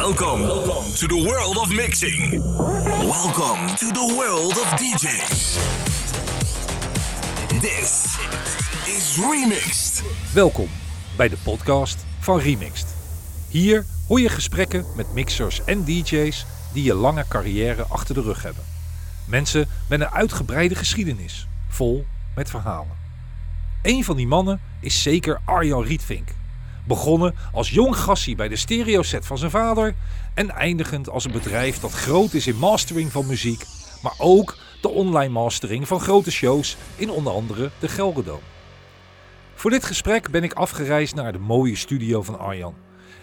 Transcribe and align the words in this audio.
Welcome 0.00 0.42
to 0.94 1.06
the 1.06 1.24
world 1.26 1.56
of 1.56 1.74
mixing. 1.74 2.30
Welcome 3.00 3.76
to 3.76 3.86
the 3.92 4.14
world 4.16 4.52
of 4.52 4.64
DJs. 4.80 5.58
This 7.60 8.18
is 8.86 9.18
Remixed. 9.30 10.02
Welkom 10.34 10.68
bij 11.16 11.28
de 11.28 11.36
podcast 11.44 12.04
van 12.18 12.38
Remixed. 12.38 12.94
Hier 13.48 13.86
hoor 14.08 14.20
je 14.20 14.28
gesprekken 14.28 14.84
met 14.96 15.12
mixers 15.12 15.64
en 15.64 15.84
DJ's 15.84 16.46
die 16.72 16.90
een 16.90 16.96
lange 16.96 17.24
carrière 17.28 17.82
achter 17.82 18.14
de 18.14 18.22
rug 18.22 18.42
hebben. 18.42 18.64
Mensen 19.26 19.68
met 19.88 20.00
een 20.00 20.10
uitgebreide 20.10 20.74
geschiedenis, 20.74 21.46
vol 21.68 22.06
met 22.34 22.50
verhalen. 22.50 22.96
Een 23.82 24.04
van 24.04 24.16
die 24.16 24.26
mannen 24.26 24.60
is 24.80 25.02
zeker 25.02 25.40
Arjan 25.44 25.84
Rietvink. 25.84 26.28
Begonnen 26.90 27.34
als 27.52 27.70
jong 27.70 27.96
gassie 27.96 28.36
bij 28.36 28.48
de 28.48 28.56
stereoset 28.56 29.26
van 29.26 29.38
zijn 29.38 29.50
vader 29.50 29.94
en 30.34 30.50
eindigend 30.50 31.08
als 31.08 31.24
een 31.24 31.32
bedrijf 31.32 31.78
dat 31.78 31.92
groot 31.92 32.32
is 32.32 32.46
in 32.46 32.56
mastering 32.56 33.12
van 33.12 33.26
muziek, 33.26 33.64
maar 34.02 34.14
ook 34.18 34.56
de 34.80 34.88
online 34.88 35.32
mastering 35.32 35.88
van 35.88 36.00
grote 36.00 36.30
shows 36.30 36.76
in 36.96 37.10
onder 37.10 37.32
andere 37.32 37.70
de 37.78 37.88
Gelredome. 37.88 38.40
Voor 39.54 39.70
dit 39.70 39.84
gesprek 39.84 40.30
ben 40.30 40.42
ik 40.42 40.52
afgereisd 40.52 41.14
naar 41.14 41.32
de 41.32 41.38
mooie 41.38 41.76
studio 41.76 42.22
van 42.22 42.38
Arjan. 42.38 42.74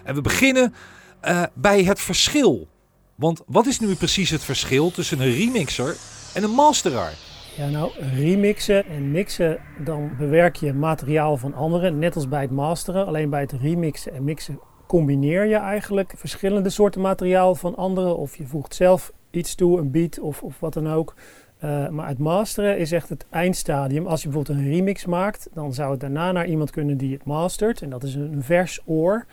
En 0.03 0.15
we 0.15 0.21
beginnen 0.21 0.73
eh, 1.19 1.43
bij 1.53 1.83
het 1.83 1.99
verschil. 1.99 2.67
Want 3.15 3.41
wat 3.45 3.65
is 3.65 3.79
nu 3.79 3.95
precies 3.95 4.29
het 4.29 4.43
verschil 4.43 4.91
tussen 4.91 5.19
een 5.19 5.33
remixer 5.33 5.95
en 6.33 6.43
een 6.43 6.51
masteraar? 6.51 7.13
Ja, 7.57 7.69
nou, 7.69 7.91
remixen 8.15 8.85
en 8.85 9.11
mixen, 9.11 9.59
dan 9.83 10.11
bewerk 10.17 10.55
je 10.55 10.73
materiaal 10.73 11.37
van 11.37 11.53
anderen, 11.53 11.99
net 11.99 12.15
als 12.15 12.27
bij 12.27 12.41
het 12.41 12.51
masteren. 12.51 13.05
Alleen 13.05 13.29
bij 13.29 13.41
het 13.41 13.51
remixen 13.51 14.13
en 14.13 14.23
mixen 14.23 14.59
combineer 14.87 15.45
je 15.45 15.55
eigenlijk 15.55 16.13
verschillende 16.15 16.69
soorten 16.69 17.01
materiaal 17.01 17.55
van 17.55 17.75
anderen. 17.75 18.17
Of 18.17 18.35
je 18.35 18.47
voegt 18.47 18.75
zelf 18.75 19.11
iets 19.31 19.55
toe, 19.55 19.79
een 19.79 19.91
beat 19.91 20.19
of, 20.19 20.43
of 20.43 20.59
wat 20.59 20.73
dan 20.73 20.89
ook. 20.89 21.15
Uh, 21.63 21.89
maar 21.89 22.07
het 22.07 22.17
masteren 22.17 22.77
is 22.77 22.91
echt 22.91 23.09
het 23.09 23.25
eindstadium. 23.29 24.07
Als 24.07 24.21
je 24.21 24.29
bijvoorbeeld 24.29 24.57
een 24.57 24.71
remix 24.71 25.05
maakt, 25.05 25.49
dan 25.53 25.73
zou 25.73 25.91
het 25.91 25.99
daarna 25.99 26.31
naar 26.31 26.47
iemand 26.47 26.71
kunnen 26.71 26.97
die 26.97 27.13
het 27.13 27.25
mastert. 27.25 27.81
En 27.81 27.89
dat 27.89 28.03
is 28.03 28.15
een 28.15 28.43
vers 28.43 28.81
oor 28.85 29.25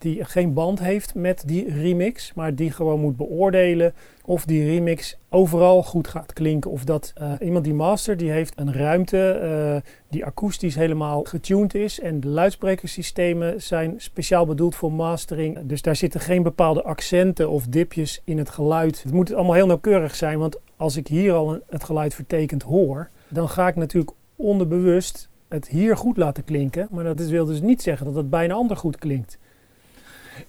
die 0.00 0.24
geen 0.24 0.52
band 0.52 0.78
heeft 0.78 1.14
met 1.14 1.42
die 1.46 1.70
remix, 1.74 2.34
maar 2.34 2.54
die 2.54 2.70
gewoon 2.70 3.00
moet 3.00 3.16
beoordelen 3.16 3.94
of 4.24 4.44
die 4.44 4.64
remix 4.64 5.18
overal 5.28 5.82
goed 5.82 6.08
gaat 6.08 6.32
klinken. 6.32 6.70
Of 6.70 6.84
dat 6.84 7.12
uh, 7.20 7.32
iemand 7.40 7.64
die 7.64 7.74
master, 7.74 8.16
die 8.16 8.30
heeft 8.30 8.52
een 8.56 8.72
ruimte 8.72 9.40
uh, 9.42 9.90
die 10.08 10.24
akoestisch 10.24 10.74
helemaal 10.74 11.24
getuned 11.24 11.74
is. 11.74 12.00
En 12.00 12.20
de 12.20 12.28
luidsprekersystemen 12.28 13.62
zijn 13.62 13.94
speciaal 13.96 14.46
bedoeld 14.46 14.74
voor 14.74 14.92
mastering. 14.92 15.58
Dus 15.62 15.82
daar 15.82 15.96
zitten 15.96 16.20
geen 16.20 16.42
bepaalde 16.42 16.82
accenten 16.82 17.50
of 17.50 17.66
dipjes 17.66 18.22
in 18.24 18.38
het 18.38 18.50
geluid. 18.50 19.02
Het 19.02 19.12
moet 19.12 19.34
allemaal 19.34 19.54
heel 19.54 19.66
nauwkeurig 19.66 20.14
zijn, 20.16 20.38
want 20.38 20.58
als 20.76 20.96
ik 20.96 21.06
hier 21.06 21.32
al 21.32 21.58
het 21.68 21.84
geluid 21.84 22.14
vertekend 22.14 22.62
hoor, 22.62 23.08
dan 23.28 23.48
ga 23.48 23.68
ik 23.68 23.76
natuurlijk 23.76 24.12
onderbewust 24.36 25.28
het 25.48 25.68
hier 25.68 25.96
goed 25.96 26.16
laten 26.16 26.44
klinken. 26.44 26.88
Maar 26.90 27.04
dat 27.04 27.20
wil 27.20 27.44
dus 27.44 27.60
niet 27.60 27.82
zeggen 27.82 28.06
dat 28.06 28.14
het 28.14 28.30
bij 28.30 28.44
een 28.44 28.52
ander 28.52 28.76
goed 28.76 28.98
klinkt. 28.98 29.38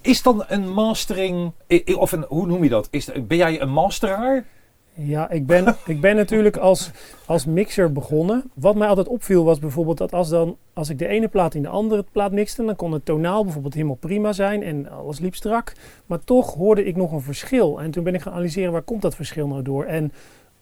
Is 0.02 0.22
dan 0.22 0.44
een 0.48 0.70
mastering, 0.70 1.52
of 1.96 2.12
een, 2.12 2.26
hoe 2.28 2.48
noem 2.48 2.64
je 2.64 2.70
dat? 2.70 2.88
Is, 2.92 3.10
ben 3.28 3.38
jij 3.38 3.62
een 3.62 3.72
masteraar? 3.72 4.46
Ja, 4.94 5.30
ik 5.30 5.46
ben, 5.46 5.76
ik 5.86 6.02
ben 6.02 6.16
natuurlijk 6.16 6.58
als, 6.58 6.92
als 7.26 7.46
mixer 7.46 7.92
begonnen. 7.92 8.52
Wat 8.54 8.76
mij 8.76 8.88
altijd 8.88 9.08
opviel 9.08 9.44
was 9.44 9.60
bijvoorbeeld 9.60 9.98
dat 9.98 10.14
als, 10.14 10.30
dan, 10.30 10.58
als 10.74 10.90
ik 10.90 11.00
de 11.00 11.08
ene 11.08 11.28
plaat 11.28 11.56
in 11.56 11.62
de 11.62 11.68
andere 11.68 12.06
plaat 12.12 12.32
mixte, 12.32 12.66
dan 12.66 12.76
kon 12.76 12.92
het 12.92 13.06
tonaal 13.06 13.44
bijvoorbeeld 13.44 13.74
helemaal 13.74 13.96
prima 13.96 14.34
zijn 14.34 14.64
en 14.64 14.90
alles 14.90 15.20
liep 15.20 15.36
strak. 15.36 15.74
Maar 16.06 16.24
toch 16.24 16.54
hoorde 16.54 16.86
ik 16.86 16.96
nog 16.96 17.12
een 17.12 17.22
verschil. 17.22 17.82
En 17.82 17.92
toen 17.92 18.04
ben 18.04 18.16
ik 18.16 18.22
gaan 18.22 18.34
analyseren 18.34 18.72
waar 18.72 18.82
komt 18.82 19.02
dat 19.02 19.16
verschil 19.16 19.48
nou 19.48 19.62
door. 19.62 19.86
En 19.86 20.12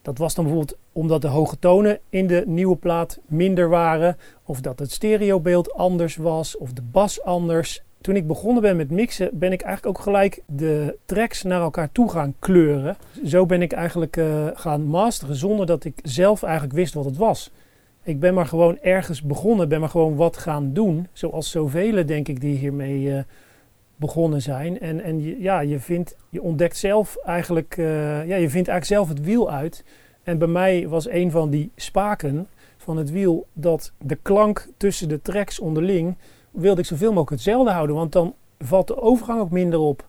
dat 0.02 0.18
was 0.18 0.36
dan 0.36 0.44
bijvoorbeeld 0.44 0.78
omdat 0.92 1.22
de 1.22 1.28
hoge 1.28 1.60
tonen 1.60 2.00
in 2.10 2.28
de 2.28 2.44
nieuwe 2.46 2.76
plaat 2.76 3.20
minder 3.26 3.70
waren, 3.70 4.18
of 4.44 4.62
dat 4.62 4.80
het 4.80 4.92
stereobeeld 4.92 5.74
anders 5.74 6.16
was, 6.16 6.58
of 6.58 6.74
de 6.74 6.82
bas 6.82 7.24
anders 7.24 7.84
toen 8.02 8.16
ik 8.16 8.28
begonnen 8.28 8.62
ben 8.62 8.76
met 8.76 8.92
mixen, 8.92 9.30
ben 9.34 9.52
ik 9.52 9.62
eigenlijk 9.62 9.98
ook 9.98 10.04
gelijk 10.04 10.42
de 10.46 10.98
tracks 11.06 11.44
naar 11.44 11.62
elkaar 11.62 11.92
toe 11.92 12.10
gaan 12.10 12.36
kleuren. 12.40 12.98
Zo 13.26 13.46
ben 13.46 13.62
ik 13.62 13.72
eigenlijk 13.72 14.18
uh, 14.18 14.48
gaan 14.54 14.84
masteren 14.84 15.36
zonder 15.36 15.66
dat 15.66 15.84
ik 15.84 16.00
zelf 16.04 16.44
eigenlijk 16.44 16.74
wist 16.74 16.94
wat 16.94 17.06
het 17.06 17.18
was. 17.18 17.52
Ik 18.04 18.20
ben 18.20 18.34
maar 18.34 18.46
gewoon 18.46 18.78
ergens 18.82 19.22
begonnen, 19.22 19.70
ben 19.70 19.80
maar 19.80 19.90
gewoon 19.90 20.16
wat 20.16 20.38
gaan 20.38 20.74
doen. 20.74 21.08
Zoals 21.14 21.52
zoveel, 21.52 22.06
denk 22.06 22.28
ik, 22.28 22.42
die 22.42 22.58
hiermee 22.58 23.02
uh, 23.02 23.20
begonnen 23.96 24.42
zijn. 24.42 24.80
En, 24.80 25.02
en 25.02 25.42
ja, 25.42 25.60
je, 25.60 25.80
vindt, 25.80 26.16
je 26.30 26.42
ontdekt 26.42 26.78
zelf 26.78 27.18
eigenlijk, 27.26 27.78
uh, 27.78 27.86
ja, 28.28 28.36
je 28.36 28.50
vindt 28.50 28.68
eigenlijk 28.68 28.86
zelf 28.86 29.10
het 29.10 29.22
wiel 29.22 29.52
uit. 29.52 29.84
En 30.24 30.38
bij 30.38 30.48
mij 30.48 30.88
was 30.88 31.10
een 31.10 31.32
van 31.32 31.50
die 31.50 31.72
spaken 31.76 32.48
van 32.78 32.98
het 32.98 33.12
wiel 33.12 33.48
dat 33.54 33.92
de 33.98 34.18
klank 34.22 34.68
tussen 34.78 35.10
de 35.10 35.22
tracks 35.22 35.60
onderling 35.60 36.16
wilde 36.52 36.82
ik 36.82 36.88
zoveel 36.88 37.10
mogelijk 37.10 37.30
hetzelfde 37.30 37.72
houden, 37.72 37.96
want 37.96 38.12
dan 38.12 38.34
valt 38.60 38.88
de 38.88 39.02
overgang 39.02 39.40
ook 39.40 39.52
minder 39.52 39.80
op. 39.80 40.08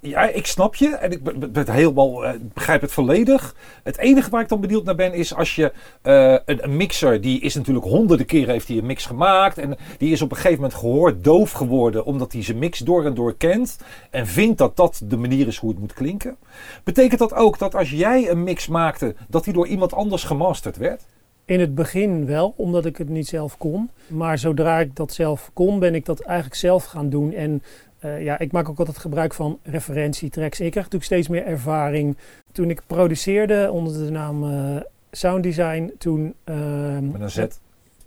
Ja, 0.00 0.28
ik 0.28 0.46
snap 0.46 0.74
je 0.74 0.88
en 0.88 1.10
ik 1.10 1.22
ben 1.22 1.52
uh, 1.66 2.30
begrijp 2.54 2.80
het 2.80 2.92
volledig. 2.92 3.54
Het 3.82 3.98
enige 3.98 4.30
waar 4.30 4.42
ik 4.42 4.48
dan 4.48 4.60
benieuwd 4.60 4.84
naar 4.84 4.94
ben 4.94 5.12
is 5.12 5.34
als 5.34 5.54
je 5.54 5.72
uh, 6.02 6.36
een, 6.44 6.64
een, 6.64 6.76
mixer, 6.76 7.20
die 7.20 7.40
is 7.40 7.54
natuurlijk 7.54 7.86
honderden 7.86 8.26
keren 8.26 8.52
heeft 8.52 8.68
hij 8.68 8.76
een 8.76 8.86
mix 8.86 9.06
gemaakt. 9.06 9.58
En 9.58 9.76
die 9.98 10.12
is 10.12 10.22
op 10.22 10.30
een 10.30 10.36
gegeven 10.36 10.60
moment 10.60 10.78
gehoord 10.78 11.24
doof 11.24 11.52
geworden 11.52 12.04
omdat 12.04 12.32
hij 12.32 12.42
zijn 12.42 12.58
mix 12.58 12.78
door 12.78 13.04
en 13.04 13.14
door 13.14 13.36
kent. 13.36 13.78
En 14.10 14.26
vindt 14.26 14.58
dat 14.58 14.76
dat 14.76 15.00
de 15.04 15.16
manier 15.16 15.46
is 15.46 15.58
hoe 15.58 15.70
het 15.70 15.78
moet 15.78 15.92
klinken. 15.92 16.36
Betekent 16.84 17.18
dat 17.18 17.34
ook 17.34 17.58
dat 17.58 17.74
als 17.74 17.90
jij 17.90 18.30
een 18.30 18.42
mix 18.42 18.68
maakte, 18.68 19.14
dat 19.28 19.44
die 19.44 19.52
door 19.52 19.66
iemand 19.66 19.92
anders 19.92 20.24
gemasterd 20.24 20.76
werd? 20.76 21.02
In 21.48 21.60
het 21.60 21.74
begin 21.74 22.26
wel, 22.26 22.54
omdat 22.56 22.86
ik 22.86 22.96
het 22.96 23.08
niet 23.08 23.28
zelf 23.28 23.58
kon. 23.58 23.90
Maar 24.06 24.38
zodra 24.38 24.78
ik 24.80 24.96
dat 24.96 25.12
zelf 25.12 25.50
kon, 25.52 25.78
ben 25.78 25.94
ik 25.94 26.04
dat 26.04 26.20
eigenlijk 26.20 26.58
zelf 26.58 26.84
gaan 26.84 27.08
doen. 27.08 27.32
En 27.32 27.62
uh, 28.04 28.22
ja, 28.22 28.38
ik 28.38 28.52
maak 28.52 28.68
ook 28.68 28.78
altijd 28.78 28.98
gebruik 28.98 29.34
van 29.34 29.58
referentietracks. 29.62 30.60
Ik 30.60 30.70
krijg 30.70 30.74
natuurlijk 30.74 31.04
steeds 31.04 31.28
meer 31.28 31.46
ervaring. 31.46 32.16
Toen 32.52 32.70
ik 32.70 32.82
produceerde 32.86 33.70
onder 33.72 33.92
de 34.04 34.10
naam 34.10 34.44
uh, 34.44 34.76
Sound 35.10 35.42
Design, 35.42 35.92
toen... 35.98 36.34
Uh, 36.44 36.98
met 37.12 37.20
een 37.20 37.30
Z? 37.30 37.46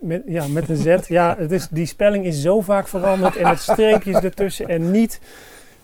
Met, 0.00 0.22
ja, 0.26 0.46
met 0.46 0.68
een 0.68 0.76
Z. 0.76 0.96
ja, 1.08 1.36
het 1.38 1.52
is, 1.52 1.68
die 1.68 1.86
spelling 1.86 2.24
is 2.24 2.40
zo 2.40 2.60
vaak 2.60 2.88
veranderd 2.88 3.36
en 3.36 3.48
het 3.48 3.60
streepjes 3.72 4.22
ertussen 4.22 4.68
en 4.68 4.90
niet... 4.90 5.20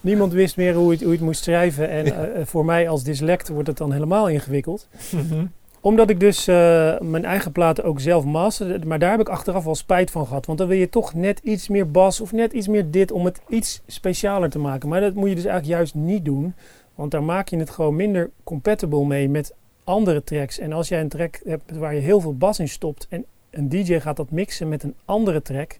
Niemand 0.00 0.32
wist 0.32 0.56
meer 0.56 0.74
hoe 0.74 0.86
je 0.86 0.92
het, 0.92 1.02
hoe 1.02 1.12
het 1.12 1.20
moest 1.20 1.42
schrijven. 1.42 1.88
En 1.88 2.06
uh, 2.06 2.12
voor 2.44 2.64
mij 2.64 2.88
als 2.88 3.04
dyslect 3.04 3.48
wordt 3.48 3.68
het 3.68 3.76
dan 3.76 3.92
helemaal 3.92 4.28
ingewikkeld. 4.28 4.88
Mm 5.10 5.50
omdat 5.80 6.10
ik 6.10 6.20
dus 6.20 6.48
uh, 6.48 6.98
mijn 7.00 7.24
eigen 7.24 7.52
platen 7.52 7.84
ook 7.84 8.00
zelf 8.00 8.24
masterde. 8.24 8.86
Maar 8.86 8.98
daar 8.98 9.10
heb 9.10 9.20
ik 9.20 9.28
achteraf 9.28 9.64
wel 9.64 9.74
spijt 9.74 10.10
van 10.10 10.26
gehad. 10.26 10.46
Want 10.46 10.58
dan 10.58 10.68
wil 10.68 10.78
je 10.78 10.88
toch 10.88 11.14
net 11.14 11.40
iets 11.42 11.68
meer 11.68 11.90
bas 11.90 12.20
of 12.20 12.32
net 12.32 12.52
iets 12.52 12.68
meer 12.68 12.90
dit 12.90 13.12
om 13.12 13.24
het 13.24 13.40
iets 13.48 13.82
specialer 13.86 14.50
te 14.50 14.58
maken. 14.58 14.88
Maar 14.88 15.00
dat 15.00 15.14
moet 15.14 15.28
je 15.28 15.34
dus 15.34 15.44
eigenlijk 15.44 15.76
juist 15.76 15.94
niet 15.94 16.24
doen. 16.24 16.54
Want 16.94 17.10
daar 17.10 17.22
maak 17.22 17.48
je 17.48 17.56
het 17.56 17.70
gewoon 17.70 17.96
minder 17.96 18.30
compatible 18.44 19.04
mee 19.04 19.28
met 19.28 19.54
andere 19.84 20.24
tracks. 20.24 20.58
En 20.58 20.72
als 20.72 20.88
jij 20.88 21.00
een 21.00 21.08
track 21.08 21.40
hebt 21.44 21.76
waar 21.76 21.94
je 21.94 22.00
heel 22.00 22.20
veel 22.20 22.36
bas 22.36 22.58
in 22.58 22.68
stopt 22.68 23.06
en 23.10 23.24
een 23.50 23.68
DJ 23.68 23.98
gaat 23.98 24.16
dat 24.16 24.30
mixen 24.30 24.68
met 24.68 24.82
een 24.82 24.94
andere 25.04 25.42
track, 25.42 25.78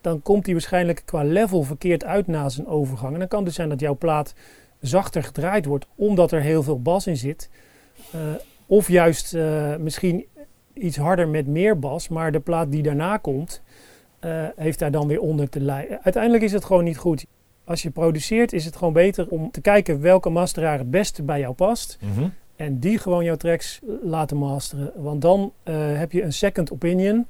dan 0.00 0.22
komt 0.22 0.44
die 0.44 0.54
waarschijnlijk 0.54 1.02
qua 1.04 1.22
level 1.22 1.62
verkeerd 1.62 2.04
uit 2.04 2.26
na 2.26 2.48
zijn 2.48 2.66
overgang. 2.66 3.12
En 3.12 3.18
dan 3.18 3.28
kan 3.28 3.38
het 3.38 3.46
dus 3.46 3.56
zijn 3.56 3.68
dat 3.68 3.80
jouw 3.80 3.96
plaat 3.96 4.34
zachter 4.80 5.22
gedraaid 5.22 5.64
wordt 5.64 5.86
omdat 5.94 6.32
er 6.32 6.40
heel 6.40 6.62
veel 6.62 6.82
bas 6.82 7.06
in 7.06 7.16
zit. 7.16 7.50
Uh, 8.14 8.20
of 8.68 8.88
juist 8.88 9.34
uh, 9.34 9.76
misschien 9.76 10.26
iets 10.72 10.96
harder 10.96 11.28
met 11.28 11.46
meer 11.46 11.78
bas, 11.78 12.08
maar 12.08 12.32
de 12.32 12.40
plaat 12.40 12.70
die 12.70 12.82
daarna 12.82 13.16
komt, 13.16 13.62
uh, 14.20 14.46
heeft 14.56 14.78
daar 14.78 14.90
dan 14.90 15.06
weer 15.06 15.20
onder 15.20 15.48
te 15.48 15.60
lijden. 15.60 16.02
Uiteindelijk 16.02 16.42
is 16.44 16.52
het 16.52 16.64
gewoon 16.64 16.84
niet 16.84 16.96
goed. 16.96 17.26
Als 17.64 17.82
je 17.82 17.90
produceert, 17.90 18.52
is 18.52 18.64
het 18.64 18.76
gewoon 18.76 18.92
beter 18.92 19.28
om 19.28 19.50
te 19.50 19.60
kijken 19.60 20.00
welke 20.00 20.30
masteraar 20.30 20.78
het 20.78 20.90
beste 20.90 21.22
bij 21.22 21.40
jou 21.40 21.54
past. 21.54 21.98
Mm 22.00 22.12
-hmm. 22.12 22.32
En 22.56 22.78
die 22.78 22.98
gewoon 22.98 23.24
jouw 23.24 23.36
tracks 23.36 23.80
laten 24.02 24.36
masteren. 24.36 24.92
Want 24.96 25.22
dan 25.22 25.52
uh, 25.64 25.74
heb 25.98 26.12
je 26.12 26.22
een 26.22 26.32
second 26.32 26.72
opinion. 26.72 27.26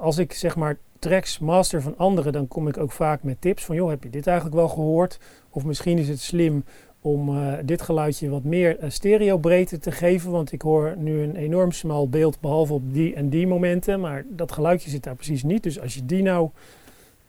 als 0.00 0.18
ik 0.18 0.32
zeg 0.32 0.56
maar 0.56 0.78
tracks 0.98 1.38
master 1.38 1.82
van 1.82 1.96
anderen, 1.96 2.32
dan 2.32 2.48
kom 2.48 2.68
ik 2.68 2.78
ook 2.78 2.92
vaak 2.92 3.22
met 3.22 3.40
tips 3.40 3.64
van 3.64 3.76
joh, 3.76 3.88
heb 3.88 4.02
je 4.02 4.10
dit 4.10 4.26
eigenlijk 4.26 4.56
wel 4.56 4.68
gehoord? 4.68 5.18
Of 5.50 5.64
misschien 5.64 5.98
is 5.98 6.08
het 6.08 6.20
slim 6.20 6.64
om 7.04 7.28
uh, 7.28 7.52
dit 7.64 7.82
geluidje 7.82 8.28
wat 8.28 8.44
meer 8.44 8.76
uh, 8.82 8.90
stereobreedte 8.90 9.78
te 9.78 9.92
geven. 9.92 10.30
Want 10.30 10.52
ik 10.52 10.62
hoor 10.62 10.94
nu 10.96 11.22
een 11.22 11.36
enorm 11.36 11.72
smal 11.72 12.08
beeld, 12.08 12.40
behalve 12.40 12.72
op 12.72 12.94
die 12.94 13.14
en 13.14 13.28
die 13.28 13.46
momenten. 13.46 14.00
Maar 14.00 14.24
dat 14.28 14.52
geluidje 14.52 14.90
zit 14.90 15.02
daar 15.02 15.14
precies 15.14 15.42
niet. 15.42 15.62
Dus 15.62 15.80
als 15.80 15.94
je 15.94 16.04
die 16.04 16.22
nou... 16.22 16.48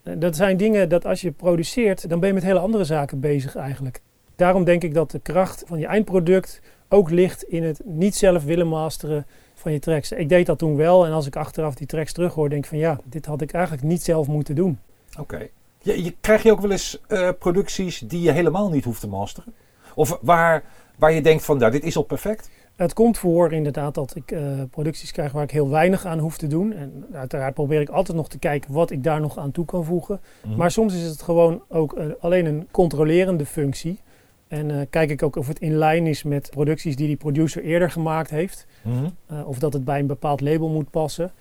Uh, 0.04 0.13
dat 0.18 0.36
zijn 0.36 0.57
dingen 0.57 0.89
dat 0.89 1.06
als 1.06 1.22
je 1.22 1.31
produceert, 1.31 2.10
dan 2.10 2.19
ben 2.19 2.27
je 2.27 2.33
met 2.33 2.44
hele 2.44 2.60
andere 2.60 2.83
zaken 2.83 3.19
bezig 3.19 3.56
eigenlijk. 3.56 4.01
Daarom 4.36 4.63
denk 4.63 4.83
ik 4.83 4.94
dat 4.94 5.12
de 5.12 5.19
kracht 5.19 5.63
van 5.68 5.80
je 5.80 5.86
eindproduct 5.86 6.62
ook 6.89 7.10
ligt 7.10 7.44
in 7.44 7.63
het 7.63 7.81
niet 7.86 8.16
zelf 8.16 8.44
willen 8.44 8.68
masteren 8.68 9.25
van 9.54 9.71
je 9.71 9.80
tracks. 9.80 10.12
Ik 10.12 10.30
deed 10.30 10.45
dat 10.45 10.57
toen 10.57 10.75
wel 10.75 11.06
en 11.06 11.12
als 11.12 11.28
ik 11.28 11.36
achteraf 11.36 11.75
die 11.75 11.88
tracks 11.88 12.13
terughoor, 12.13 12.50
denk 12.50 12.63
ik 12.63 12.69
van 12.69 12.78
ja, 12.78 13.00
dit 13.04 13.25
had 13.25 13.42
ik 13.42 13.54
eigenlijk 13.54 13.83
niet 13.83 14.04
zelf 14.04 14.28
moeten 14.28 14.56
doen. 14.56 14.80
Oké. 15.19 15.48
Je, 15.81 16.04
je, 16.04 16.16
krijg 16.21 16.44
je 16.44 16.51
ook 16.51 16.62
wel 16.62 16.71
eens 16.71 17.01
producties 17.39 18.00
die 18.00 18.21
je 18.21 18.31
helemaal 18.31 18.69
niet 18.69 18.83
hoeft 18.83 19.00
te 19.00 19.07
masteren? 19.07 19.54
Of 19.95 20.19
waar, 20.21 20.63
waar 20.97 21.12
je 21.12 21.21
denkt 21.21 21.45
van, 21.45 21.57
nou, 21.57 21.71
dit 21.71 21.83
is 21.83 21.97
al 21.97 22.03
perfect? 22.03 22.50
Het 22.75 22.94
komt 22.94 23.18
voor 23.18 23.53
inderdaad 23.53 23.94
dat 23.94 24.15
ik 24.15 24.31
uh, 24.31 24.42
producties 24.71 25.12
krijg 25.12 25.31
waar 25.31 25.44
ik 25.44 25.51
heel 25.51 25.69
weinig 25.69 26.06
aan 26.06 26.19
hoef 26.19 26.38
te 26.38 26.47
doen. 26.47 26.74
En 26.74 27.06
uiteraard 27.13 27.53
probeer 27.53 27.81
ik 27.81 27.89
altijd 27.89 28.18
nog 28.18 28.30
te 28.30 28.39
kijken 28.39 28.74
wat 28.74 28.92
ik 28.92 29.03
daar 29.03 29.21
nog 29.21 29.38
aan 29.38 29.51
toe 29.51 29.65
kan 29.65 29.86
voegen. 29.86 30.21
Mm. 30.45 30.56
Maar 30.56 30.71
soms 30.71 30.94
is 30.94 31.03
het 31.03 31.21
gewoon 31.21 31.62
ook 31.68 31.97
uh, 31.97 32.06
alleen 32.19 32.45
een 32.45 32.68
controlerende 32.71 33.45
functie. 33.45 34.00
En 34.47 34.69
uh, 34.69 34.81
kijk 34.89 35.09
ik 35.09 35.24
ook 35.24 35.36
of 35.36 35.47
het 35.47 35.59
in 35.59 35.75
lijn 35.75 36.07
is 36.07 36.24
met 36.24 36.50
producties 36.50 36.95
die 36.95 37.07
die 37.07 37.15
producer 37.15 37.63
eerder 37.63 37.92
gemaakt 37.92 38.30
heeft. 38.30 38.65
Mm. 38.81 39.15
of 39.45 39.59
dat 39.59 39.74
het 39.74 39.86
bij 39.86 40.00
een 40.00 40.07
bepaald 40.07 40.42
label 40.42 40.69
moet 40.69 40.89
passen. 40.89 41.31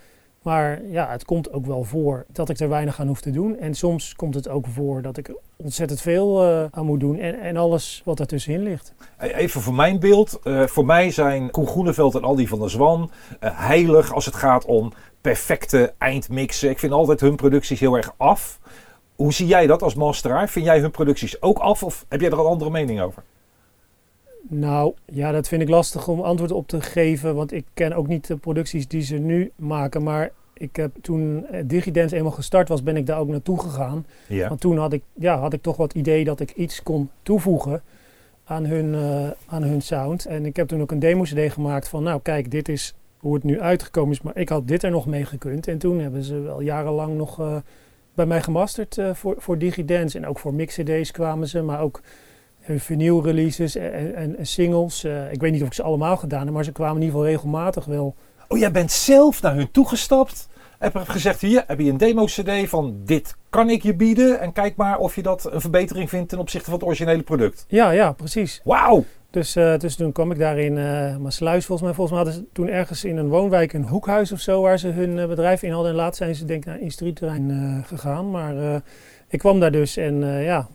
Maar 0.44 0.85
ja, 0.85 1.11
het 1.11 1.25
komt 1.25 1.52
ook 1.52 1.67
wel 1.67 1.85
voor 1.85 2.25
dat 2.32 2.49
ik 2.49 2.58
er 2.58 2.69
weinig 2.69 3.00
aan 3.00 3.06
hoef 3.06 3.20
te 3.20 3.31
doen. 3.31 3.58
En 3.58 3.75
soms 3.75 4.14
komt 4.14 4.35
het 4.35 4.49
ook 4.49 4.67
voor 4.67 5.02
dat 5.02 5.17
ik 5.17 5.35
ontzettend 5.56 6.00
veel 6.00 6.44
uh, 6.44 6.64
aan 6.70 6.87
moet 6.87 7.00
doen. 7.00 7.19
En, 7.19 7.41
en 7.41 7.56
alles 7.56 8.02
wat 8.05 8.20
ertussenin 8.20 8.62
ligt. 8.62 8.94
Even 9.19 9.61
voor 9.61 9.75
mijn 9.75 10.00
beeld. 10.00 10.41
Uh, 10.44 10.62
voor 10.62 10.85
mij 10.85 11.11
zijn 11.11 11.50
Koen 11.50 11.67
Groeneveld 11.67 12.14
en 12.14 12.23
Aldi 12.23 12.49
van 12.49 12.58
der 12.58 12.70
Zwan 12.70 13.11
uh, 13.41 13.50
heilig 13.58 14.14
als 14.14 14.25
het 14.25 14.35
gaat 14.35 14.64
om 14.64 14.93
perfecte 15.20 15.93
eindmixen. 15.99 16.70
Ik 16.70 16.79
vind 16.79 16.93
altijd 16.93 17.20
hun 17.20 17.37
producties 17.37 17.81
heel 17.81 17.97
erg 17.97 18.14
af. 18.17 18.58
Hoe 19.14 19.32
zie 19.32 19.47
jij 19.47 19.67
dat 19.67 19.82
als 19.82 19.94
masteraar? 19.94 20.49
Vind 20.49 20.64
jij 20.64 20.81
hun 20.81 20.90
producties 20.90 21.43
ook 21.43 21.58
af 21.58 21.82
of 21.82 22.05
heb 22.08 22.20
jij 22.20 22.31
er 22.31 22.38
een 22.38 22.44
andere 22.44 22.70
mening 22.70 23.00
over? 23.00 23.23
Nou, 24.49 24.94
ja, 25.05 25.32
dat 25.32 25.49
vind 25.49 25.62
ik 25.62 25.69
lastig 25.69 26.08
om 26.08 26.20
antwoord 26.20 26.52
op 26.52 26.69
te 26.69 26.81
geven, 26.81 27.35
want 27.35 27.52
ik 27.52 27.64
ken 27.75 27.93
ook 27.93 28.08
niet 28.08 28.26
de 28.26 28.37
producties 28.37 28.88
die 28.88 29.02
ze 29.02 29.17
nu 29.17 29.52
maken. 29.56 30.02
Maar 30.02 30.32
ik 30.55 30.76
heb 30.76 30.93
toen 31.00 31.46
eh, 31.46 31.62
Digidance 31.67 32.17
eenmaal 32.17 32.32
gestart 32.32 32.69
was, 32.69 32.82
ben 32.82 32.96
ik 32.96 33.06
daar 33.06 33.19
ook 33.19 33.29
naartoe 33.29 33.61
gegaan. 33.61 34.06
Ja. 34.29 34.49
Want 34.49 34.61
toen 34.61 34.79
had 34.79 34.93
ik, 34.93 35.02
ja, 35.12 35.38
had 35.38 35.52
ik 35.52 35.62
toch 35.62 35.76
wat 35.76 35.94
idee 35.94 36.25
dat 36.25 36.41
ik 36.41 36.50
iets 36.50 36.82
kon 36.82 37.11
toevoegen 37.23 37.82
aan 38.44 38.64
hun, 38.64 38.87
uh, 38.87 39.31
aan 39.46 39.62
hun 39.62 39.82
sound. 39.82 40.26
En 40.26 40.47
ik 40.47 40.56
heb 40.56 40.69
toen 40.69 40.81
ook 40.81 40.90
een 40.90 40.99
demo-cd 40.99 41.52
gemaakt 41.52 41.88
van, 41.88 42.02
nou 42.02 42.20
kijk, 42.23 42.50
dit 42.50 42.69
is 42.69 42.94
hoe 43.19 43.35
het 43.35 43.44
nu 43.44 43.61
uitgekomen 43.61 44.11
is, 44.11 44.23
maar 44.23 44.37
ik 44.37 44.49
had 44.49 44.69
dit 44.69 44.82
er 44.82 44.90
nog 44.90 45.06
mee 45.06 45.25
gekund. 45.25 45.69
En 45.69 45.79
toen 45.79 45.99
hebben 45.99 46.23
ze 46.23 46.40
wel 46.40 46.61
jarenlang 46.61 47.17
nog 47.17 47.40
uh, 47.40 47.56
bij 48.14 48.26
mij 48.26 48.43
gemasterd 48.43 48.97
uh, 48.97 49.14
voor, 49.14 49.35
voor 49.38 49.58
Digidance. 49.58 50.19
En 50.19 50.26
ook 50.26 50.38
voor 50.38 50.55
mix-cd's 50.55 51.11
kwamen 51.11 51.49
ze, 51.49 51.62
maar 51.62 51.81
ook 51.81 52.00
vinyl 52.69 53.22
releases 53.22 53.76
en, 53.76 54.14
en, 54.14 54.37
en 54.37 54.46
singles. 54.46 55.05
Uh, 55.05 55.32
ik 55.32 55.40
weet 55.40 55.52
niet 55.52 55.61
of 55.61 55.66
ik 55.66 55.75
ze 55.75 55.82
allemaal 55.82 56.16
gedaan 56.16 56.44
heb, 56.44 56.55
maar 56.55 56.64
ze 56.64 56.72
kwamen 56.72 56.96
in 56.96 57.02
ieder 57.02 57.16
geval 57.16 57.32
regelmatig 57.32 57.84
wel. 57.84 58.14
Oh, 58.49 58.58
jij 58.58 58.70
bent 58.70 58.90
zelf 58.90 59.43
naar 59.43 59.55
hun 59.55 59.70
toegestapt. 59.70 60.49
Heb 60.78 60.96
gezegd, 60.96 61.40
hier 61.40 61.64
heb 61.66 61.78
je 61.78 61.90
een 61.90 61.96
demo-cd 61.96 62.69
van 62.69 62.96
dit 63.05 63.37
kan 63.50 63.70
ik 63.70 63.82
je 63.82 63.94
bieden. 63.94 64.40
En 64.40 64.52
kijk 64.52 64.76
maar 64.76 64.99
of 64.99 65.14
je 65.14 65.22
dat 65.22 65.52
een 65.52 65.61
verbetering 65.61 66.08
vindt 66.08 66.28
ten 66.28 66.38
opzichte 66.38 66.70
van 66.70 66.75
het 66.78 66.84
originele 66.88 67.22
product. 67.22 67.64
Ja, 67.69 67.90
ja, 67.90 68.12
precies. 68.12 68.61
Wauw! 68.64 69.05
Dus, 69.31 69.56
uh, 69.56 69.78
dus 69.78 69.96
toen 69.96 70.12
kwam 70.12 70.31
ik 70.31 70.38
daar 70.38 70.58
in 70.58 70.76
uh, 70.76 71.16
Maasluis 71.16 71.66
volgens 71.66 71.88
mij. 71.88 71.96
Volgens 71.96 72.16
mij 72.16 72.25
hadden 72.25 72.34
ze 72.34 72.52
toen 72.52 72.69
ergens 72.69 73.05
in 73.05 73.16
een 73.16 73.28
woonwijk 73.28 73.72
een 73.72 73.88
hoekhuis 73.88 74.32
of 74.32 74.40
zo 74.40 74.62
waar 74.62 74.78
ze 74.78 74.88
hun 74.88 75.28
bedrijf 75.28 75.62
in 75.62 75.72
hadden. 75.72 75.90
En 75.90 75.96
later 75.96 76.16
zijn 76.16 76.34
ze 76.34 76.44
denk 76.44 76.61
ik 76.61 76.66
naar 76.66 76.75
een 76.75 76.81
industrieterrein 76.81 77.84
gegaan. 77.87 78.31
Maar 78.31 78.82
ik 79.34 79.40
kwam 79.40 79.60
daar 79.60 79.72
dus 79.72 79.96
en 79.96 80.22
uh, 80.22 80.44
ja, 80.44 80.69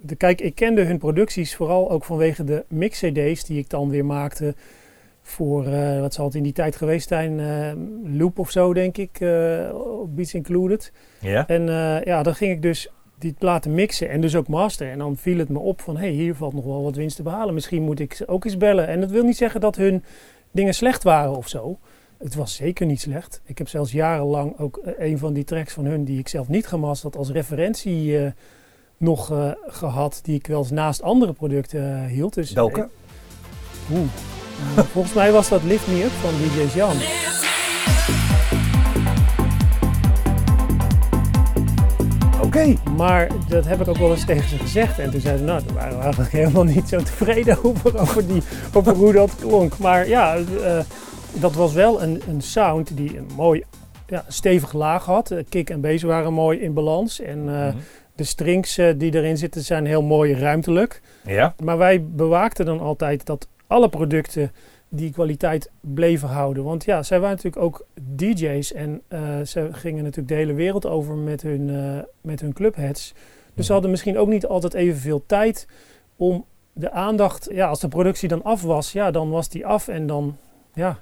de, 0.00 0.14
kijk, 0.14 0.40
ik 0.40 0.54
kende 0.54 0.82
hun 0.82 0.98
producties 0.98 1.56
vooral 1.56 1.90
ook 1.90 2.04
vanwege 2.04 2.44
de 2.44 2.64
mix-cd's 2.68 3.44
die 3.44 3.58
ik 3.58 3.70
dan 3.70 3.90
weer 3.90 4.04
maakte 4.04 4.54
voor, 5.22 5.66
uh, 5.66 6.00
wat 6.00 6.14
zal 6.14 6.24
het 6.24 6.34
in 6.34 6.42
die 6.42 6.52
tijd 6.52 6.76
geweest 6.76 7.08
zijn, 7.08 7.38
uh, 7.38 8.16
Loop 8.18 8.38
of 8.38 8.50
zo 8.50 8.74
denk 8.74 8.96
ik, 8.96 9.18
Beats 10.08 10.34
Included. 10.34 10.92
Ja. 11.20 11.46
En 11.46 11.62
ja, 12.04 12.22
dan 12.22 12.34
ging 12.34 12.52
ik 12.52 12.62
dus 12.62 12.90
die 13.18 13.34
platen 13.38 13.74
mixen 13.74 14.08
en 14.08 14.20
dus 14.20 14.36
ook 14.36 14.48
masteren. 14.48 14.92
En 14.92 14.98
dan 14.98 15.16
viel 15.16 15.38
het 15.38 15.48
me 15.48 15.58
op 15.58 15.80
van, 15.80 15.96
hé, 15.96 16.06
hey, 16.06 16.10
hier 16.10 16.34
valt 16.34 16.54
nog 16.54 16.64
wel 16.64 16.82
wat 16.82 16.96
winst 16.96 17.16
te 17.16 17.22
behalen. 17.22 17.54
Misschien 17.54 17.82
moet 17.82 18.00
ik 18.00 18.14
ze 18.14 18.28
ook 18.28 18.44
eens 18.44 18.56
bellen. 18.56 18.86
En 18.86 19.00
dat 19.00 19.10
wil 19.10 19.24
niet 19.24 19.36
zeggen 19.36 19.60
dat 19.60 19.76
hun 19.76 20.04
dingen 20.50 20.74
slecht 20.74 21.02
waren 21.02 21.36
of 21.36 21.48
zo. 21.48 21.78
Het 22.18 22.34
was 22.34 22.54
zeker 22.54 22.86
niet 22.86 23.00
slecht. 23.00 23.40
Ik 23.44 23.58
heb 23.58 23.68
zelfs 23.68 23.92
jarenlang 23.92 24.58
ook 24.58 24.80
uh, 24.84 24.92
een 24.98 25.18
van 25.18 25.32
die 25.32 25.44
tracks 25.44 25.72
van 25.72 25.84
hun 25.84 26.04
die 26.04 26.18
ik 26.18 26.28
zelf 26.28 26.48
niet 26.48 26.66
gemasterd 26.66 27.14
had 27.14 27.22
als 27.22 27.30
referentie 27.30 28.20
uh, 28.20 28.30
nog 28.96 29.32
uh, 29.32 29.50
gehad. 29.66 30.20
Die 30.22 30.34
ik 30.34 30.46
wel 30.46 30.58
eens 30.58 30.70
naast 30.70 31.02
andere 31.02 31.32
producten 31.32 32.06
hield. 32.06 32.34
Dus, 32.34 32.52
Welke? 32.52 32.88
Oeh. 33.92 34.08
volgens 34.92 35.14
mij 35.14 35.32
was 35.32 35.48
dat 35.48 35.62
Lift 35.62 35.86
Me 35.86 36.04
Up 36.04 36.10
van 36.10 36.30
DJ 36.30 36.76
Jan. 36.76 36.96
Oké. 42.34 42.46
Okay. 42.46 42.78
Maar 42.96 43.28
dat 43.48 43.64
heb 43.64 43.80
ik 43.80 43.88
ook 43.88 43.96
wel 43.96 44.10
eens 44.10 44.24
tegen 44.24 44.48
ze 44.48 44.58
gezegd. 44.58 44.98
En 44.98 45.10
toen 45.10 45.20
zeiden 45.20 45.46
ze, 45.46 45.52
nou, 45.52 45.64
daar 45.66 45.74
waren 45.74 45.96
we 45.96 46.02
eigenlijk 46.02 46.32
helemaal 46.42 46.64
niet 46.64 46.88
zo 46.88 46.98
tevreden 46.98 47.64
over, 47.64 47.98
over, 47.98 48.26
die, 48.26 48.42
over 48.72 48.94
hoe 48.94 49.12
dat 49.12 49.36
klonk. 49.40 49.78
Maar 49.78 50.08
ja, 50.08 50.38
dat 51.40 51.54
was 51.54 51.72
wel 51.72 52.02
een, 52.02 52.22
een 52.28 52.40
sound 52.40 52.96
die 52.96 53.18
een 53.18 53.26
mooi 53.36 53.64
ja, 54.06 54.24
stevig 54.28 54.72
laag 54.72 55.04
had. 55.04 55.34
Kick 55.48 55.70
en 55.70 55.80
bass 55.80 56.02
waren 56.02 56.32
mooi 56.32 56.58
in 56.58 56.74
balans. 56.74 57.20
En 57.20 57.38
uh, 57.38 57.44
mm-hmm. 57.44 57.80
de 58.14 58.24
strings 58.24 58.78
uh, 58.78 58.92
die 58.96 59.14
erin 59.14 59.36
zitten 59.36 59.62
zijn 59.62 59.86
heel 59.86 60.02
mooi 60.02 60.34
ruimtelijk. 60.34 61.00
Ja. 61.24 61.54
Maar 61.64 61.78
wij 61.78 62.04
bewaakten 62.04 62.64
dan 62.64 62.80
altijd 62.80 63.26
dat 63.26 63.48
alle 63.66 63.88
producten 63.88 64.52
die 64.88 65.12
kwaliteit 65.12 65.70
bleven 65.80 66.28
houden. 66.28 66.64
Want 66.64 66.84
ja, 66.84 67.02
zij 67.02 67.20
waren 67.20 67.36
natuurlijk 67.36 67.64
ook 67.64 67.86
DJ's 68.16 68.72
en 68.72 69.02
uh, 69.08 69.40
ze 69.44 69.68
gingen 69.70 70.02
natuurlijk 70.02 70.28
de 70.28 70.34
hele 70.34 70.54
wereld 70.54 70.86
over 70.86 71.14
met 71.14 71.42
hun, 71.42 71.70
met 72.20 72.40
hun 72.40 72.52
clubheads. 72.52 73.14
Dus 73.54 73.66
ze 73.66 73.72
hadden 73.72 73.90
misschien 73.90 74.18
ook 74.18 74.28
niet 74.28 74.46
altijd 74.46 74.74
evenveel 74.74 75.24
tijd 75.26 75.66
om 76.16 76.44
de 76.72 76.90
aandacht, 76.90 77.48
ja, 77.52 77.68
als 77.68 77.80
de 77.80 77.88
productie 77.88 78.28
dan 78.28 78.42
af 78.42 78.62
was, 78.62 78.92
ja, 78.92 79.10
dan 79.10 79.30
was 79.30 79.48
die 79.48 79.66
af 79.66 79.88
en 79.88 80.06
dan, 80.06 80.36
ja, 80.74 80.98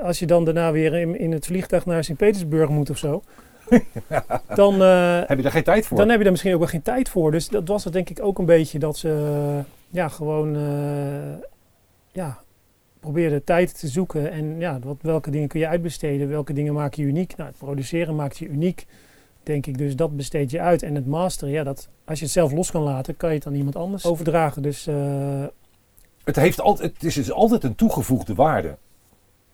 als 0.00 0.18
je 0.18 0.26
dan 0.26 0.44
daarna 0.44 0.72
weer 0.72 0.94
in, 0.94 1.18
in 1.18 1.32
het 1.32 1.46
vliegtuig 1.46 1.86
naar 1.86 2.04
Sint-Petersburg 2.04 2.68
moet 2.68 2.90
of 2.90 2.98
zo. 2.98 3.22
dan 4.54 4.82
uh, 4.82 5.20
heb 5.26 5.36
je 5.36 5.42
daar 5.42 5.52
geen 5.52 5.62
tijd 5.62 5.86
voor. 5.86 5.96
Dan 5.96 6.08
heb 6.08 6.16
je 6.16 6.22
daar 6.22 6.32
misschien 6.32 6.52
ook 6.52 6.58
wel 6.58 6.68
geen 6.68 6.82
tijd 6.82 7.08
voor. 7.08 7.30
Dus 7.30 7.48
dat 7.48 7.68
was 7.68 7.84
het 7.84 7.92
denk 7.92 8.10
ik 8.10 8.22
ook 8.22 8.38
een 8.38 8.44
beetje 8.44 8.78
dat 8.78 8.96
ze 8.96 9.08
uh, 9.08 9.64
ja, 9.88 10.08
gewoon 10.08 10.56
uh, 10.56 11.34
ja, 12.12 12.38
probeerden 13.00 13.44
tijd 13.44 13.78
te 13.78 13.88
zoeken. 13.88 14.30
En 14.30 14.58
ja, 14.60 14.78
wat, 14.78 14.96
welke 15.00 15.30
dingen 15.30 15.48
kun 15.48 15.60
je 15.60 15.68
uitbesteden, 15.68 16.28
welke 16.28 16.52
dingen 16.52 16.74
maak 16.74 16.94
je 16.94 17.02
uniek. 17.02 17.36
Nou, 17.36 17.48
het 17.48 17.58
produceren 17.58 18.14
maakt 18.14 18.38
je 18.38 18.48
uniek, 18.48 18.86
denk 19.42 19.66
ik. 19.66 19.78
Dus 19.78 19.96
dat 19.96 20.16
besteed 20.16 20.50
je 20.50 20.60
uit. 20.60 20.82
En 20.82 20.94
het 20.94 21.06
masteren, 21.06 21.54
ja, 21.54 21.64
dat, 21.64 21.88
als 22.04 22.18
je 22.18 22.24
het 22.24 22.34
zelf 22.34 22.52
los 22.52 22.70
kan 22.70 22.82
laten, 22.82 23.16
kan 23.16 23.30
je 23.30 23.36
het 23.36 23.46
aan 23.46 23.54
iemand 23.54 23.76
anders 23.76 24.04
overdragen. 24.06 24.62
Dus, 24.62 24.88
het, 26.24 26.36
heeft 26.36 26.60
altijd, 26.60 26.92
het 26.92 27.04
is 27.04 27.14
dus 27.14 27.32
altijd 27.32 27.64
een 27.64 27.74
toegevoegde 27.74 28.34
waarde. 28.34 28.76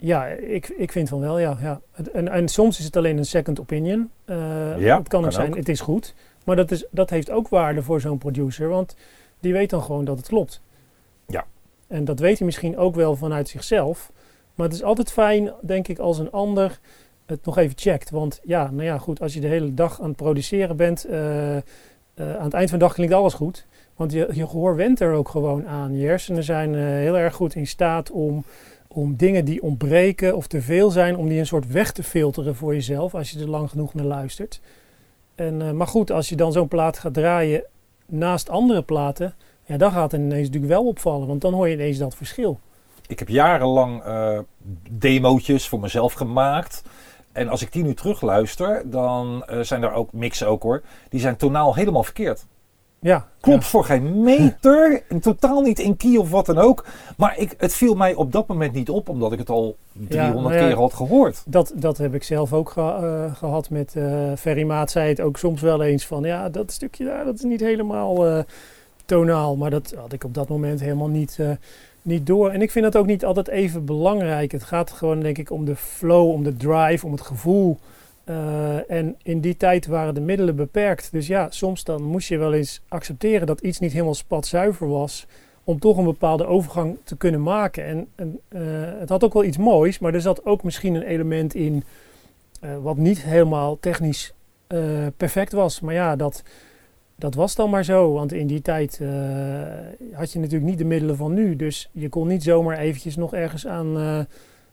Ja, 0.03 0.27
ik, 0.27 0.69
ik 0.69 0.93
vind 0.93 1.09
van 1.09 1.21
wel, 1.21 1.39
ja. 1.39 1.57
ja. 1.61 1.81
En, 2.13 2.29
en 2.29 2.49
soms 2.49 2.79
is 2.79 2.85
het 2.85 2.97
alleen 2.97 3.19
een 3.19 3.25
second 3.25 3.61
opinion. 3.61 4.11
Uh, 4.27 4.37
ja, 4.79 4.99
het 4.99 5.09
kan 5.09 5.25
ook 5.25 5.33
zijn, 5.33 5.57
het 5.57 5.69
is 5.69 5.81
goed. 5.81 6.15
Maar 6.45 6.57
dat, 6.57 6.71
is, 6.71 6.87
dat 6.91 7.11
heeft 7.11 7.31
ook 7.31 7.49
waarde 7.49 7.83
voor 7.83 8.01
zo'n 8.01 8.19
producer, 8.19 8.69
want 8.69 8.97
die 9.41 9.53
weet 9.53 9.71
dan 9.71 9.83
gewoon 9.83 10.05
dat 10.05 10.17
het 10.17 10.29
klopt. 10.29 10.63
Ja. 11.27 11.45
En 11.87 12.05
dat 12.05 12.19
weet 12.19 12.39
hij 12.39 12.47
misschien 12.47 12.77
ook 12.77 12.95
wel 12.95 13.17
vanuit 13.17 13.49
zichzelf. 13.49 14.13
Maar 14.55 14.67
het 14.67 14.77
is 14.77 14.83
altijd 14.83 15.13
fijn, 15.13 15.53
denk 15.61 15.89
ik, 15.89 15.99
als 15.99 16.19
een 16.19 16.31
ander 16.31 16.79
het 17.27 17.45
nog 17.45 17.59
even 17.59 17.79
checkt. 17.79 18.11
Want 18.11 18.41
ja, 18.43 18.71
nou 18.71 18.85
ja, 18.85 18.99
goed, 18.99 19.21
als 19.21 19.35
je 19.35 19.41
de 19.41 19.47
hele 19.47 19.75
dag 19.75 20.01
aan 20.01 20.09
het 20.09 20.17
produceren 20.17 20.77
bent, 20.77 21.07
uh, 21.11 21.57
uh, 21.57 21.61
aan 22.15 22.45
het 22.45 22.55
eind 22.55 22.71
van 22.71 22.79
de 22.79 22.85
dag 22.85 22.95
klinkt 22.95 23.15
alles 23.15 23.35
goed. 23.35 23.67
Want 23.97 24.13
je, 24.13 24.29
je 24.33 24.47
gehoor 24.47 24.77
went 24.77 25.01
er 25.01 25.13
ook 25.13 25.29
gewoon 25.29 25.67
aan. 25.67 25.97
Je 25.97 26.07
hersenen 26.07 26.45
zijn 26.45 26.75
heel 26.75 27.19
erg 27.19 27.35
goed 27.35 27.55
in 27.55 27.67
staat 27.67 28.11
om 28.11 28.45
om 28.93 29.17
dingen 29.17 29.45
die 29.45 29.63
ontbreken 29.63 30.37
of 30.37 30.47
te 30.47 30.63
veel 30.63 30.91
zijn, 30.91 31.17
om 31.17 31.29
die 31.29 31.39
een 31.39 31.47
soort 31.47 31.73
weg 31.73 31.93
te 31.93 32.03
filteren 32.03 32.55
voor 32.55 32.75
jezelf 32.75 33.15
als 33.15 33.31
je 33.31 33.41
er 33.41 33.49
lang 33.49 33.71
genoeg 33.71 33.95
naar 33.95 34.05
luistert. 34.05 34.61
En, 35.35 35.61
uh, 35.61 35.71
maar 35.71 35.87
goed, 35.87 36.11
als 36.11 36.29
je 36.29 36.37
dan 36.37 36.53
zo'n 36.53 36.69
plaat 36.69 36.99
gaat 36.99 37.15
draaien 37.15 37.65
naast 38.07 38.49
andere 38.49 38.83
platen, 38.83 39.35
ja, 39.65 39.77
dan 39.77 39.93
gaat 39.93 40.13
het 40.13 40.21
ineens 40.21 40.47
natuurlijk 40.47 40.73
wel 40.73 40.87
opvallen, 40.87 41.27
want 41.27 41.41
dan 41.41 41.53
hoor 41.53 41.69
je 41.69 41.75
ineens 41.75 41.99
dat 41.99 42.15
verschil. 42.15 42.61
Ik 43.07 43.19
heb 43.19 43.29
jarenlang 43.29 44.05
uh, 44.07 45.59
voor 45.59 45.81
mezelf 45.81 46.13
gemaakt. 46.13 46.83
En 47.33 47.49
als 47.49 47.63
ik 47.63 47.73
die 47.73 47.83
nu 47.83 47.95
terugluister, 47.95 48.91
dan 48.91 49.45
uh, 49.51 49.61
zijn 49.61 49.83
er 49.83 49.93
ook 49.93 50.13
mixen 50.13 50.49
ook 50.49 50.63
hoor. 50.63 50.83
Die 51.09 51.21
zijn 51.21 51.37
tonaal 51.37 51.75
helemaal 51.75 52.05
verkeerd. 52.05 52.47
Ja, 53.03 53.27
Klopt 53.41 53.65
voor 53.65 53.85
geen 53.85 54.23
meter. 54.23 55.03
en 55.09 55.21
totaal 55.21 55.61
niet 55.61 55.79
in 55.79 55.97
key 55.97 56.17
of 56.17 56.31
wat 56.31 56.47
dan 56.47 56.59
ook. 56.59 56.87
Maar 57.17 57.39
ik, 57.39 57.55
het 57.59 57.75
viel 57.75 57.95
mij 57.95 58.15
op 58.15 58.33
dat 58.33 58.47
moment 58.47 58.73
niet 58.73 58.91
op, 58.91 59.09
omdat 59.09 59.33
ik 59.33 59.39
het 59.39 59.51
al 59.51 59.77
300 59.93 60.57
keer 60.57 60.77
had 60.77 60.95
gehoord. 60.95 61.43
Dat, 61.47 61.73
dat 61.75 61.99
heb 61.99 62.15
ik 62.15 62.23
zelf 62.23 62.53
ook 62.53 62.75
uh, 62.79 63.35
gehad 63.35 63.71
met 63.71 63.95
uh, 63.97 64.33
Ferry 64.39 64.63
Maat. 64.63 64.91
Zei 64.91 65.09
het 65.09 65.21
ook 65.21 65.37
soms 65.39 65.61
wel 65.61 65.83
eens 65.83 66.07
van, 66.07 66.23
ja, 66.23 66.49
dat 66.49 66.73
stukje 66.73 67.05
daar, 67.05 67.25
dat 67.25 67.35
is 67.35 67.43
niet 67.43 67.61
helemaal 67.61 68.29
uh, 68.29 68.39
tonaal. 69.05 69.57
Maar 69.57 69.71
dat 69.71 69.95
had 69.97 70.13
ik 70.13 70.25
op 70.25 70.35
dat 70.35 70.49
moment 70.49 70.81
helemaal 70.81 71.09
niet, 71.09 71.39
niet 72.03 72.27
door. 72.27 72.51
En 72.51 72.63
ik 72.63 72.71
vind 72.71 72.85
dat 72.85 72.97
ook 72.97 73.07
niet 73.07 73.25
altijd 73.25 73.49
even 73.49 73.85
belangrijk. 73.85 74.53
Het 74.53 74.65
gaat 74.65 74.91
gewoon, 74.91 75.21
denk 75.21 75.39
ik, 75.39 75.51
om 75.51 75.65
de 75.65 75.77
flow, 75.77 76.31
om 76.31 76.43
de 76.43 76.57
drive, 76.57 77.07
om 77.07 77.13
het 77.13 77.21
gevoel 77.21 77.79
Eh, 78.25 78.91
en 78.91 79.17
in 79.23 79.41
die 79.41 79.57
tijd 79.57 79.87
waren 79.87 80.15
de 80.15 80.21
middelen 80.21 80.57
beperkt. 80.57 81.13
Dus 81.13 81.27
ja, 81.27 81.51
soms 81.51 81.85
dan 81.85 82.03
moest 82.03 82.29
je 82.29 82.39
wel 82.39 82.53
eens 82.53 82.83
accepteren 82.89 83.47
dat 83.47 83.61
iets 83.61 83.79
niet 83.79 83.93
helemaal 83.93 84.15
spatzuiver 84.15 84.89
was. 84.89 85.27
Om 85.65 85.79
toch 85.79 85.97
een 85.97 86.05
bepaalde 86.05 86.47
overgang 86.47 86.99
te 87.05 87.17
kunnen 87.17 87.43
maken. 87.43 87.85
En, 87.85 88.09
en 88.15 88.41
eh, 88.49 88.61
het 88.99 89.09
had 89.09 89.25
ook 89.25 89.33
wel 89.33 89.45
iets 89.45 89.57
moois, 89.57 89.99
maar 89.99 90.15
er 90.15 90.21
zat 90.21 90.45
ook 90.45 90.63
misschien 90.63 90.95
een 90.95 91.03
element 91.03 91.55
in 91.55 91.85
eh, 92.61 92.71
wat 92.83 92.97
niet 92.97 93.23
helemaal 93.23 93.79
technisch 93.81 94.35
perfect 95.17 95.53
was. 95.53 95.81
Maar 95.81 95.95
ja, 95.95 96.17
dat, 96.17 96.43
dat 97.17 97.35
was 97.35 97.55
dan 97.55 97.71
maar 97.71 97.85
zo. 97.85 98.13
Want 98.13 98.33
in 98.33 98.47
die 98.47 98.63
tijd 98.63 99.01
had 100.13 100.33
je 100.33 100.39
natuurlijk 100.39 100.71
niet 100.71 100.79
de 100.79 100.85
middelen 100.85 101.17
van 101.17 101.35
nu. 101.35 101.57
Dus 101.57 101.89
je 101.93 102.09
kon 102.09 102.29
niet 102.29 102.43
zomaar 102.43 102.79
eventjes 102.79 103.17
nog 103.17 103.35
ergens 103.35 103.67
aan 103.67 104.27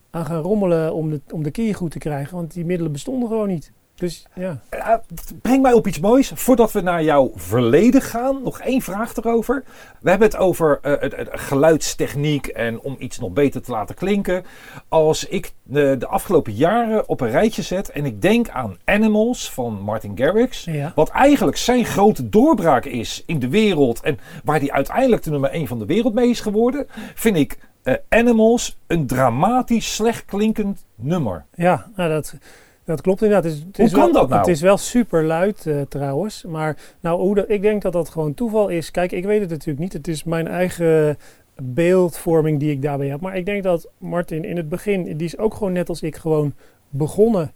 aan 0.09 0.25
gaan 0.25 0.41
rommelen 0.41 0.93
om 0.93 1.09
de, 1.09 1.21
om 1.31 1.43
de 1.43 1.51
keer 1.51 1.75
goed 1.75 1.91
te 1.91 1.99
krijgen. 1.99 2.35
Want 2.35 2.53
die 2.53 2.65
middelen 2.65 2.91
bestonden 2.91 3.29
gewoon 3.29 3.47
niet. 3.47 3.71
Dus 3.99 4.25
ja. 4.35 4.59
Uh, 4.75 4.93
breng 5.41 5.61
mij 5.61 5.73
op 5.73 5.87
iets 5.87 5.99
moois. 5.99 6.31
Voordat 6.35 6.71
we 6.71 6.81
naar 6.81 7.03
jouw 7.03 7.31
verleden 7.35 8.01
gaan, 8.01 8.41
nog 8.43 8.59
één 8.59 8.81
vraag 8.81 9.15
erover. 9.15 9.63
We 10.01 10.09
hebben 10.09 10.27
het 10.27 10.37
over 10.37 10.79
uh, 10.81 10.93
het, 10.99 11.15
het, 11.15 11.29
geluidstechniek 11.31 12.47
en 12.47 12.81
om 12.81 12.95
iets 12.99 13.19
nog 13.19 13.31
beter 13.31 13.61
te 13.61 13.71
laten 13.71 13.95
klinken. 13.95 14.45
Als 14.87 15.25
ik 15.25 15.53
de, 15.63 15.95
de, 15.99 16.07
afgelopen 16.07 16.53
jaren 16.53 17.07
op 17.07 17.21
een 17.21 17.29
rijtje 17.29 17.61
zet 17.61 17.89
en 17.89 18.05
ik 18.05 18.21
denk 18.21 18.49
aan 18.49 18.77
Animals 18.85 19.51
van 19.51 19.81
Martin 19.81 20.11
Garrix. 20.15 20.63
Ja. 20.63 20.91
Wat 20.95 21.09
eigenlijk 21.09 21.57
zijn 21.57 21.85
grote 21.85 22.29
doorbraak 22.29 22.85
is 22.85 23.23
in 23.25 23.39
de 23.39 23.49
wereld 23.49 24.01
en 24.01 24.19
waar 24.43 24.59
hij 24.59 24.71
uiteindelijk 24.71 25.23
de 25.23 25.29
nummer 25.29 25.49
1 25.49 25.67
van 25.67 25.79
de 25.79 25.85
wereld 25.85 26.13
mee 26.13 26.29
is 26.29 26.41
geworden. 26.41 26.87
Vind 27.13 27.35
ik 27.35 27.57
uh, 27.83 27.93
Animals 28.09 28.77
een 28.87 29.07
dramatisch 29.07 29.95
slecht 29.95 30.25
klinkend 30.25 30.85
nummer. 30.95 31.45
Ja, 31.55 31.87
nou 31.95 32.09
dat, 32.09 32.35
dat 32.83 33.01
klopt 33.01 33.21
inderdaad. 33.21 33.43
Het 33.43 33.53
is, 33.53 33.59
het 33.67 33.77
Hoe 33.77 33.85
is 33.85 33.91
kan 33.91 34.01
wel, 34.01 34.13
dat 34.13 34.29
nou? 34.29 34.41
Het 34.41 34.49
is 34.49 34.61
wel 34.61 34.77
super 34.77 35.23
luid 35.23 35.65
uh, 35.65 35.81
trouwens. 35.81 36.43
Maar 36.43 36.77
nou, 36.99 37.19
hoe 37.19 37.35
dat, 37.35 37.49
ik 37.49 37.61
denk 37.61 37.81
dat 37.81 37.93
dat 37.93 38.09
gewoon 38.09 38.33
toeval 38.33 38.67
is. 38.69 38.91
Kijk, 38.91 39.11
ik 39.11 39.25
weet 39.25 39.41
het 39.41 39.49
natuurlijk 39.49 39.79
niet. 39.79 39.93
Het 39.93 40.07
is 40.07 40.23
mijn 40.23 40.47
eigen 40.47 41.17
beeldvorming 41.55 42.59
die 42.59 42.71
ik 42.71 42.81
daarbij 42.81 43.07
heb. 43.07 43.21
Maar 43.21 43.37
ik 43.37 43.45
denk 43.45 43.63
dat 43.63 43.89
Martin 43.97 44.43
in 44.45 44.57
het 44.57 44.69
begin, 44.69 45.17
die 45.17 45.27
is 45.27 45.37
ook 45.37 45.53
gewoon 45.53 45.73
net 45.73 45.89
als 45.89 46.01
ik 46.01 46.15
gewoon 46.15 46.53
begonnen 46.89 47.51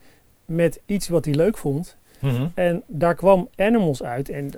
met 0.45 0.81
iets 0.85 1.07
wat 1.07 1.25
hij 1.25 1.33
leuk 1.33 1.57
vond. 1.57 1.97
Mm 2.19 2.29
-hmm. 2.29 2.51
En 2.53 2.83
daar 2.87 3.15
kwam 3.15 3.49
Animals 3.55 4.03
uit. 4.03 4.29
En 4.29 4.51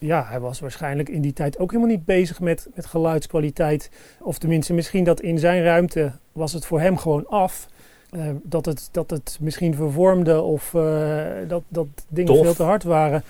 ja, 0.00 0.24
hij 0.28 0.40
was 0.40 0.60
waarschijnlijk 0.60 1.08
in 1.08 1.22
die 1.22 1.32
tijd 1.32 1.58
ook 1.58 1.70
helemaal 1.70 1.92
niet 1.92 2.04
bezig 2.04 2.40
met, 2.40 2.68
met 2.74 2.86
geluidskwaliteit. 2.86 3.90
Of 4.20 4.38
tenminste, 4.38 4.72
misschien 4.72 5.04
dat 5.04 5.20
in 5.20 5.38
zijn 5.38 5.62
ruimte 5.62 6.12
was 6.32 6.52
het 6.52 6.66
voor 6.66 6.80
hem 6.80 6.96
gewoon 6.96 7.26
af. 7.26 7.68
Uh, 8.10 8.24
dat, 8.42 8.66
het, 8.66 8.88
dat 8.92 9.10
het 9.10 9.38
misschien 9.40 9.74
vervormde 9.74 10.40
of 10.40 10.72
uh, 10.72 11.26
dat, 11.48 11.62
dat 11.68 11.86
dingen 12.08 12.34
Tof. 12.34 12.44
veel 12.44 12.54
te 12.54 12.62
hard 12.62 12.82
waren. 12.82 13.24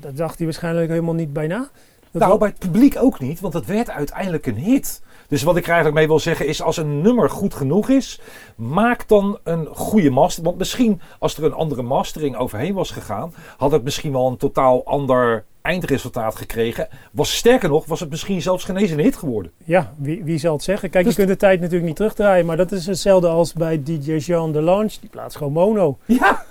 Dat 0.00 0.16
dacht 0.16 0.36
hij 0.36 0.46
waarschijnlijk 0.46 0.88
helemaal 0.88 1.14
niet 1.14 1.32
bijna. 1.32 1.70
Dat 2.10 2.22
nou, 2.22 2.38
bij 2.38 2.48
het 2.48 2.58
publiek 2.58 2.96
ook 2.98 3.20
niet, 3.20 3.40
want 3.40 3.54
het 3.54 3.66
werd 3.66 3.90
uiteindelijk 3.90 4.46
een 4.46 4.56
hit. 4.56 5.02
Dus 5.28 5.42
wat 5.42 5.56
ik 5.56 5.62
er 5.62 5.68
eigenlijk 5.68 5.98
mee 5.98 6.06
wil 6.06 6.18
zeggen 6.18 6.46
is, 6.46 6.62
als 6.62 6.76
een 6.76 7.00
nummer 7.00 7.30
goed 7.30 7.54
genoeg 7.54 7.88
is, 7.88 8.20
maak 8.56 9.08
dan 9.08 9.38
een 9.42 9.66
goede 9.66 10.10
master. 10.10 10.42
Want 10.44 10.58
misschien, 10.58 11.00
als 11.18 11.36
er 11.36 11.44
een 11.44 11.52
andere 11.52 11.82
mastering 11.82 12.36
overheen 12.36 12.74
was 12.74 12.90
gegaan, 12.90 13.34
had 13.56 13.72
het 13.72 13.84
misschien 13.84 14.12
wel 14.12 14.26
een 14.26 14.36
totaal 14.36 14.84
ander 14.84 15.44
eindresultaat 15.66 16.34
gekregen. 16.36 16.88
Was 17.12 17.36
sterker 17.36 17.68
nog, 17.68 17.86
was 17.86 18.00
het 18.00 18.10
misschien 18.10 18.42
zelfs 18.42 18.64
geen 18.64 18.76
eens 18.76 18.90
een 18.90 18.98
hit 19.00 19.16
geworden. 19.16 19.52
Ja, 19.64 19.92
wie, 19.98 20.24
wie 20.24 20.38
zal 20.38 20.52
het 20.52 20.62
zeggen? 20.62 20.90
Kijk, 20.90 21.04
Dus- 21.04 21.12
je 21.16 21.18
kunt 21.24 21.32
de 21.32 21.46
tijd 21.46 21.58
natuurlijk 21.60 21.86
niet 21.86 21.96
terugdraaien, 21.96 22.46
maar 22.46 22.56
dat 22.56 22.72
is 22.72 22.86
hetzelfde 22.86 23.28
als 23.28 23.52
bij 23.52 23.82
DJ 23.82 24.12
Jean 24.16 24.52
Delange. 24.52 24.90
Die 25.00 25.10
plaatst 25.10 25.36
gewoon 25.36 25.52
mono. 25.52 25.98
Ja, 26.06 26.42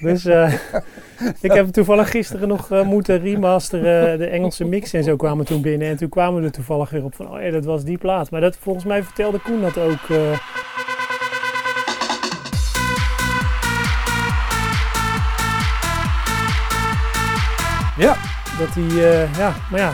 Dus 0.00 0.24
eh, 0.24 0.52
ik 1.40 1.52
heb 1.52 1.66
toevallig 1.68 2.10
gisteren 2.10 2.48
nog 2.48 2.70
eh, 2.70 2.82
moeten 2.82 3.18
remasteren. 3.20 4.18
De 4.18 4.26
Engelse 4.26 4.64
mix 4.64 4.92
en 4.92 5.04
zo 5.04 5.16
kwamen 5.16 5.44
toen 5.44 5.62
binnen. 5.62 5.88
En 5.88 5.96
toen 5.96 6.08
kwamen 6.08 6.40
we 6.40 6.46
er 6.46 6.52
toevallig 6.52 6.90
weer 6.90 7.04
op 7.04 7.14
van, 7.14 7.30
oh 7.30 7.42
ja, 7.42 7.50
dat 7.50 7.64
was 7.64 7.84
die 7.84 7.98
plaat. 7.98 8.30
Maar 8.30 8.40
dat, 8.40 8.56
volgens 8.60 8.84
mij 8.84 9.02
vertelde 9.02 9.38
Koen 9.38 9.60
dat 9.60 9.78
ook. 9.78 10.08
eh, 10.08 10.38
ja. 17.96 18.16
Dat 18.58 18.68
hij, 18.74 19.10
eh, 19.22 19.34
ja, 19.36 19.54
maar 19.70 19.80
ja. 19.80 19.92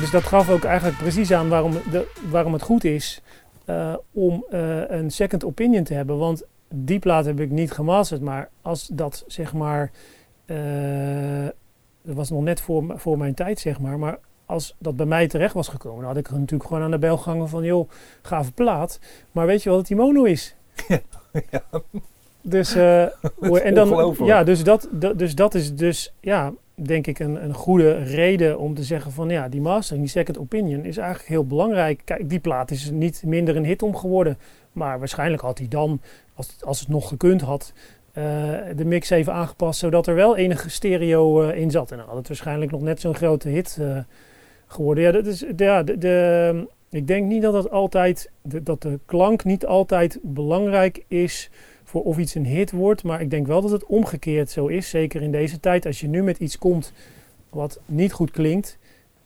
Dus 0.00 0.10
dat 0.10 0.22
gaf 0.22 0.50
ook 0.50 0.64
eigenlijk 0.64 0.98
precies 0.98 1.32
aan 1.32 1.48
waarom, 1.48 1.72
de, 1.90 2.08
waarom 2.30 2.52
het 2.52 2.62
goed 2.62 2.84
is 2.84 3.22
eh, 3.64 3.94
om 4.12 4.44
eh, 4.50 4.90
een 4.90 5.10
second 5.10 5.44
opinion 5.44 5.84
te 5.84 5.94
hebben. 5.94 6.18
Want 6.18 6.42
die 6.74 6.98
plaat 6.98 7.24
heb 7.24 7.40
ik 7.40 7.50
niet 7.50 7.72
gemasterd, 7.72 8.20
maar 8.20 8.48
als 8.62 8.86
dat 8.92 9.24
zeg 9.26 9.52
maar, 9.54 9.90
dat 12.02 12.14
was 12.14 12.30
nog 12.30 12.42
net 12.42 12.60
voor, 12.60 12.84
voor 12.96 13.18
mijn 13.18 13.34
tijd 13.34 13.58
zeg 13.60 13.80
maar, 13.80 13.98
maar 13.98 14.18
als 14.46 14.74
dat 14.78 14.96
bij 14.96 15.06
mij 15.06 15.28
terecht 15.28 15.54
was 15.54 15.68
gekomen, 15.68 15.98
dan 15.98 16.06
had 16.08 16.16
ik 16.16 16.26
er 16.28 16.38
natuurlijk 16.38 16.68
gewoon 16.68 16.82
aan 16.84 16.90
de 16.90 16.98
bel 16.98 17.16
gehangen 17.16 17.48
van, 17.48 17.62
joh, 17.64 17.90
gave 18.22 18.52
plaat, 18.52 19.00
maar 19.32 19.46
weet 19.46 19.62
je 19.62 19.68
wat 19.68 19.78
het 19.78 19.86
die 19.88 19.96
mono 19.96 20.24
is? 20.24 20.56
Ja. 21.50 21.62
Dus, 22.42 22.74
eh, 22.74 23.06
hoe- 23.36 23.60
en 23.60 23.74
dan, 23.74 23.88
ja, 24.26 24.44
dus 24.44 24.64
dat, 24.64 24.88
dat- 24.90 25.18
dus 25.18 25.34
dat 25.34 25.54
is 25.54 25.74
dus, 25.74 26.14
ja, 26.20 26.52
denk 26.78 27.06
ik 27.06 27.18
een, 27.18 27.44
een 27.44 27.54
goede 27.54 27.92
reden 27.92 28.58
om 28.58 28.74
te 28.74 28.82
zeggen 28.82 29.12
van, 29.12 29.28
ja, 29.28 29.48
die 29.48 29.60
mastering, 29.60 30.02
die 30.02 30.12
second 30.12 30.38
opinion 30.38 30.84
is 30.84 30.96
eigenlijk 30.96 31.28
heel 31.28 31.46
belangrijk. 31.46 32.00
Kijk, 32.04 32.28
die 32.30 32.40
plaat 32.40 32.70
is 32.70 32.90
niet 32.90 33.22
minder 33.26 33.56
een 33.56 33.64
hit 33.64 33.82
om 33.82 33.96
geworden, 33.96 34.38
maar 34.72 34.98
waarschijnlijk 34.98 35.42
had 35.42 35.58
hij 35.58 35.68
dan, 35.68 36.00
als, 36.34 36.56
als 36.60 36.80
het 36.80 36.88
nog 36.88 37.08
gekund 37.08 37.40
had, 37.40 37.72
eh, 38.12 38.24
de 38.76 38.84
mix 38.84 39.10
even 39.10 39.32
aangepast, 39.32 39.78
zodat 39.78 40.06
er 40.06 40.14
wel 40.14 40.36
enige 40.36 40.70
stereo 40.70 41.42
eh, 41.42 41.60
in 41.60 41.70
zat. 41.70 41.90
En 41.90 41.96
dan 41.96 42.06
had 42.06 42.16
het 42.16 42.28
waarschijnlijk 42.28 42.70
nog 42.70 42.80
net 42.80 43.00
zo'n 43.00 43.14
grote 43.14 43.48
hit 43.48 43.78
eh, 43.80 43.98
geworden. 44.66 45.04
Ja, 45.04 45.12
dat 45.12 45.26
is, 45.26 45.44
ja, 45.56 45.82
de, 45.82 46.66
ik 46.90 47.06
denk 47.06 47.26
niet 47.26 47.42
dat 47.42 47.54
het 47.54 47.70
altijd, 47.70 48.30
dat 48.42 48.82
de 48.82 48.98
klank 49.06 49.44
niet 49.44 49.66
altijd 49.66 50.18
belangrijk 50.22 51.04
is 51.08 51.50
voor 51.88 52.02
of 52.02 52.18
iets 52.18 52.34
een 52.34 52.46
hit 52.46 52.70
wordt. 52.70 53.02
Maar 53.04 53.20
ik 53.20 53.30
denk 53.30 53.46
wel 53.46 53.60
dat 53.60 53.70
het 53.70 53.86
omgekeerd 53.86 54.50
zo 54.50 54.66
is. 54.66 54.88
Zeker 54.90 55.22
in 55.22 55.32
deze 55.32 55.60
tijd. 55.60 55.86
Als 55.86 56.00
je 56.00 56.08
nu 56.08 56.22
met 56.22 56.38
iets 56.38 56.58
komt 56.58 56.92
wat 57.50 57.80
niet 57.86 58.12
goed 58.12 58.30
klinkt. 58.30 58.78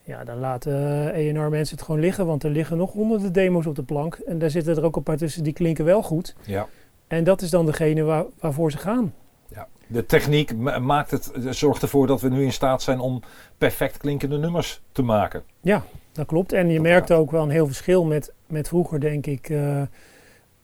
Ja, 0.05 0.25
dan 0.25 0.39
laten 0.39 0.73
eh, 1.13 1.29
ENR 1.29 1.51
mensen 1.51 1.77
het 1.77 1.85
gewoon 1.85 2.01
liggen. 2.01 2.27
Want 2.27 2.45
er 2.45 2.51
liggen 2.51 2.77
nog 2.77 2.93
honderden 2.93 3.33
demo's 3.33 3.67
op 3.67 3.75
de 3.77 3.83
plank. 3.83 4.15
En 4.15 4.39
daar 4.39 4.51
zitten 4.51 4.77
er 4.77 4.85
ook 4.85 4.97
een 4.97 5.03
paar 5.03 5.17
tussen 5.17 5.43
die 5.45 5.53
klinken 5.53 5.85
wel 5.85 6.03
goed. 6.03 6.35
ja. 6.47 6.69
En 7.07 7.25
dat 7.25 7.43
is 7.43 7.51
dan 7.51 7.67
degene 7.67 8.03
waar, 8.03 8.25
waarvoor 8.41 8.71
ze 8.71 8.79
gaan. 8.79 9.15
Ja. 9.55 9.69
De 9.87 10.07
techniek 10.07 10.57
ma- 10.57 10.79
maakt 10.79 11.11
het, 11.11 11.33
zorgt 11.51 11.83
ervoor 11.83 12.07
dat 12.07 12.21
we 12.21 12.29
nu 12.29 12.43
in 12.43 12.53
staat 12.53 12.83
zijn 12.83 13.01
om 13.01 13.21
perfect 13.59 13.97
klinkende 13.97 14.39
nummers 14.39 14.83
te 14.93 15.03
maken. 15.03 15.43
Ja, 15.61 15.85
dat 16.13 16.27
klopt. 16.27 16.53
En 16.53 16.67
je 16.69 16.75
Dat 16.75 16.83
merkt 16.83 17.09
gaat. 17.11 17.19
ook 17.19 17.31
wel 17.31 17.43
een 17.43 17.51
heel 17.51 17.67
verschil 17.67 18.05
met, 18.05 18.33
met 18.47 18.69
vroeger, 18.69 19.01
denk 19.01 19.27
ik. 19.27 19.49
eh, 19.51 19.83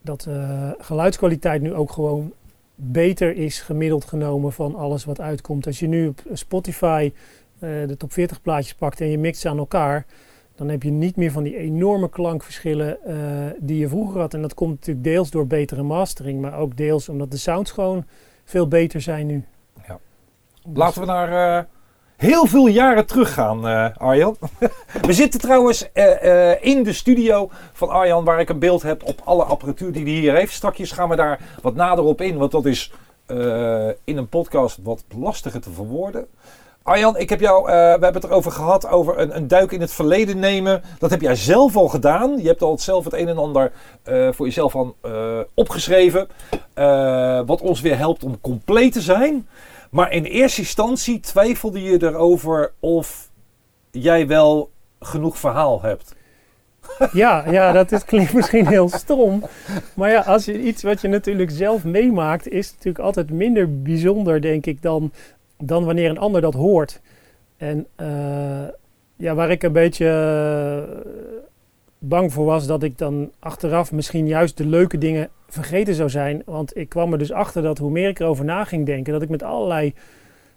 dat 0.08 0.26
eh, 0.26 0.70
geluidskwaliteit 0.78 1.62
nu 1.62 1.74
ook 1.74 1.92
gewoon 1.92 2.32
beter 2.74 3.36
is 3.36 3.60
gemiddeld 3.60 4.04
genomen 4.04 4.52
van 4.52 4.74
alles 4.74 5.04
wat 5.04 5.20
uitkomt. 5.20 5.66
Als 5.66 5.78
je 5.78 5.86
nu 5.86 6.08
op 6.08 6.20
Spotify 6.32 7.12
eh, 7.58 7.70
de 7.86 7.96
top 7.96 8.12
40 8.12 8.42
plaatjes 8.42 8.74
pakt 8.74 9.00
en 9.00 9.10
je 9.10 9.18
mixt 9.18 9.40
ze 9.40 9.48
aan 9.48 9.58
elkaar, 9.58 10.06
dan 10.54 10.68
heb 10.68 10.82
je 10.82 10.90
niet 10.90 11.16
meer 11.16 11.32
van 11.32 11.42
die 11.42 11.56
enorme 11.56 12.08
klankverschillen 12.08 13.04
eh, 13.04 13.16
die 13.58 13.78
je 13.78 13.88
vroeger 13.88 14.20
had. 14.20 14.34
En 14.34 14.42
dat 14.42 14.54
komt 14.54 14.70
natuurlijk 14.70 15.04
deels 15.04 15.30
door 15.30 15.46
betere 15.46 15.82
mastering, 15.82 16.40
maar 16.40 16.58
ook 16.58 16.76
deels 16.76 17.08
omdat 17.08 17.30
de 17.30 17.36
sounds 17.36 17.70
gewoon 17.70 18.04
veel 18.44 18.68
beter 18.68 19.00
zijn 19.00 19.26
nu. 19.26 19.44
Ja. 19.86 19.98
Dus- 20.66 20.76
Laten 20.76 21.00
we 21.00 21.06
naar 21.06 21.66
heel 22.18 22.46
veel 22.46 22.66
jaren 22.66 23.06
teruggaan, 23.06 23.68
eh 23.68 23.86
Arjan. 23.96 24.36
we 25.06 25.12
zitten 25.12 25.40
trouwens 25.40 25.92
eh, 25.92 26.50
eh, 26.50 26.58
in 26.60 26.82
de 26.82 26.92
studio 26.92 27.50
van 27.72 27.88
Arjan, 27.88 28.24
waar 28.24 28.40
ik 28.40 28.48
een 28.48 28.58
beeld 28.58 28.82
heb 28.82 29.02
op 29.04 29.20
alle 29.24 29.42
apparatuur 29.42 29.92
die 29.92 30.02
hij 30.02 30.12
hier 30.12 30.34
heeft. 30.34 30.52
Straks 30.52 30.92
gaan 30.92 31.08
we 31.08 31.16
daar 31.16 31.40
wat 31.62 31.74
nader 31.74 32.04
op 32.04 32.20
in, 32.20 32.38
want 32.38 32.50
dat 32.50 32.66
is 32.66 32.92
in 34.04 34.16
een 34.16 34.28
podcast 34.28 34.78
wat 34.82 35.04
lastiger 35.18 35.60
te 35.60 35.70
verwoorden. 35.70 36.26
Arjan, 36.82 37.16
ik 37.16 37.28
heb 37.28 37.40
jou, 37.40 37.64
we 37.64 37.72
hebben 37.72 38.14
het 38.14 38.24
erover 38.24 38.52
gehad, 38.52 38.88
over 38.88 39.18
een, 39.18 39.36
een 39.36 39.48
duik 39.48 39.72
in 39.72 39.80
het 39.80 39.92
verleden 39.92 40.38
nemen. 40.38 40.82
Dat 40.98 41.10
heb 41.10 41.20
jij 41.20 41.34
zelf 41.34 41.76
al 41.76 41.88
gedaan. 41.88 42.38
Je 42.38 42.46
hebt 42.46 42.62
al 42.62 42.78
zelf 42.78 43.04
het 43.04 43.12
een 43.12 43.28
en 43.28 43.38
ander 43.38 43.72
voor 44.04 44.46
jezelf 44.46 44.76
aan 44.76 44.94
opgeschreven. 45.54 46.28
wat 47.46 47.60
ons 47.60 47.80
weer 47.80 47.98
helpt 47.98 48.24
om 48.24 48.40
compleet 48.40 48.92
te 48.92 49.00
zijn. 49.00 49.46
Maar 49.90 50.12
in 50.12 50.24
eerste 50.24 50.60
instantie 50.60 51.20
twijfelde 51.20 51.82
je 51.82 52.02
erover 52.02 52.72
of 52.80 53.30
jij 53.90 54.26
wel 54.26 54.70
genoeg 55.00 55.38
verhaal 55.38 55.82
hebt. 55.82 56.16
Ja, 57.12 57.50
ja, 57.50 57.72
dat 57.72 57.92
is, 57.92 58.04
klinkt 58.04 58.32
misschien 58.32 58.66
heel 58.66 58.88
stom. 58.88 59.42
Maar 59.94 60.10
ja, 60.10 60.20
als 60.20 60.44
je 60.44 60.62
iets 60.62 60.82
wat 60.82 61.00
je 61.00 61.08
natuurlijk 61.08 61.50
zelf 61.50 61.84
meemaakt, 61.84 62.48
is 62.48 62.70
natuurlijk 62.70 63.04
altijd 63.04 63.30
minder 63.30 63.82
bijzonder, 63.82 64.40
denk 64.40 64.66
ik, 64.66 64.82
dan, 64.82 65.12
dan 65.56 65.84
wanneer 65.84 66.10
een 66.10 66.18
ander 66.18 66.40
dat 66.40 66.54
hoort. 66.54 67.00
En 67.56 67.86
eh, 67.96 68.68
ja, 69.16 69.34
waar 69.34 69.50
ik 69.50 69.62
een 69.62 69.72
beetje 69.72 70.08
eh, 70.08 71.12
bang 71.98 72.32
voor 72.32 72.44
was, 72.44 72.66
dat 72.66 72.82
ik 72.82 72.98
dan 72.98 73.30
achteraf 73.38 73.92
misschien 73.92 74.26
juist 74.26 74.56
de 74.56 74.66
leuke 74.66 74.98
dingen 74.98 75.28
vergeten 75.48 75.94
zou 75.94 76.10
zijn. 76.10 76.42
Want 76.44 76.76
ik 76.76 76.88
kwam 76.88 77.12
er 77.12 77.18
dus 77.18 77.32
achter 77.32 77.62
dat 77.62 77.78
hoe 77.78 77.90
meer 77.90 78.08
ik 78.08 78.18
erover 78.18 78.44
na 78.44 78.64
ging 78.64 78.86
denken, 78.86 79.12
dat 79.12 79.22
ik 79.22 79.28
met 79.28 79.42
allerlei 79.42 79.94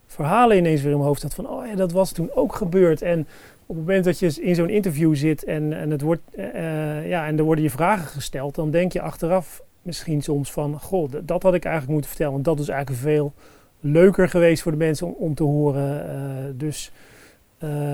verhalen 0.05 0.57
ineens 0.57 0.81
weer 0.81 0.91
in 0.91 0.97
mijn 0.97 1.07
hoofd 1.07 1.21
had 1.21 1.33
van, 1.33 1.49
oh 1.49 1.67
ja, 1.67 1.75
dat 1.75 1.91
was 1.91 2.11
toen 2.11 2.33
ook 2.33 2.55
gebeurd. 2.55 3.01
En 3.01 3.19
op 3.65 3.75
het 3.75 3.85
moment 3.85 4.05
dat 4.05 4.19
je 4.19 4.41
in 4.41 4.55
zo'n 4.55 4.69
interview 4.69 5.15
zit 5.15 5.43
en, 5.43 5.73
en, 5.73 5.91
het 5.91 6.01
wordt, 6.01 6.21
uh, 6.35 7.09
ja, 7.09 7.27
en 7.27 7.37
er 7.37 7.43
worden 7.43 7.63
je 7.63 7.69
vragen 7.69 8.07
gesteld, 8.07 8.55
dan 8.55 8.71
denk 8.71 8.91
je 8.91 9.01
achteraf 9.01 9.61
misschien 9.81 10.21
soms 10.21 10.51
van, 10.51 10.79
goh, 10.79 11.11
dat 11.23 11.43
had 11.43 11.53
ik 11.53 11.63
eigenlijk 11.63 11.93
moeten 11.93 12.09
vertellen. 12.09 12.33
Want 12.33 12.45
dat 12.45 12.59
is 12.59 12.67
eigenlijk 12.67 13.01
veel 13.01 13.33
leuker 13.79 14.29
geweest 14.29 14.61
voor 14.61 14.71
de 14.71 14.77
mensen 14.77 15.07
om, 15.07 15.15
om 15.17 15.35
te 15.35 15.43
horen. 15.43 16.05
Uh, 16.05 16.59
dus, 16.59 16.91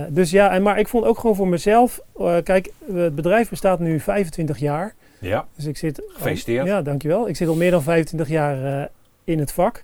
dus 0.10 0.32
ja, 0.32 0.51
en, 0.51 0.62
maar 0.62 0.80
ik 0.80 0.88
vond 0.88 1.06
ook 1.06 1.20
gewoon 1.20 1.36
voor 1.36 1.48
mezelf, 1.48 2.01
kijk, 2.44 2.72
het 2.94 3.16
bedrijf 3.16 3.50
bestaat 3.50 3.80
nu 3.80 4.00
25 4.00 4.58
jaar. 4.58 4.96
Ja, 5.20 5.48
dus 5.56 5.66
ik 5.66 5.78
zit 5.78 6.02
gefeliciteerd. 6.08 6.62
Al, 6.62 6.68
ja, 6.68 6.82
dankjewel. 6.82 7.28
Ik 7.28 7.36
zit 7.36 7.48
al 7.48 7.56
meer 7.56 7.72
dan 7.72 7.84
25 7.84 8.30
jaar 8.30 8.90
in 9.24 9.40
het 9.40 9.52
vak. 9.52 9.84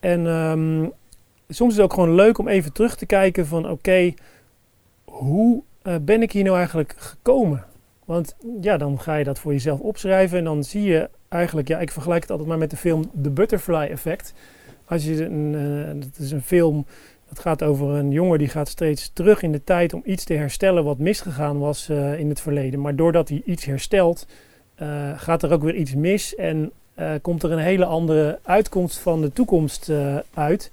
En 0.00 0.26
um, 0.26 0.92
soms 1.48 1.70
is 1.70 1.76
het 1.76 1.84
ook 1.84 1.92
gewoon 1.92 2.14
leuk 2.14 2.38
om 2.38 2.48
even 2.48 2.72
terug 2.72 2.96
te 2.96 3.06
kijken 3.06 3.46
van, 3.46 3.64
oké, 3.64 3.72
okay, 3.72 4.14
hoe 5.04 5.62
uh, 5.82 5.94
ben 6.02 6.22
ik 6.22 6.32
hier 6.32 6.44
nou 6.44 6.56
eigenlijk 6.56 6.94
gekomen? 6.96 7.64
Want 8.04 8.36
ja, 8.60 8.76
dan 8.76 9.00
ga 9.00 9.14
je 9.14 9.24
dat 9.24 9.38
voor 9.38 9.52
jezelf 9.52 9.80
opschrijven 9.80 10.38
en 10.38 10.44
dan 10.44 10.64
zie 10.64 10.82
je 10.82 11.08
eigenlijk, 11.28 11.68
ja, 11.68 11.78
ik 11.78 11.90
vergelijk 11.90 12.22
het 12.22 12.30
altijd 12.30 12.48
maar 12.48 12.58
met 12.58 12.70
de 12.70 12.76
film 12.76 13.10
The 13.22 13.30
Butterfly 13.30 13.86
Effect. 13.86 14.34
Als 14.84 15.04
je 15.04 15.24
een, 15.24 15.52
uh, 15.52 16.02
dat 16.02 16.18
is 16.18 16.30
een 16.30 16.42
film, 16.42 16.86
dat 17.28 17.38
gaat 17.38 17.62
over 17.62 17.88
een 17.88 18.10
jongen 18.10 18.38
die 18.38 18.48
gaat 18.48 18.68
steeds 18.68 19.10
terug 19.12 19.42
in 19.42 19.52
de 19.52 19.64
tijd 19.64 19.92
om 19.92 20.02
iets 20.04 20.24
te 20.24 20.34
herstellen 20.34 20.84
wat 20.84 20.98
misgegaan 20.98 21.58
was 21.58 21.88
uh, 21.90 22.18
in 22.18 22.28
het 22.28 22.40
verleden. 22.40 22.80
Maar 22.80 22.96
doordat 22.96 23.28
hij 23.28 23.42
iets 23.44 23.64
herstelt, 23.64 24.26
gaat 25.16 25.42
er 25.42 25.52
ook 25.52 25.62
weer 25.62 25.74
iets 25.74 25.94
mis 25.94 26.34
en 26.34 26.72
komt 27.22 27.42
er 27.42 27.52
een 27.52 27.58
hele 27.58 27.84
andere 27.84 28.38
uitkomst 28.42 28.98
van 28.98 29.20
de 29.20 29.32
toekomst 29.32 29.90
uit. 30.34 30.70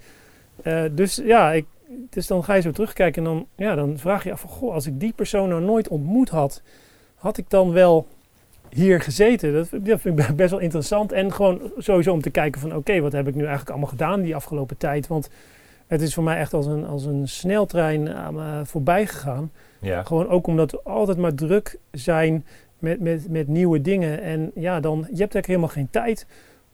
dus 0.92 1.16
ja, 1.16 1.52
ik, 1.52 1.66
dus 2.10 2.28
dan 2.28 2.44
ga 2.44 2.54
je 2.54 2.62
zo 2.62 2.72
terugkijken 2.72 3.26
en 3.26 3.30
dan, 3.30 3.46
ja, 3.56 3.76
dan 3.76 3.98
vraag 3.98 4.24
je 4.24 4.30
je 4.30 4.34
af 4.34 4.42
van, 4.42 4.50
goh, 4.50 4.74
als 4.74 4.88
ik 4.88 5.00
die 5.00 5.14
persoon 5.16 5.50
nou 5.50 5.62
nooit 5.62 5.88
ontmoet 5.88 6.30
had, 6.30 6.62
had 7.16 7.38
ik 7.38 7.46
dan 7.48 7.72
wel 7.72 8.08
hier 8.70 9.02
gezeten? 9.02 9.54
Dat, 9.54 9.68
dat 9.72 10.02
vind 10.02 10.20
ik 10.20 10.36
best 10.36 10.52
wel 10.52 10.60
interessant. 10.60 11.12
En 11.12 11.34
gewoon 11.34 11.72
sowieso 11.78 12.14
om 12.14 12.22
te 12.22 12.30
kijken 12.30 12.62
van, 12.62 12.76
oké, 12.76 13.00
wat 13.00 13.12
heb 13.12 13.28
ik 13.28 13.36
nu 13.36 13.42
eigenlijk 13.42 13.70
allemaal 13.70 13.90
gedaan 13.90 14.22
die 14.22 14.36
afgelopen 14.36 14.78
tijd? 14.78 15.08
Want 15.08 15.30
het 15.88 16.02
is 16.02 16.14
voor 16.14 16.24
mij 16.24 16.38
echt 16.38 16.54
als 16.54 16.66
een, 16.66 16.86
als 16.86 17.06
een 17.06 17.28
sneltrein 17.28 18.10
voorbij 18.64 19.08
gegaan. 19.08 19.52
Ja. 19.80 20.04
Gewoon 20.04 20.28
ook 20.30 20.48
omdat 20.48 20.72
we 20.72 20.82
altijd 20.84 21.18
maar 21.18 21.34
druk 21.34 21.78
zijn 21.92 22.46
met, 22.82 23.00
met, 23.00 23.30
met 23.30 23.48
nieuwe 23.48 23.82
dingen. 23.82 24.22
En 24.22 24.52
ja, 24.56 24.80
dan, 24.80 24.98
je 24.98 25.04
hebt 25.04 25.20
eigenlijk 25.20 25.48
helemaal 25.48 25.70
geen 25.70 25.90
tijd 25.90 26.26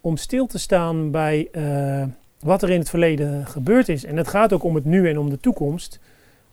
om 0.01 0.17
stil 0.17 0.45
te 0.45 0.59
staan 0.59 1.11
bij... 1.11 1.47
Uh, 1.51 2.03
wat 2.39 2.61
er 2.61 2.69
in 2.69 2.79
het 2.79 2.89
verleden 2.89 3.47
gebeurd 3.47 3.89
is. 3.89 4.05
En 4.05 4.17
het 4.17 4.27
gaat 4.27 4.53
ook 4.53 4.63
om 4.63 4.75
het 4.75 4.85
nu 4.85 5.09
en 5.09 5.17
om 5.17 5.29
de 5.29 5.39
toekomst. 5.39 5.99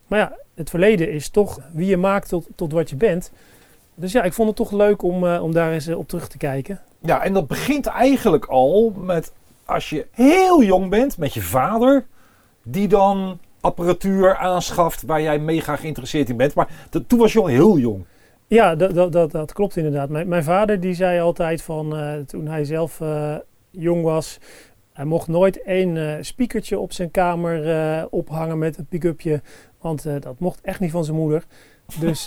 Maar 0.07 0.19
ja, 0.19 0.33
het 0.55 0.71
verleden 0.71 1.13
is 1.13 1.29
toch 1.29 1.61
wie 1.73 1.87
je 1.87 1.97
maakt 1.97 2.29
tot, 2.29 2.47
tot 2.55 2.73
wat 2.73 2.91
je 2.91 2.97
bent. 2.97 3.33
Dus 3.95 4.13
ja, 4.13 4.23
ik 4.23 4.33
vond 4.33 4.49
het 4.49 4.57
toch 4.57 4.73
leuk 4.73 5.03
om, 5.03 5.25
uh, 5.25 5.43
om 5.43 5.53
daar 5.53 5.73
eens 5.73 5.89
uh, 5.89 5.99
op 5.99 6.09
terug 6.09 6.29
te 6.29 6.37
kijken. 6.37 6.81
Ja, 7.01 7.23
en 7.23 7.33
dat 7.33 7.47
begint 7.47 7.87
eigenlijk 7.87 8.45
al 8.45 8.93
met 8.97 9.33
als 9.65 9.91
je 9.91 10.07
heel 10.11 10.63
jong 10.63 10.91
bent 10.91 11.19
met 11.19 11.35
je 11.35 11.43
vader, 11.43 12.07
die 12.63 12.89
dan 12.89 13.39
apparatuur 13.61 14.37
aanschaft 14.37 15.03
waar 15.03 15.23
jij 15.23 15.39
mega 15.39 15.77
geïnteresseerd 15.77 16.29
in 16.29 16.37
bent. 16.37 16.55
Maar 16.55 16.69
toen 17.07 17.19
was 17.19 17.33
je 17.33 17.41
al 17.41 17.47
heel 17.47 17.79
jong. 17.79 18.05
Ja, 18.47 18.75
dat, 18.75 18.95
dat, 18.95 19.13
dat, 19.13 19.31
dat 19.31 19.53
klopt 19.53 19.77
inderdaad. 19.77 20.09
Mijn, 20.09 20.29
mijn, 20.29 20.45
vader 20.45 20.81
die 20.81 20.95
zei 20.95 21.21
altijd 21.21 21.63
van 21.63 21.99
uh, 21.99 22.13
toen 22.27 22.47
hij 22.47 22.65
zelf 22.65 23.01
jong 23.71 24.03
was, 24.03 24.39
hij 24.93 25.05
mocht 25.05 25.29
nooit 25.29 25.63
één 25.63 25.97
uh, 25.97 26.13
speakertje 26.21 26.79
op 26.79 26.93
zijn 26.93 27.11
kamer 27.11 28.07
ophangen 28.11 28.59
met 28.59 28.79
een 28.79 28.87
pick-upje, 28.87 29.43
want 29.81 30.03
dat 30.03 30.39
mocht 30.39 30.61
echt 30.61 30.81
niet 30.81 30.91
van 30.91 31.05
zijn 31.05 31.17
moeder. 31.17 31.45
Dus, 32.01 32.25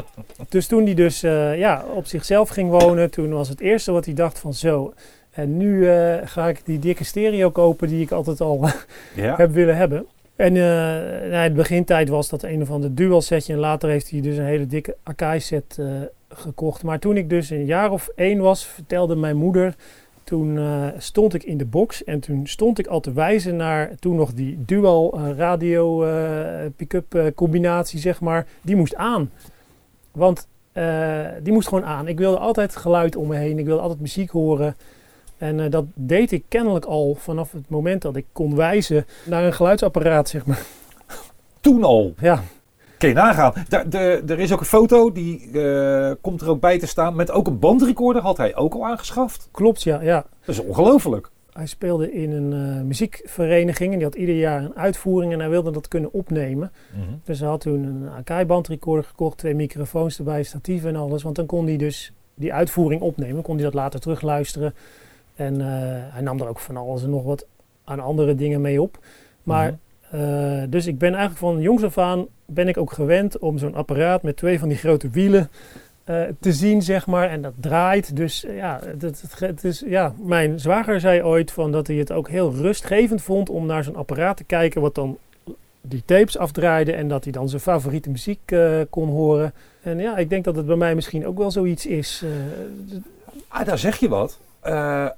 dus 0.48 0.66
toen 0.66 0.84
hij 0.84 0.94
dus 0.94 1.20
ja, 1.20 1.84
op 1.94 2.06
zichzelf 2.06 2.48
ging 2.48 2.70
wonen, 2.70 3.10
toen 3.10 3.32
was 3.32 3.48
het 3.48 3.60
eerste 3.60 3.92
wat 3.92 4.04
hij 4.04 4.14
dacht 4.14 4.38
van 4.38 4.54
zo, 4.54 4.94
en 5.30 5.56
nu 5.56 5.88
ga 6.24 6.48
ik 6.48 6.64
die 6.64 6.78
dikke 6.78 7.04
stereo 7.04 7.50
kopen 7.50 7.88
die 7.88 8.02
ik 8.02 8.10
altijd 8.10 8.40
al 8.40 8.66
ja. 9.14 9.36
heb 9.42 9.52
willen 9.52 9.76
hebben. 9.76 10.06
En 10.40 10.52
nou, 10.52 11.44
in 11.44 11.50
de 11.50 11.56
begintijd 11.56 12.08
was 12.08 12.28
dat 12.28 12.42
een 12.42 12.62
of 12.62 12.70
ander 12.70 12.94
dual 12.94 13.20
setje 13.20 13.52
en 13.52 13.58
later 13.58 13.88
heeft 13.88 14.10
hij 14.10 14.20
dus 14.20 14.36
een 14.36 14.44
hele 14.44 14.66
dikke 14.66 14.96
Akai 15.02 15.40
set 15.40 15.78
gekocht. 16.28 16.82
Maar 16.82 16.98
toen 16.98 17.16
ik 17.16 17.30
dus 17.30 17.50
een 17.50 17.64
jaar 17.64 17.90
of 17.90 18.08
één 18.14 18.38
was, 18.38 18.66
vertelde 18.66 19.16
mijn 19.16 19.36
moeder 19.36 19.74
toen 20.24 20.56
uh, 20.56 20.86
stond 20.98 21.34
ik 21.34 21.42
in 21.42 21.58
de 21.58 21.64
box 21.64 22.04
en 22.04 22.20
toen 22.20 22.46
stond 22.46 22.78
ik 22.78 22.86
al 22.86 23.00
te 23.00 23.12
wijzen 23.12 23.56
naar 23.56 23.94
toen 23.98 24.16
nog 24.16 24.32
die 24.32 24.58
dual 24.64 25.18
uh, 25.18 25.36
radio 25.36 26.06
uh, 26.06 26.70
pick-up 26.76 27.32
combinatie, 27.34 27.98
zeg 27.98 28.20
maar. 28.20 28.46
Die 28.62 28.76
moest 28.76 28.94
aan. 28.94 29.30
Want 30.12 30.48
die 31.42 31.52
moest 31.52 31.68
gewoon 31.68 31.84
aan. 31.84 32.08
Ik 32.08 32.18
wilde 32.18 32.38
altijd 32.38 32.76
geluid 32.76 33.16
om 33.16 33.28
me 33.28 33.36
heen. 33.36 33.58
Ik 33.58 33.64
wilde 33.64 33.82
altijd 33.82 34.00
muziek 34.00 34.30
horen. 34.30 34.76
En 35.40 35.70
dat 35.70 35.84
deed 35.94 36.32
ik 36.32 36.44
kennelijk 36.48 36.84
al 36.84 37.16
vanaf 37.18 37.52
het 37.52 37.68
moment 37.68 38.02
dat 38.02 38.16
ik 38.16 38.26
kon 38.32 38.56
wijzen 38.56 39.06
naar 39.24 39.44
een 39.44 39.52
geluidsapparaat, 39.52 40.28
zeg 40.28 40.46
maar. 40.46 40.62
Toen 41.60 41.84
al? 41.84 42.14
Ja. 42.20 42.42
Kun 42.98 43.08
je 43.08 43.14
nagaan. 43.14 43.52
De, 43.68 43.88
de, 43.88 44.22
er 44.26 44.38
is 44.38 44.52
ook 44.52 44.60
een 44.60 44.66
foto, 44.66 45.12
die 45.12 45.48
uh, 45.52 46.10
komt 46.20 46.40
er 46.40 46.48
ook 46.48 46.60
bij 46.60 46.78
te 46.78 46.86
staan. 46.86 47.14
Met 47.14 47.30
ook 47.30 47.46
een 47.46 47.58
bandrecorder 47.58 48.22
had 48.22 48.36
hij 48.36 48.56
ook 48.56 48.74
al 48.74 48.86
aangeschaft. 48.86 49.48
Klopt, 49.50 49.82
ja. 49.82 50.00
ja. 50.00 50.24
Dat 50.44 50.54
is 50.54 50.60
ongelooflijk. 50.60 51.30
Hij 51.52 51.66
speelde 51.66 52.12
in 52.12 52.32
een 52.32 52.76
uh, 52.76 52.82
muziekvereniging 52.82 53.92
en 53.92 53.98
die 53.98 54.06
had 54.06 54.16
ieder 54.16 54.34
jaar 54.34 54.62
een 54.62 54.76
uitvoering 54.76 55.32
en 55.32 55.40
hij 55.40 55.48
wilde 55.48 55.70
dat 55.70 55.88
kunnen 55.88 56.12
opnemen. 56.12 56.72
Mm 56.94 57.02
-hmm. 57.02 57.20
Dus 57.24 57.40
hij 57.40 57.48
had 57.48 57.60
toen 57.60 57.84
een 57.84 58.08
Akai 58.08 58.44
bandrecorder 58.44 59.04
gekocht, 59.04 59.38
twee 59.38 59.54
microfoons 59.54 60.18
erbij, 60.18 60.42
statieven 60.42 60.88
en 60.88 60.96
alles. 60.96 61.22
Want 61.22 61.36
dan 61.36 61.46
kon 61.46 61.66
hij 61.66 61.76
dus 61.76 62.12
die 62.34 62.52
uitvoering 62.52 63.02
opnemen, 63.02 63.42
kon 63.42 63.54
hij 63.54 63.64
dat 63.64 63.74
later 63.74 64.00
terugluisteren. 64.00 64.74
En 65.40 65.54
uh, 65.54 65.66
hij 66.12 66.22
nam 66.22 66.40
er 66.40 66.48
ook 66.48 66.58
van 66.58 66.76
alles 66.76 67.02
en 67.02 67.10
nog 67.10 67.24
wat 67.24 67.46
aan 67.84 68.00
andere 68.00 68.34
dingen 68.34 68.60
mee 68.60 68.82
op. 68.82 68.98
Maar 69.42 69.64
mm 69.64 69.70
-hmm. 69.70 69.88
Uh, 70.14 70.62
dus 70.68 70.86
ik 70.86 70.98
ben 70.98 71.08
eigenlijk 71.08 71.38
van 71.38 71.60
jongs 71.60 71.82
af 71.82 71.98
aan 71.98 72.26
ben 72.46 72.68
ik 72.68 72.76
ook 72.76 72.92
gewend 72.92 73.38
om 73.38 73.58
zo'n 73.58 73.74
apparaat 73.74 74.22
met 74.22 74.36
twee 74.36 74.58
van 74.58 74.68
die 74.68 74.78
grote 74.78 75.10
wielen 75.10 75.50
uh, 76.04 76.22
te 76.40 76.52
zien, 76.52 76.82
zeg 76.82 77.06
maar. 77.06 77.28
En 77.28 77.42
dat 77.42 77.52
draait. 77.60 78.16
Dus 78.16 78.44
ja, 78.48 78.80
het, 79.00 79.22
het, 79.38 79.64
is, 79.64 79.82
ja, 79.86 80.14
mijn 80.22 80.60
zwager 80.60 81.00
zei 81.00 81.22
ooit 81.22 81.52
van 81.52 81.72
dat 81.72 81.86
hij 81.86 81.96
het 81.96 82.12
ook 82.12 82.28
heel 82.28 82.52
rustgevend 82.52 83.22
vond 83.22 83.48
om 83.48 83.66
naar 83.66 83.84
zo'n 83.84 83.96
apparaat 83.96 84.36
te 84.36 84.44
kijken 84.44 84.80
wat 84.80 84.94
dan 84.94 85.18
die 85.80 86.02
tapes 86.04 86.38
afdraaide 86.38 86.92
en 86.92 87.08
dat 87.08 87.24
hij 87.24 87.32
dan 87.32 87.48
zijn 87.48 87.62
favoriete 87.62 88.10
muziek 88.10 88.56
kon 88.90 89.08
horen. 89.08 89.52
En 89.82 89.98
ja, 89.98 90.16
ik 90.16 90.30
denk 90.30 90.44
dat 90.44 90.56
het 90.56 90.66
bij 90.66 90.76
mij 90.76 90.94
misschien 90.94 91.26
ook 91.26 91.38
wel 91.38 91.50
zoiets 91.50 91.86
is. 91.86 92.24
ah, 93.48 93.66
daar 93.66 93.78
zeg 93.78 93.96
je 93.96 94.08
wat. 94.08 94.38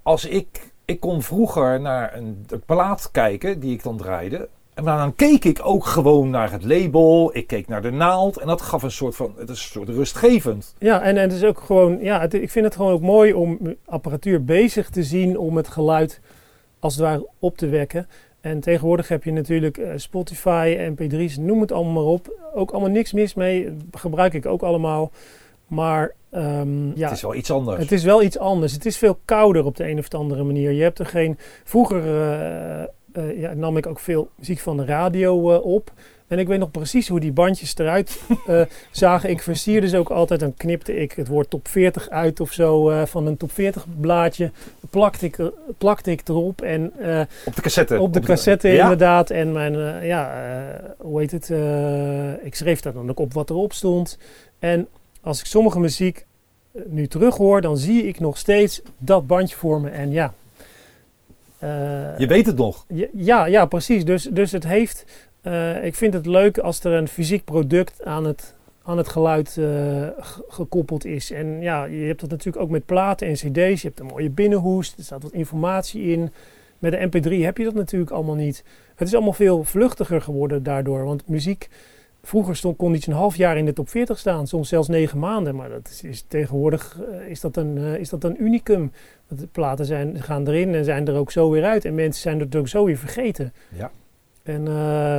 Als 0.02 0.24
ik, 0.24 0.72
ik 0.84 1.00
kon 1.00 1.22
vroeger 1.22 1.80
naar 1.80 2.16
een, 2.16 2.46
plaat 2.66 3.10
kijken 3.10 3.60
die 3.60 3.72
ik 3.72 3.82
dan 3.82 3.96
draaide. 3.96 4.48
En 4.74 4.84
dan 4.84 5.14
keek 5.14 5.44
ik 5.44 5.60
ook 5.62 5.84
gewoon 5.84 6.30
naar 6.30 6.52
het 6.52 6.64
label. 6.64 7.30
Ik 7.36 7.46
keek 7.46 7.68
naar 7.68 7.82
de 7.82 7.90
naald. 7.90 8.38
En 8.38 8.46
dat 8.46 8.60
gaf 8.60 8.82
een 8.82 8.90
soort 8.90 9.16
van. 9.16 9.34
Het 9.36 9.48
is 9.48 9.62
een 9.62 9.70
soort 9.70 9.88
rustgevend. 9.88 10.74
Ja, 10.78 11.02
en, 11.02 11.16
en 11.16 11.22
het 11.22 11.32
is 11.32 11.44
ook 11.44 11.60
gewoon. 11.60 11.98
Ja, 12.00 12.22
ik 12.22 12.50
vind 12.50 12.64
het 12.64 12.76
gewoon 12.76 12.92
ook 12.92 13.00
mooi 13.00 13.32
om 13.32 13.58
apparatuur 13.84 14.44
bezig 14.44 14.90
te 14.90 15.02
zien. 15.02 15.38
Om 15.38 15.56
het 15.56 15.68
geluid 15.68 16.20
als 16.78 16.94
het 16.94 17.02
ware 17.02 17.28
op 17.38 17.56
te 17.56 17.68
wekken. 17.68 18.08
En 18.40 18.60
tegenwoordig 18.60 19.08
heb 19.08 19.24
je 19.24 19.32
natuurlijk 19.32 19.78
uh, 19.78 19.92
Spotify, 19.96 20.92
MP3's, 20.92 21.36
noem 21.36 21.60
het 21.60 21.72
allemaal 21.72 21.92
maar 21.92 22.12
op. 22.12 22.50
Ook 22.54 22.70
allemaal 22.70 22.90
niks 22.90 23.12
mis 23.12 23.34
mee. 23.34 23.76
gebruik 23.90 24.34
ik 24.34 24.46
ook 24.46 24.62
allemaal. 24.62 25.10
Maar 25.72 26.14
um, 26.34 26.92
ja, 26.94 27.08
het 27.08 27.16
is 27.16 27.22
wel 27.22 27.34
iets 27.34 27.50
anders. 27.50 27.78
Het 27.78 27.92
is 27.92 28.04
wel 28.04 28.22
iets 28.22 28.38
anders. 28.38 28.72
Het 28.72 28.86
is 28.86 28.96
veel 28.96 29.18
kouder 29.24 29.64
op 29.64 29.76
de 29.76 29.88
een 29.88 29.98
of 29.98 30.14
andere 30.14 30.42
manier. 30.42 30.70
Je 30.70 30.82
hebt 30.82 30.98
er 30.98 31.06
geen. 31.06 31.38
Vroeger. 31.64 32.04
Uh, 32.04 32.82
uh, 33.24 33.40
ja, 33.40 33.54
nam 33.54 33.76
ik 33.76 33.86
ook 33.86 34.00
veel 34.00 34.28
muziek 34.36 34.58
van 34.58 34.76
de 34.76 34.84
radio 34.84 35.52
uh, 35.52 35.64
op. 35.64 35.92
En 36.26 36.38
ik 36.38 36.46
weet 36.46 36.58
nog 36.58 36.70
precies 36.70 37.08
hoe 37.08 37.20
die 37.20 37.32
bandjes 37.32 37.78
eruit 37.78 38.20
zagen. 38.90 39.30
Ik 39.30 39.42
versierde 39.42 39.88
ze 39.88 39.98
ook 39.98 40.10
altijd. 40.10 40.40
Dan 40.40 40.54
knipte 40.54 40.96
ik 40.96 41.12
het 41.12 41.28
woord 41.28 41.50
top 41.50 41.68
40 41.68 42.08
uit 42.08 42.40
of 42.40 42.52
zo 42.52 43.04
van 43.06 43.26
een 43.26 43.36
top 43.36 43.52
40 43.52 43.86
blaadje. 44.00 44.50
Plakte 44.90 45.26
ik, 45.26 45.38
plakte 45.78 46.10
ik 46.10 46.28
erop. 46.28 46.62
En, 46.62 46.92
op 47.44 47.54
de 47.54 47.62
cassette? 47.62 48.00
Op 48.00 48.12
de 48.12 48.18
op 48.18 48.24
cassette 48.24 48.68
de, 48.68 48.76
inderdaad. 48.76 49.28
Ja? 49.28 49.34
En 49.34 49.52
mijn, 49.52 50.06
ja, 50.06 50.44
hoe 50.98 51.20
heet 51.20 51.30
het? 51.30 51.50
ik 52.42 52.54
schreef 52.54 52.80
daar 52.80 52.92
dan 52.92 53.10
ook 53.10 53.20
op 53.20 53.32
wat 53.32 53.50
erop 53.50 53.72
stond. 53.72 54.18
En 54.58 54.88
als 55.22 55.40
ik 55.40 55.46
sommige 55.46 55.80
muziek 55.80 56.26
nu 56.86 57.06
terughoor, 57.06 57.60
dan 57.60 57.76
zie 57.76 58.06
ik 58.06 58.20
nog 58.20 58.38
steeds 58.38 58.82
dat 58.98 59.26
bandje 59.26 59.56
voor 59.56 59.80
me. 59.80 59.90
En 59.90 60.10
ja, 60.10 60.34
uh, 61.62 62.18
je 62.18 62.26
weet 62.26 62.46
het 62.46 62.56
nog. 62.56 62.86
Ja, 63.12 63.46
ja 63.46 63.66
precies. 63.66 64.04
Dus, 64.04 64.22
dus 64.22 64.52
het 64.52 64.64
heeft. 64.64 65.04
Uh, 65.42 65.84
ik 65.84 65.94
vind 65.94 66.14
het 66.14 66.26
leuk 66.26 66.58
als 66.58 66.84
er 66.84 66.92
een 66.92 67.08
fysiek 67.08 67.44
product 67.44 68.04
aan 68.04 68.24
het 68.24 68.54
aan 68.84 68.96
het 68.96 69.08
geluid 69.08 69.56
eh, 69.58 70.08
gekoppeld 70.48 71.04
is. 71.04 71.30
En 71.30 71.60
ja, 71.60 71.84
je 71.84 72.04
hebt 72.04 72.20
dat 72.20 72.30
natuurlijk 72.30 72.64
ook 72.64 72.70
met 72.70 72.86
platen 72.86 73.26
en 73.26 73.34
cd's. 73.34 73.82
Je 73.82 73.88
hebt 73.88 74.00
een 74.00 74.06
mooie 74.06 74.30
binnenhoest, 74.30 74.98
er 74.98 75.04
staat 75.04 75.22
wat 75.22 75.32
informatie 75.32 76.02
in. 76.02 76.30
Met 76.78 76.92
de 76.92 77.06
mp3 77.06 77.44
heb 77.44 77.58
je 77.58 77.64
dat 77.64 77.74
natuurlijk 77.74 78.10
allemaal 78.10 78.34
niet. 78.34 78.64
Het 78.94 79.08
is 79.08 79.14
allemaal 79.14 79.32
veel 79.32 79.64
vluchtiger 79.64 80.22
geworden 80.22 80.62
daardoor. 80.62 81.04
Want 81.04 81.28
muziek, 81.28 81.68
vroeger 82.22 82.56
stond, 82.56 82.76
kon 82.76 82.94
iets 82.94 83.06
een 83.06 83.12
half 83.12 83.36
jaar 83.36 83.56
in 83.56 83.64
de 83.64 83.72
top 83.72 83.88
40 83.88 84.18
staan. 84.18 84.46
Soms 84.46 84.68
zelfs 84.68 84.88
negen 84.88 85.18
maanden. 85.18 85.54
Maar 85.54 85.68
dat 85.68 85.88
is, 85.88 86.02
is 86.02 86.24
tegenwoordig 86.28 87.00
eh, 87.10 87.28
is 87.28 87.40
dat 87.40 87.56
een, 87.56 87.78
eh, 87.78 87.94
is 87.94 88.08
dat 88.08 88.24
een 88.24 88.42
unicum. 88.42 88.92
Want 89.28 89.40
de 89.40 89.46
platen 89.46 89.84
zijn, 89.84 90.22
gaan 90.22 90.46
erin 90.48 90.74
en 90.74 90.84
zijn 90.84 91.08
er 91.08 91.14
ook 91.14 91.30
zo 91.30 91.50
weer 91.50 91.64
uit. 91.64 91.84
En 91.84 91.94
mensen 91.94 92.22
zijn 92.22 92.40
het 92.40 92.56
ook 92.56 92.68
zo 92.68 92.84
weer 92.84 92.96
vergeten. 92.96 93.52
Ja. 93.76 93.90
En 94.42 94.68
eh, 94.68 95.18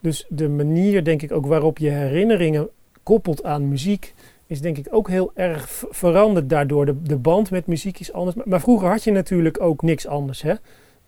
dus 0.00 0.26
de 0.28 0.48
manier, 0.48 1.04
denk 1.04 1.22
ik, 1.22 1.32
ook 1.32 1.46
waarop 1.46 1.78
je 1.78 1.88
herinneringen 1.88 2.68
koppelt 3.02 3.44
aan 3.44 3.68
muziek, 3.68 4.14
is 4.46 4.60
denk 4.60 4.78
ik 4.78 4.86
ook 4.90 5.08
heel 5.08 5.30
erg 5.34 5.84
veranderd 5.90 6.48
daardoor. 6.48 6.86
De, 6.86 7.02
de 7.02 7.16
band 7.16 7.50
met 7.50 7.66
muziek 7.66 8.00
is 8.00 8.12
anders. 8.12 8.36
Maar, 8.36 8.48
maar 8.48 8.60
vroeger 8.60 8.88
had 8.88 9.04
je 9.04 9.10
natuurlijk 9.10 9.60
ook 9.60 9.82
niks 9.82 10.06
anders, 10.06 10.42
hè? 10.42 10.54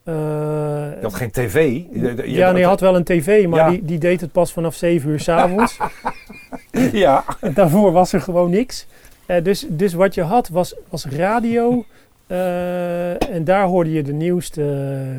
Je 0.05 0.99
had 1.03 1.15
geen 1.15 1.31
tv. 1.31 1.55
Je- 1.93 2.23
ja, 2.27 2.51
nee, 2.51 2.61
je 2.61 2.67
had 2.67 2.81
wel 2.81 2.97
een 2.97 3.05
tv, 3.05 3.47
maar 3.47 3.59
Ja. 3.59 3.71
die, 3.71 3.85
die 3.85 3.99
deed 3.99 4.21
het 4.21 4.33
pas 4.33 4.53
vanaf 4.53 4.75
7 4.75 5.11
uur 5.11 5.21
s'avonds. 5.21 5.77
Ja. 6.93 7.25
Daarvoor 7.55 7.93
was 7.93 8.13
er 8.13 8.21
gewoon 8.21 8.51
niks. 8.51 8.87
Eh, 9.27 9.43
dus, 9.45 9.67
dus 9.69 9.93
wat 9.93 10.15
je 10.15 10.23
had 10.23 10.49
was, 10.49 10.75
was 10.89 11.07
radio. 11.07 11.85
eh, 12.27 13.31
en 13.35 13.45
daar 13.45 13.65
hoorde 13.67 13.93
je 13.93 14.03
de 14.03 14.13
nieuwste 14.13 14.61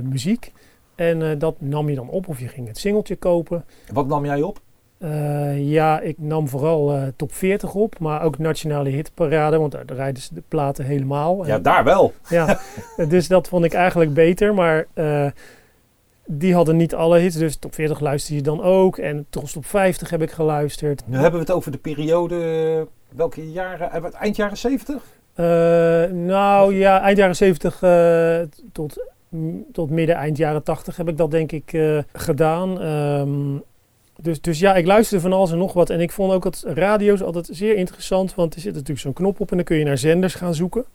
muziek. 0.03 0.51
En 0.95 1.21
eh, 1.21 1.39
dat 1.39 1.55
nam 1.57 1.89
je 1.89 1.95
dan 1.95 2.09
op 2.09 2.27
of 2.27 2.39
je 2.39 2.47
ging 2.47 2.67
het 2.67 2.77
singeltje 2.77 3.15
kopen. 3.15 3.65
Wat 3.93 4.07
nam 4.07 4.25
jij 4.25 4.41
op? 4.41 4.59
Eh, 5.01 5.69
ja, 5.69 5.99
ik 5.99 6.15
nam 6.19 6.47
vooral 6.47 6.93
eh, 6.93 7.03
top 7.15 7.33
40 7.33 7.73
op, 7.73 7.99
maar 7.99 8.23
ook 8.23 8.37
nationale 8.37 8.89
hitparade, 8.89 9.57
want 9.57 9.71
daar 9.71 9.83
rijden 9.87 10.21
ze 10.23 10.33
de 10.33 10.43
platen 10.47 10.85
helemaal. 10.85 11.45
Ja, 11.45 11.55
En- 11.55 11.61
daar 11.61 11.83
wel. 11.83 12.13
ja, 12.29 12.59
dus 13.07 13.27
dat 13.27 13.47
vond 13.47 13.65
ik 13.65 13.73
eigenlijk 13.73 14.13
beter, 14.13 14.53
maar 14.53 14.87
eh, 14.93 15.25
die 16.25 16.53
hadden 16.53 16.75
niet 16.75 16.95
alle 16.95 17.19
hits, 17.19 17.35
dus 17.35 17.55
top 17.55 17.73
40 17.73 17.99
luister 17.99 18.35
je 18.35 18.41
dan 18.41 18.61
ook. 18.61 18.97
En 18.97 19.25
Tros 19.29 19.51
top 19.51 19.65
50 19.65 20.09
heb 20.09 20.21
ik 20.21 20.31
geluisterd. 20.31 21.03
Nu 21.05 21.13
hebben 21.15 21.33
we 21.33 21.45
het 21.45 21.51
over 21.55 21.71
de 21.71 21.77
periode. 21.77 22.87
Welke 23.15 23.51
jaren? 23.51 24.13
Eind 24.13 24.35
jaren 24.35 24.57
70? 24.57 25.03
Eh, 25.33 25.45
nou 26.11 26.75
ja, 26.75 27.01
eind 27.01 27.17
jaren 27.17 27.35
70 27.35 27.81
eh, 27.83 28.39
tot, 28.71 29.05
tot 29.71 29.89
midden, 29.89 30.15
eind 30.15 30.37
jaren 30.37 30.63
80 30.63 30.97
heb 30.97 31.07
ik 31.09 31.17
dat 31.17 31.31
denk 31.31 31.51
ik 31.51 31.77
gedaan. 32.13 32.81
Ehm, 32.81 33.57
dus, 34.21 34.41
dus 34.41 34.59
ja, 34.59 34.75
ik 34.75 34.85
luisterde 34.85 35.21
van 35.23 35.33
alles 35.33 35.51
en 35.51 35.57
nog 35.57 35.73
wat. 35.73 35.89
En 35.89 35.99
ik 36.01 36.11
vond 36.11 36.33
ook 36.33 36.43
het 36.43 36.63
radio's 36.67 37.21
altijd 37.21 37.49
zeer 37.51 37.75
interessant, 37.75 38.35
want 38.35 38.55
er 38.55 38.61
zit 38.61 38.73
natuurlijk 38.73 38.99
zo'n 38.99 39.13
knop 39.13 39.39
op 39.39 39.49
en 39.51 39.55
dan 39.55 39.65
kun 39.65 39.77
je 39.77 39.83
naar 39.85 39.97
zenders 39.97 40.35
gaan 40.35 40.53
zoeken. 40.53 40.85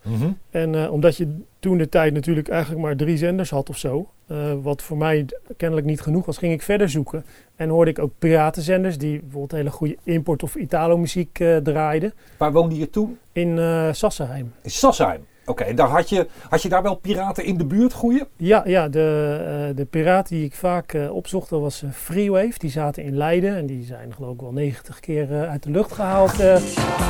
En 0.49 0.75
eh, 0.75 0.91
omdat 0.91 1.17
je 1.17 1.35
toen 1.59 1.77
de 1.77 1.89
tijd 1.89 2.13
natuurlijk 2.13 2.47
eigenlijk 2.47 2.81
maar 2.81 2.95
drie 2.95 3.17
zenders 3.17 3.49
had 3.49 3.69
of 3.69 3.77
zo, 3.77 4.09
eh, 4.27 4.53
wat 4.61 4.81
voor 4.81 4.97
mij 4.97 5.25
kennelijk 5.57 5.87
niet 5.87 6.01
genoeg 6.01 6.25
was, 6.25 6.37
ging 6.37 6.53
ik 6.53 6.61
verder 6.61 6.89
zoeken. 6.89 7.25
En 7.55 7.69
hoorde 7.69 7.91
ik 7.91 7.99
ook 7.99 8.11
piratenzenders 8.19 8.97
die 8.97 9.19
bijvoorbeeld 9.19 9.51
hele 9.51 9.69
goede 9.71 9.97
import- 10.03 10.43
of 10.43 10.55
Italo-muziek 10.55 11.39
eh, 11.39 11.55
draaiden 11.57 12.13
Waar 12.37 12.51
woonde 12.51 12.77
je 12.77 12.89
toen? 12.89 13.17
in 13.31 13.57
Sassenheim. 13.95 14.53
In 14.61 14.69
Sassheim. 14.69 15.25
Oké, 15.49 15.63
en 15.63 15.75
daar 15.75 15.87
had 15.87 16.09
je, 16.09 16.27
had 16.49 16.61
je 16.61 16.69
daar 16.69 16.83
wel 16.83 16.95
piraten 16.95 17.43
in 17.45 17.57
de 17.57 17.65
buurt, 17.65 17.93
goeie? 17.93 18.23
Ja, 18.37 18.63
ja 18.65 18.87
de, 18.89 19.37
eh, 19.69 19.75
de 19.75 19.85
piraat 19.85 20.27
die 20.27 20.43
ik 20.45 20.53
vaak 20.55 20.93
eh, 20.93 21.15
opzocht, 21.15 21.49
dat 21.49 21.61
was 21.61 21.83
eh, 21.83 21.89
Freewave. 21.91 22.53
Die 22.59 22.69
zaten 22.69 23.03
in 23.03 23.17
Leiden 23.17 23.55
en 23.55 23.65
die 23.65 23.85
zijn 23.85 24.13
geloof 24.13 24.33
ik 24.33 24.41
wel 24.41 24.51
90 24.51 24.99
keer 24.99 25.31
eh, 25.33 25.49
uit 25.49 25.63
de 25.63 25.71
lucht 25.71 25.91
gehaald. 25.91 26.31
eh. 26.39 26.53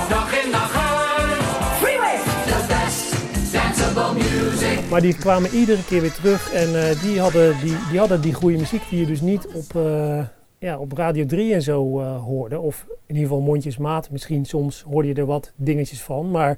Dag 0.09 0.43
in 0.45 0.51
dag 0.51 0.75
uit. 0.75 1.17
Best 2.67 3.11
danceable 3.53 4.13
music. 4.13 4.89
maar 4.89 5.01
die 5.01 5.15
kwamen 5.17 5.49
iedere 5.49 5.83
keer 5.83 6.01
weer 6.01 6.13
terug 6.13 6.53
en 6.53 6.89
eh, 6.89 7.01
die, 7.01 7.19
hadden 7.19 7.59
die, 7.61 7.75
die 7.89 7.99
hadden 7.99 8.21
die 8.21 8.33
goede 8.33 8.57
muziek 8.57 8.81
die 8.89 8.99
je 8.99 9.05
dus 9.05 9.21
niet 9.21 9.47
op, 9.53 9.75
eh, 9.75 10.19
ja, 10.59 10.77
op 10.77 10.91
Radio 10.91 11.25
3 11.25 11.53
en 11.53 11.61
zo 11.61 11.99
eh, 11.99 12.23
hoorde. 12.23 12.59
Of 12.59 12.85
in 12.87 13.15
ieder 13.15 13.23
geval 13.29 13.39
mondjesmaat. 13.45 14.09
Misschien 14.11 14.45
soms 14.45 14.83
hoorde 14.91 15.07
je 15.07 15.13
er 15.13 15.25
wat 15.25 15.51
dingetjes 15.55 16.01
van, 16.01 16.31
maar... 16.31 16.57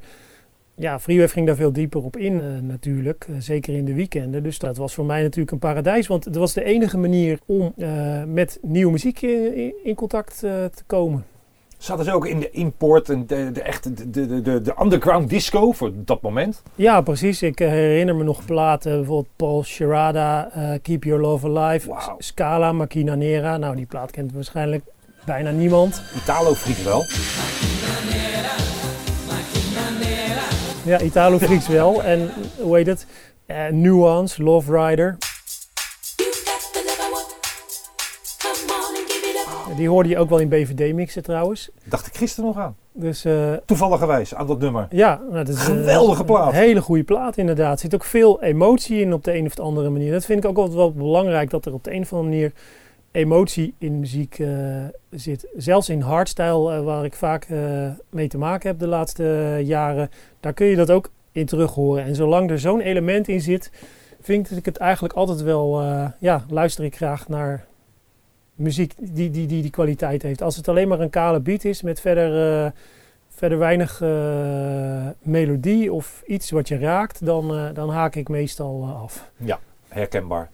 Ja, 0.79 0.99
Freewave 0.99 1.33
ging 1.33 1.47
daar 1.47 1.55
veel 1.55 1.73
dieper 1.73 2.03
op 2.03 2.17
in 2.17 2.41
eh, 2.41 2.61
natuurlijk, 2.61 3.25
eh, 3.29 3.35
zeker 3.39 3.73
in 3.73 3.85
de 3.85 3.93
weekenden. 3.93 4.43
Dus 4.43 4.59
dat 4.59 4.77
was 4.77 4.93
voor 4.93 5.05
mij 5.05 5.21
natuurlijk 5.21 5.51
een 5.51 5.59
paradijs, 5.59 6.07
want 6.07 6.25
het 6.25 6.35
was 6.35 6.53
de 6.53 6.63
enige 6.63 6.97
manier 6.97 7.39
om 7.45 7.73
eh, 7.77 8.23
met 8.23 8.59
nieuwe 8.61 8.91
muziek 8.91 9.21
in, 9.21 9.95
contact 9.95 10.39
te 10.39 10.83
komen. 10.85 11.25
Zaten 11.77 12.05
ze 12.05 12.11
ook 12.11 12.25
in 12.25 12.39
de 12.39 12.49
import 12.49 13.09
en 13.09 13.27
de, 13.27 13.51
de 13.51 13.61
echte 13.61 13.93
de, 13.93 14.09
de, 14.09 14.41
de, 14.41 14.61
de 14.61 14.73
underground 14.81 15.29
disco 15.29 15.71
voor 15.71 15.91
dat 15.95 16.21
moment? 16.21 16.63
Ja, 16.75 17.01
precies. 17.01 17.41
Ik 17.41 17.59
herinner 17.59 18.15
me 18.15 18.23
nog 18.23 18.45
platen, 18.45 18.91
bijvoorbeeld 18.91 19.35
Paul 19.35 19.63
Sharada, 19.63 20.49
eh, 20.53 20.79
Keep 20.81 21.03
Your 21.03 21.21
Love 21.21 21.47
Alive, 21.47 21.95
Scala, 22.17 22.71
Machina 22.71 23.15
Nera. 23.15 23.57
Nou, 23.57 23.75
die 23.75 23.85
plaat 23.85 24.11
kent 24.11 24.33
waarschijnlijk 24.33 24.83
bijna 25.25 25.51
niemand. 25.51 26.01
Italo 26.15 26.53
Frieks 26.53 26.83
wel. 26.83 27.05
Ja, 30.89 30.99
Italo 30.99 31.37
Freaks 31.39 31.67
wel. 31.67 32.03
En 32.03 32.29
hoe 32.61 32.75
heet 32.75 32.87
het? 32.87 33.05
Eh, 33.45 33.67
Nuance, 33.67 34.43
Love 34.43 34.79
Rider. 34.79 35.17
Die 39.75 39.89
hoorde 39.89 40.09
je 40.09 40.17
ook 40.17 40.29
wel 40.29 40.39
in 40.39 40.49
BVD-mixen 40.49 41.23
trouwens. 41.23 41.69
Dacht 41.83 42.07
ik 42.07 42.17
gisteren 42.17 42.49
nog 42.49 42.57
aan. 42.57 42.75
Dus 42.91 43.25
eh, 43.25 43.53
Toevalligerwijs 43.65 44.35
aan 44.35 44.47
dat 44.47 44.59
nummer. 44.59 44.87
ja, 44.89 45.21
nou, 45.29 45.45
dat 45.45 45.55
is 45.55 45.67
een 45.67 45.77
Geweldige 45.77 46.23
plaat. 46.23 46.47
Een 46.47 46.59
hele 46.59 46.81
goede 46.81 47.03
plaat 47.03 47.37
inderdaad. 47.37 47.73
Er 47.73 47.79
zit 47.79 47.95
ook 47.95 48.03
veel 48.03 48.41
emotie 48.43 49.01
in 49.01 49.13
op 49.13 49.23
de 49.23 49.35
een 49.37 49.45
of 49.45 49.55
de 49.55 49.61
andere 49.61 49.89
manier. 49.89 50.11
Dat 50.11 50.25
vind 50.25 50.43
ik 50.43 50.49
ook 50.49 50.57
altijd 50.57 50.75
wel 50.75 50.93
belangrijk, 50.93 51.49
dat 51.49 51.65
er 51.65 51.73
op 51.73 51.83
de 51.83 51.93
een 51.93 52.01
of 52.01 52.13
andere 52.13 52.29
manier 52.29 52.51
emotie 53.11 53.73
in 53.77 53.99
muziek 53.99 54.39
eh, 54.39 54.85
zit. 55.09 55.47
Zelfs 55.55 55.89
in 55.89 56.01
hardstyle, 56.01 56.73
eh, 56.73 56.83
waar 56.83 57.05
ik 57.05 57.13
vaak 57.13 57.43
eh, 57.43 57.89
mee 58.09 58.27
te 58.27 58.37
maken 58.37 58.69
heb 58.69 58.79
de 58.79 58.87
laatste 58.87 59.59
jaren, 59.63 60.09
daar 60.39 60.53
kun 60.53 60.65
je 60.65 60.75
dat 60.75 60.91
ook 60.91 61.11
in 61.31 61.45
terug 61.45 61.73
horen. 61.73 62.03
En 62.03 62.15
zolang 62.15 62.49
er 62.49 62.59
zo'n 62.59 62.79
element 62.79 63.27
in 63.27 63.41
zit, 63.41 63.71
vind 64.21 64.57
ik 64.57 64.65
het 64.65 64.77
eigenlijk 64.77 65.13
altijd 65.13 65.41
wel, 65.41 65.81
ja, 66.19 66.45
luister 66.49 66.83
ik 66.83 66.95
graag 66.95 67.27
naar 67.27 67.65
muziek 68.55 68.93
die 68.97 69.29
die, 69.29 69.47
die 69.47 69.61
die 69.61 69.71
kwaliteit 69.71 70.21
heeft. 70.21 70.41
Als 70.41 70.55
het 70.55 70.67
alleen 70.67 70.87
maar 70.87 70.99
een 70.99 71.09
kale 71.09 71.39
beat 71.39 71.63
is 71.63 71.81
met 71.81 72.01
verder, 72.01 72.73
verder 73.29 73.57
weinig 73.57 73.99
melodie 75.21 75.93
of 75.93 76.23
iets 76.25 76.51
wat 76.51 76.67
je 76.67 76.77
raakt, 76.77 77.25
dan, 77.25 77.73
dan 77.73 77.89
haak 77.89 78.15
ik 78.15 78.29
meestal 78.29 78.85
af. 79.03 79.31
Herkenbaar. 79.87 80.49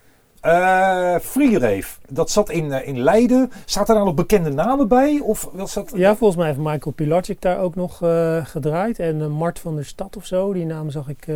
Eh 0.49 1.15
Free 1.21 1.59
Rave, 1.59 1.87
dat 2.09 2.29
zat 2.31 2.49
in, 2.49 2.71
eh, 2.71 2.87
in 2.87 2.99
Leiden. 2.99 3.51
Zaten 3.65 3.95
daar 3.95 4.05
nog 4.05 4.13
bekende 4.13 4.49
namen 4.49 4.87
bij? 4.87 5.19
Of 5.23 5.49
was 5.53 5.73
dat... 5.73 5.91
Ja, 5.95 6.15
volgens 6.15 6.39
mij 6.39 6.47
heeft 6.47 6.59
Michael 6.59 6.91
Pilacic 6.95 7.41
daar 7.41 7.59
ook 7.59 7.75
nog 7.75 8.01
eh, 8.01 8.45
gedraaid. 8.45 8.99
En 8.99 9.21
eh, 9.21 9.27
Mart 9.27 9.59
van 9.59 9.75
der 9.75 9.85
Stad 9.85 10.17
of 10.17 10.25
zo, 10.25 10.53
die 10.53 10.65
naam 10.65 10.89
zag 10.89 11.07
ik. 11.09 11.27
eh, 11.27 11.35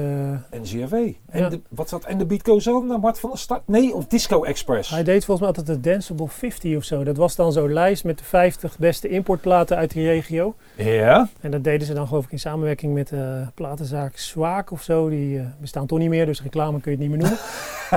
NCRV. 0.62 0.91
En, 0.91 1.39
Ja. 1.39 1.50
de, 1.50 1.60
wat 1.69 1.89
zat, 1.89 2.04
en 2.06 2.17
de 2.17 2.26
Beat 2.26 2.41
Goes 2.48 2.67
On 2.67 2.88
naar 2.88 3.00
Mart 3.00 3.19
van 3.19 3.30
der 3.30 3.39
Stad? 3.39 3.62
Nee, 3.65 3.93
of 3.93 4.06
Disco 4.08 4.43
Express? 4.43 4.89
hij 4.89 5.04
deed 5.04 5.26
volgens 5.26 5.48
mij 5.48 5.58
altijd 5.58 5.84
de 5.84 5.89
Danceable 5.89 6.28
50 6.28 6.76
of 6.78 6.84
zo. 6.84 7.04
Dat 7.04 7.17
was 7.17 7.36
dan 7.36 7.52
zo'n 7.52 7.74
lijst 7.74 8.04
met 8.04 8.17
de 8.17 8.24
50 8.24 8.78
beste 8.78 9.08
importplaten 9.10 9.78
uit 9.78 9.91
die 9.91 10.06
regio. 10.08 10.56
Ja. 10.76 11.30
En 11.41 11.52
dat 11.52 11.63
deden 11.63 11.88
ze 11.88 11.93
dan 11.93 12.08
geloof 12.08 12.26
ik 12.26 12.32
in 12.32 12.39
samenwerking 12.39 12.93
met 12.93 13.08
de 13.08 13.45
platenzaak 13.54 14.17
Zwaak 14.17 14.72
of 14.72 14.82
zo. 14.84 15.10
Die 15.10 15.41
bestaan 15.62 15.86
toch 15.86 16.00
niet 16.00 16.10
meer, 16.10 16.26
dus 16.26 16.41
reclame 16.43 16.80
kun 16.80 16.91
je 16.91 16.98
het 16.98 17.08
niet 17.08 17.17
meer 17.17 17.28
noemen. 17.28 17.39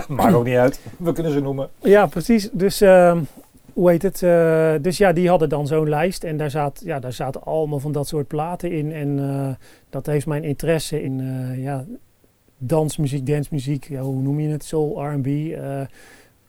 Maakt 0.22 0.35
ook 0.35 0.44
niet 0.44 0.57
uit. 0.57 0.81
We 1.03 1.12
kunnen 1.12 1.33
ze 1.33 1.41
noemen. 1.41 1.69
Ja, 1.81 2.07
precies. 2.07 2.51
Dus, 2.53 2.81
ehm, 2.81 3.23
hoe 3.73 3.91
heet 3.91 4.03
het? 4.03 4.23
Eh, 4.23 4.75
dus 4.81 4.99
ja, 4.99 5.12
die 5.12 5.29
hadden 5.29 5.49
dan 5.49 5.67
zo'n 5.67 5.88
lijst. 5.88 6.25
En 6.25 6.37
daar, 6.37 6.51
zat, 6.51 6.83
ja, 6.85 6.99
daar 6.99 7.12
zaten 7.12 7.43
allemaal 7.43 7.79
van 7.79 7.93
dat 7.93 8.09
soort 8.09 8.27
platen 8.27 8.73
in. 8.73 8.93
En 8.93 9.19
eh, 9.19 9.67
dat 9.91 10.07
heeft 10.07 10.27
mijn 10.27 10.45
interesse 10.45 11.03
in 11.03 11.21
eh, 11.21 11.62
ja, 11.62 11.85
dansmuziek, 12.59 13.27
dancemuziek, 13.27 13.88
ja, 13.88 14.01
hoe 14.01 14.23
noem 14.23 14.41
je 14.41 14.49
het? 14.49 14.65
Soul, 14.65 15.05
R&B. 15.05 15.57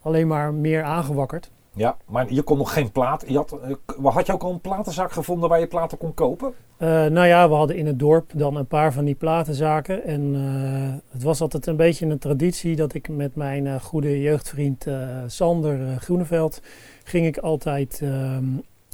alleen 0.01 0.27
maar 0.27 0.53
meer 0.53 0.83
aangewakkerd. 0.83 1.51
Ja, 1.75 1.97
maar 2.05 2.33
je 2.33 2.41
kon 2.41 2.57
nog 2.57 2.73
geen 2.73 2.91
plaat. 2.91 3.23
Je 3.27 3.35
had, 3.35 3.57
had 4.03 4.25
je 4.25 4.33
ook 4.33 4.43
al 4.43 4.51
een 4.51 4.61
platenzaak 4.61 5.11
gevonden 5.11 5.49
waar 5.49 5.59
je 5.59 5.67
platen 5.67 5.97
kon 5.97 6.13
kopen? 6.13 6.53
Eh, 6.83 6.89
nou 6.89 7.27
ja, 7.27 7.49
we 7.49 7.55
hadden 7.55 7.75
in 7.75 7.85
het 7.85 7.99
dorp 7.99 8.31
dan 8.33 8.55
een 8.55 8.67
paar 8.67 8.93
van 8.93 9.05
die 9.05 9.15
platenzaken. 9.15 10.03
En 10.03 10.35
eh, 10.35 11.11
het 11.11 11.23
was 11.23 11.41
altijd 11.41 11.67
een 11.67 11.75
beetje 11.75 12.05
een 12.05 12.19
traditie 12.19 12.75
dat 12.75 12.93
ik 12.93 13.09
met 13.09 13.35
mijn 13.35 13.67
eh, 13.67 13.81
goede 13.81 14.21
jeugdvriend 14.21 14.87
Sander 15.27 15.97
Groeneveld... 15.99 16.61
ging 17.03 17.25
ik 17.25 17.37
altijd 17.37 17.99
ehm, 18.03 18.43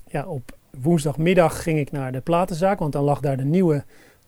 ja, 0.08 0.26
op 0.26 0.52
woensdagmiddag 0.82 1.64
ging 1.64 1.80
ik 1.80 1.92
naar 1.92 2.12
de 2.12 2.20
platenzaak. 2.20 2.80
Want 2.80 2.94
dan 2.94 3.04
lag 3.04 3.20
daar 3.20 3.38
de 3.38 3.46
nieuwe 3.46 3.84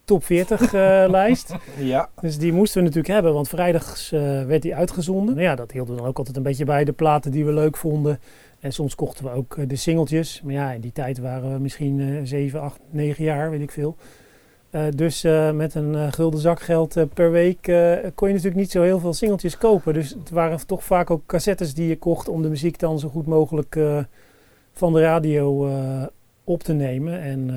top 0.06 0.24
40 0.24 0.74
eh, 0.74 1.06
lijst. 1.20 1.56
Ja. 1.78 2.10
Dus 2.22 2.38
die 2.38 2.54
moesten 2.54 2.78
we 2.78 2.88
natuurlijk 2.88 3.14
hebben, 3.14 3.34
want 3.34 3.50
vrijdags 3.50 4.10
werd 4.48 4.62
die 4.62 4.76
uitgezonden. 4.76 5.36
Nou 5.36 5.48
ja, 5.48 5.56
dat 5.56 5.72
hielden 5.72 5.94
we 5.94 6.00
dan 6.00 6.10
ook 6.10 6.18
altijd 6.18 6.38
een 6.38 6.44
beetje 6.44 6.66
bij 6.66 6.84
de 6.84 6.92
platen 6.92 7.32
die 7.32 7.46
we 7.46 7.54
leuk 7.54 7.78
vonden. 7.78 8.20
En 8.62 8.74
soms 8.74 8.96
kochten 8.96 9.24
we 9.24 9.32
ook 9.32 9.58
eh, 9.58 9.68
de 9.68 9.76
singeltjes. 9.76 10.42
Maar 10.42 10.54
ja, 10.54 10.72
in 10.72 10.82
die 10.82 10.92
tijd 10.92 11.18
waren 11.18 11.54
we 11.54 11.60
misschien 11.60 12.00
eh 12.00 12.20
7, 12.24 12.62
8, 12.62 12.80
9 12.90 13.24
jaar, 13.24 13.50
weet 13.50 13.62
ik 13.62 13.72
veel. 13.72 13.96
Eh, 14.70 14.84
dus 14.96 15.24
eh, 15.24 15.52
met 15.52 15.76
een 15.76 16.14
gulden 16.14 16.40
zakgeld 16.40 17.14
per 17.14 17.32
week 17.32 17.62
kon 18.16 18.28
je 18.28 18.34
natuurlijk 18.34 18.56
niet 18.56 18.72
zo 18.72 18.82
heel 18.82 19.00
veel 19.00 19.14
singeltjes 19.14 19.58
kopen. 19.58 19.94
Dus 19.94 20.10
het 20.10 20.30
waren 20.30 20.68
toch 20.68 20.84
vaak 20.84 21.10
ook 21.10 21.26
cassettes 21.26 21.74
die 21.74 21.88
je 21.88 21.98
kocht 21.98 22.28
om 22.28 22.42
de 22.42 22.50
muziek 22.50 22.80
dan 22.80 23.00
zo 23.00 23.10
goed 23.10 23.26
mogelijk 23.26 23.80
van 24.74 24.94
de 24.94 25.02
radio 25.02 25.70
op 26.44 26.64
te 26.64 26.74
nemen. 26.74 27.22
En 27.22 27.50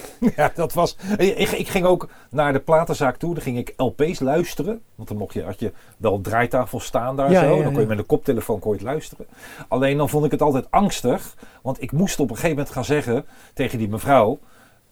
Ja, 0.36 0.52
dat 0.54 0.72
was. 0.72 0.96
Ik, 1.16 1.50
ik 1.50 1.68
ging 1.68 1.84
ook 1.84 2.08
naar 2.30 2.52
de 2.52 2.60
platenzaak 2.60 3.16
toe. 3.16 3.34
Dan 3.34 3.42
ging 3.42 3.58
ik 3.58 3.72
LP's 3.76 4.20
luisteren. 4.20 4.82
Want 4.94 5.08
dan 5.08 5.16
mocht 5.16 5.34
je, 5.34 5.42
had 5.42 5.60
je 5.60 5.72
wel 5.96 6.20
draaitafel 6.20 6.80
staan 6.80 7.16
daar 7.16 7.30
Ja, 7.30 7.40
zo. 7.40 7.56
ja, 7.56 7.62
dan 7.62 7.72
kon 7.72 7.80
je 7.82 7.88
met 7.88 7.98
een 7.98 8.06
koptelefoon 8.06 8.58
kon 8.58 8.70
je 8.70 8.78
het 8.78 8.86
luisteren. 8.86 9.26
Alleen 9.68 9.96
dan 9.96 10.08
vond 10.08 10.24
ik 10.24 10.30
het 10.30 10.42
altijd 10.42 10.70
angstig. 10.70 11.34
Want 11.62 11.82
ik 11.82 11.92
moest 11.92 12.20
op 12.20 12.28
een 12.30 12.34
gegeven 12.36 12.56
moment 12.56 12.74
gaan 12.74 12.84
zeggen 12.84 13.24
tegen 13.54 13.78
die 13.78 13.88
mevrouw. 13.88 14.38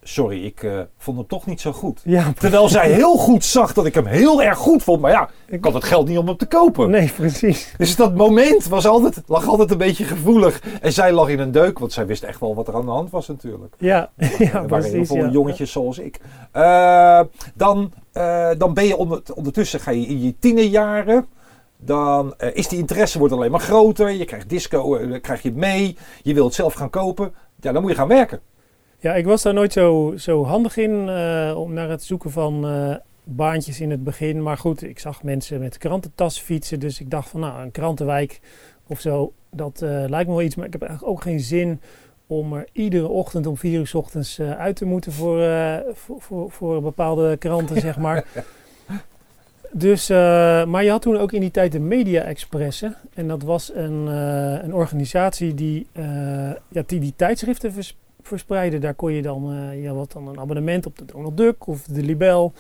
Sorry, 0.03 0.45
ik 0.45 0.63
eh, 0.63 0.81
vond 0.99 1.17
hem 1.17 1.27
toch 1.27 1.47
niet 1.47 1.61
zo 1.61 1.73
goed. 1.73 2.01
ja 2.05 2.33
Terwijl 2.39 2.69
zij 2.69 2.91
heel 2.91 3.17
goed 3.17 3.45
zag 3.45 3.73
dat 3.73 3.87
ik 3.87 3.95
hem 3.95 4.07
heel 4.07 4.43
erg 4.43 4.59
goed 4.59 4.83
vond. 4.83 5.01
Maar 5.01 5.11
ja, 5.11 5.31
ik 5.47 5.65
had 5.65 5.75
het 5.75 5.85
geld 5.85 6.09
niet 6.09 6.19
om 6.19 6.27
hem 6.27 6.37
te 6.37 6.47
kopen. 6.47 6.91
nee, 6.91 7.13
precies. 7.17 7.75
Dus 7.79 7.97
dat 7.97 8.15
moment 8.15 8.69
was 8.69 8.87
altijd, 8.87 9.23
lag 9.27 9.49
altijd 9.49 9.71
een 9.71 9.79
beetje 9.79 10.05
gevoelig. 10.05 10.63
En 10.81 10.93
zij 10.93 11.13
lag 11.13 11.29
in 11.29 11.39
een 11.39 11.53
deuk, 11.53 11.79
want 11.79 11.93
zij 11.93 12.07
wist 12.07 12.23
echt 12.23 12.41
wel 12.41 12.55
wat 12.55 12.69
er 12.69 12.75
aan 12.75 12.85
de 12.85 12.91
hand 12.91 13.11
was 13.11 13.29
natuurlijk. 13.29 13.75
Ja, 13.79 14.11
ja 14.17 14.29
er 14.39 14.53
waren 14.53 14.69
heel 14.69 14.91
precies. 14.93 15.09
veel 15.09 15.25
ja. 15.25 15.31
jongetjes 15.31 15.73
zoals 15.73 15.99
ik. 15.99 16.21
Eh, 16.53 17.21
dan, 17.55 17.93
eh, 18.13 18.51
dan 18.59 18.75
ben 18.75 18.87
je 18.87 18.97
onder, 18.97 19.23
ondertussen 19.35 19.81
ga 19.81 19.91
je 19.91 20.07
in 20.07 20.23
je 20.23 20.39
tienerjaren. 20.39 21.27
Dan 21.83 22.35
is 22.53 22.69
die 22.69 22.79
interesse 22.79 23.19
wordt 23.19 23.35
alleen 23.35 23.51
maar 23.51 23.61
groter. 23.61 24.11
Je 24.11 24.25
krijgt 24.25 24.49
disco, 24.49 24.99
krijg 25.23 25.43
je 25.43 25.53
mee. 25.53 25.97
Je 26.23 26.35
wilt 26.35 26.47
het 26.47 26.55
zelf 26.55 26.73
gaan 26.75 26.91
kopen. 26.91 27.35
Ja, 27.61 27.73
dan 27.73 27.83
moet 27.83 27.91
je 27.91 27.97
gaan 27.97 28.09
werken. 28.09 28.41
Ja, 29.03 29.15
ik 29.15 29.25
was 29.25 29.43
daar 29.43 29.55
nooit 29.55 29.73
zo, 29.73 30.15
zo 30.17 30.45
handig 30.45 30.77
in 30.77 31.09
eh, 31.09 31.55
om 31.57 31.73
naar 31.73 31.89
het 31.89 32.03
zoeken 32.03 32.31
van 32.31 32.67
eh, 32.67 32.95
baantjes 33.25 33.81
in 33.81 33.91
het 33.91 34.05
begin. 34.05 34.43
Maar 34.43 34.59
goed, 34.59 34.83
ik 34.83 34.99
zag 34.99 35.23
mensen 35.23 35.61
met 35.61 35.79
krantentas 35.79 36.39
fietsen. 36.39 36.81
Dus 36.81 37.01
ik 37.01 37.11
dacht 37.11 37.29
van 37.29 37.41
nou, 37.41 37.63
een 37.63 37.71
krantenwijk 37.71 38.41
of 38.87 39.01
zo, 39.01 39.33
dat 39.51 39.83
eh, 39.83 40.05
lijkt 40.09 40.29
me 40.29 40.35
wel 40.35 40.45
iets. 40.45 40.55
Maar 40.55 40.67
ik 40.67 40.73
heb 40.73 40.83
eigenlijk 40.83 41.13
ook 41.13 41.23
geen 41.23 41.41
zin 41.41 41.81
om 42.27 42.53
er 42.53 42.69
iedere 42.73 43.09
ochtend 43.09 43.47
om 43.47 43.57
vier 43.57 43.79
uur 43.79 43.87
's 43.87 43.95
ochtends 43.95 44.41
uit 44.41 44.77
te 44.77 44.85
moeten 44.85 45.13
voor, 45.13 45.45
voor, 45.93 46.21
voor, 46.21 46.51
voor 46.51 46.83
bepaalde 46.83 47.37
kranten, 47.37 47.81
zeg 47.81 47.99
maar. 47.99 48.25
Dus, 49.73 50.09
maar 50.09 50.85
je 50.85 50.91
had 50.91 51.03
toen 51.03 51.17
ook 51.17 51.33
in 51.33 51.41
die 51.41 51.51
tijd 51.51 51.73
de 51.73 51.81
Media 51.81 52.23
Expressen. 52.23 52.97
En 53.15 53.29
dat 53.29 53.43
was 53.43 53.75
een, 53.75 54.07
een 54.65 54.75
organisatie 54.75 55.55
die, 55.55 55.87
ja, 56.69 56.83
die 56.87 57.01
die 57.01 57.13
tijdschriften 57.17 57.73
vers- 57.73 57.97
verspreidde. 58.31 58.79
Daar 58.79 58.95
kon 58.95 59.13
je 59.13 59.23
dan, 59.23 59.53
eh, 59.53 59.83
je 59.83 59.89
had 59.89 60.13
dan 60.13 60.29
een 60.29 60.39
abonnement 60.39 60.87
op 60.87 60.99
de 60.99 61.05
Donald 61.05 61.37
Duck 61.37 61.67
of 61.67 61.83
de 61.83 62.03
Libel. 62.03 62.53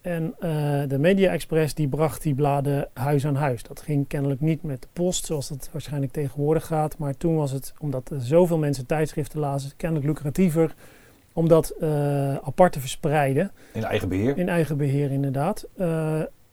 En 0.00 0.34
eh, 0.38 0.50
de 0.88 0.98
Media 0.98 1.32
Express 1.32 1.74
die 1.74 1.88
bracht 1.88 2.22
die 2.22 2.34
bladen 2.34 2.88
huis 2.92 3.26
aan 3.26 3.34
huis. 3.34 3.62
Dat 3.62 3.80
ging 3.80 4.08
kennelijk 4.08 4.40
niet 4.40 4.62
met 4.62 4.82
de 4.82 4.88
post, 4.92 5.26
zoals 5.26 5.48
dat 5.48 5.68
waarschijnlijk 5.72 6.12
tegenwoordig 6.12 6.66
gaat. 6.66 6.98
Maar 6.98 7.16
toen 7.16 7.36
was 7.36 7.50
het, 7.50 7.74
omdat 7.78 8.10
er 8.10 8.20
zoveel 8.20 8.58
mensen 8.58 8.86
tijdschriften 8.86 9.40
lazen, 9.40 9.70
kennelijk 9.76 10.06
lucratiever 10.06 10.74
om 11.32 11.48
dat 11.48 11.70
eh, 11.70 12.34
apart 12.34 12.72
te 12.72 12.80
verspreiden. 12.80 13.50
In 13.72 13.84
eigen 13.84 14.08
beheer. 14.08 14.38
In 14.38 14.48
eigen 14.48 14.76
beheer, 14.76 15.10
inderdaad. 15.10 15.66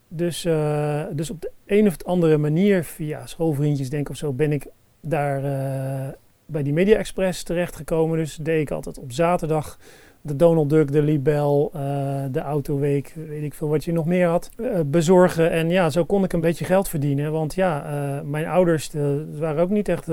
Dus, 0.08 0.42
dus 1.12 1.30
op 1.30 1.42
de 1.42 1.52
een 1.66 1.88
of 1.88 2.04
andere 2.04 2.38
manier, 2.38 2.84
via 2.84 3.26
schoolvriendjes 3.26 3.90
denk 3.90 4.06
ik 4.06 4.10
of 4.10 4.18
zo, 4.18 4.34
ben 4.34 4.52
ik 4.52 4.68
daar 5.02 5.42
bij 6.54 6.64
die 6.64 6.74
Media 6.74 6.98
Express 6.98 7.44
terechtgekomen. 7.44 8.18
Dus 8.18 8.36
deed 8.36 8.62
ik 8.62 8.72
altijd 8.72 9.00
op 9.00 9.12
zaterdag 9.12 9.78
de 10.24 10.36
Donald 10.36 10.70
Duck, 10.70 10.92
de 10.92 11.02
Libel, 11.02 11.72
eh, 11.74 12.24
de 12.32 12.40
Autoweek, 12.40 13.14
weet 13.28 13.44
ik 13.44 13.54
veel 13.54 13.68
wat 13.68 13.84
je 13.84 13.92
nog 13.92 14.06
meer 14.06 14.28
had, 14.28 14.50
eh, 14.56 14.80
bezorgen. 14.86 15.52
En 15.52 15.70
ja, 15.70 15.90
zo 15.90 16.06
kon 16.06 16.24
ik 16.24 16.34
een 16.34 16.42
beetje 16.42 16.66
geld 16.66 16.90
verdienen. 16.90 17.32
Want 17.32 17.54
ja, 17.56 17.86
eh, 17.86 18.22
mijn 18.22 18.46
ouders 18.46 18.92
waren 19.38 19.62
ook 19.62 19.70
niet 19.70 19.88
echt 19.88 20.08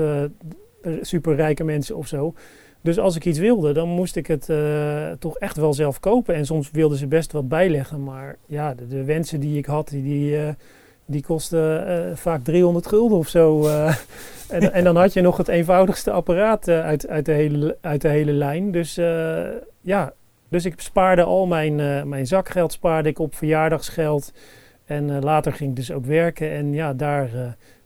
superrijke 1.01 1.63
mensen 1.63 1.95
of 1.95 2.07
zo. 2.07 2.33
Dus 2.81 2.99
als 2.99 3.15
ik 3.15 3.25
iets 3.25 3.39
wilde, 3.39 3.73
dan 3.73 3.89
moest 3.89 4.15
ik 4.15 4.27
het 4.27 4.49
toch 5.19 5.37
echt 5.37 5.57
wel 5.57 5.73
zelf 5.73 5.99
kopen. 5.99 6.35
En 6.35 6.45
soms 6.45 6.71
wilden 6.71 6.97
ze 6.97 7.07
best 7.07 7.31
wat 7.31 7.47
bijleggen. 7.47 8.03
Maar 8.03 8.37
ja, 8.45 8.73
de, 8.73 9.03
wensen 9.03 9.39
die 9.39 9.57
ik 9.57 9.65
had, 9.65 9.87
die, 9.87 10.03
die, 10.03 10.37
die 11.11 11.23
kostten 11.23 11.87
eh, 11.87 12.15
vaak 12.15 12.43
300 12.43 12.87
gulden 12.87 13.17
of 13.17 13.27
zo. 13.27 13.67
eh. 13.67 13.95
en, 14.49 14.73
en 14.73 14.83
dan 14.83 14.95
had 14.95 15.13
je 15.13 15.21
nog 15.21 15.37
het 15.37 15.47
eenvoudigste 15.47 16.11
apparaat 16.11 16.67
eh, 16.67 16.81
uit, 16.81 17.07
uit, 17.07 17.25
de 17.25 17.31
hele, 17.31 17.77
uit 17.81 18.01
de 18.01 18.07
hele 18.07 18.31
lijn. 18.31 18.71
Dus 18.71 18.95
ja, 19.81 20.13
dus 20.49 20.65
ik 20.65 20.73
spaarde 20.77 21.23
al 21.23 21.45
mijn, 21.45 22.09
mijn 22.09 22.27
zakgeld 22.27 22.71
spaarde 22.71 23.09
ik 23.09 23.19
op 23.19 23.35
verjaardagsgeld. 23.35 24.33
En 24.85 25.19
later 25.23 25.53
ging 25.53 25.69
ik 25.69 25.75
dus 25.75 25.91
ook 25.91 26.05
werken. 26.05 26.51
En 26.51 26.73
ja, 26.73 26.93
daar 26.93 27.29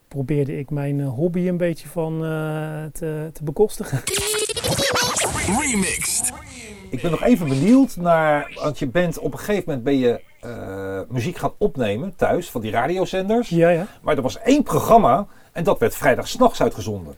probeerde 0.07 0.59
ik 0.59 0.69
mijn 0.69 1.01
hobby 1.01 1.47
een 1.47 1.57
beetje 1.57 1.88
van 1.88 2.19
te, 2.93 3.29
te 3.33 3.43
bekostigen. 3.43 4.01
Remixed. 5.59 6.33
Ik 6.95 7.01
ben 7.01 7.12
nog 7.12 7.23
even 7.23 7.47
benieuwd 7.47 7.95
naar, 7.95 8.51
want 8.63 8.79
je 8.79 8.88
bent 8.88 9.19
op 9.19 9.31
een 9.31 9.39
gegeven 9.39 9.63
moment 9.65 9.84
ben 9.84 9.97
je 9.97 10.21
eh, 10.39 10.99
muziek 11.10 11.38
gaan 11.38 11.53
opnemen 11.58 12.15
thuis 12.15 12.49
van 12.49 12.62
die 12.62 12.71
radiozenders. 12.71 13.49
Ja, 13.49 13.69
ja. 13.69 13.88
Maar 14.01 14.15
er 14.15 14.21
was 14.21 14.39
één 14.39 14.63
programma 14.63 15.27
en 15.51 15.63
dat 15.63 15.79
werd 15.79 15.95
vrijdag 15.95 16.27
s'nachts 16.27 16.62
uitgezonden. 16.62 17.15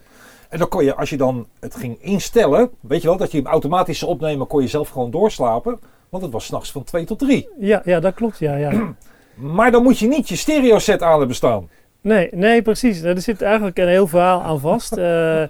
En 0.50 0.60
dan 0.60 0.68
kon 0.68 0.84
je, 0.84 0.96
als 0.96 1.10
je 1.10 1.18
dan 1.18 1.48
het 1.60 1.76
ging 1.76 1.98
instellen, 2.02 2.70
weet 2.80 3.02
je 3.02 3.08
wel, 3.08 3.18
dat 3.18 3.32
je 3.32 3.38
hem 3.38 3.48
automatisch 3.48 4.00
zou 4.00 4.12
opnemen, 4.12 4.48
kon 4.48 4.62
je 4.62 4.68
zelf 4.68 4.90
gewoon 4.90 5.12
doorslapen. 5.12 5.80
Want 6.10 6.24
het 6.24 6.32
was 6.32 6.46
s'nachts 6.46 6.72
van 6.72 6.84
2 6.84 7.06
tot 7.06 7.20
3. 7.20 7.50
Ja, 7.60 7.82
ja, 7.86 8.00
dat 8.00 8.14
klopt. 8.14 8.40
Ja, 8.40 8.56
ja. 8.56 8.72
Maar 9.36 9.72
dan 9.72 9.84
moet 9.84 10.00
je 10.00 10.08
niet 10.08 10.30
je 10.30 10.36
stereo 10.36 10.80
set 10.80 11.02
aan 11.02 11.18
hebben 11.18 11.36
staan. 11.36 11.70
Nee, 12.02 12.30
nee, 12.32 12.62
precies. 12.62 13.02
Er 13.02 13.22
zit 13.22 13.42
eigenlijk 13.42 13.78
een 13.78 13.88
heel 13.88 14.08
verhaal 14.08 14.42
aan 14.42 14.60
vast. 14.60 14.98
Eh, 14.98 15.44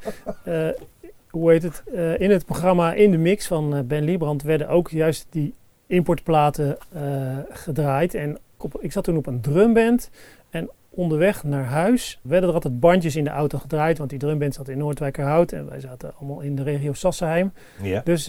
hoe 1.30 1.52
heet 1.52 1.64
het? 1.64 1.84
Eh, 1.94 2.20
in 2.20 2.32
het 2.32 2.46
programma 2.46 2.94
In 2.94 3.12
de 3.12 3.18
Mix 3.18 3.48
van 3.48 3.76
eh, 3.76 3.82
Ben 3.84 4.04
Liebrand 4.04 4.44
werden 4.44 4.70
ook 4.70 4.90
juist 4.90 5.28
die 5.30 5.54
importplaten 5.88 6.78
eh, 6.94 7.38
gedraaid. 7.50 8.14
En 8.14 8.38
op- 8.58 8.78
ik 8.82 8.92
zat 8.92 9.04
toen 9.04 9.18
op 9.18 9.26
een 9.28 9.42
drumband. 9.42 10.10
En 10.50 10.70
onderweg 10.90 11.44
naar 11.44 11.66
huis 11.66 12.20
werden 12.24 12.50
er 12.50 12.56
altijd 12.56 12.80
bandjes 12.80 13.16
in 13.16 13.24
de 13.24 13.30
auto 13.30 13.58
gedraaid. 13.58 13.98
Want 13.98 14.10
die 14.10 14.20
drumband 14.20 14.54
zat 14.54 14.68
in 14.70 14.78
Noordwijkerhout. 14.78 15.52
En 15.52 15.70
wij 15.70 15.80
zaten 15.80 16.14
allemaal 16.20 16.42
in 16.42 16.56
de 16.56 16.64
regio 16.64 16.94
Sassenheim. 16.94 17.52
Ja. 17.82 18.02
Dus 18.04 18.26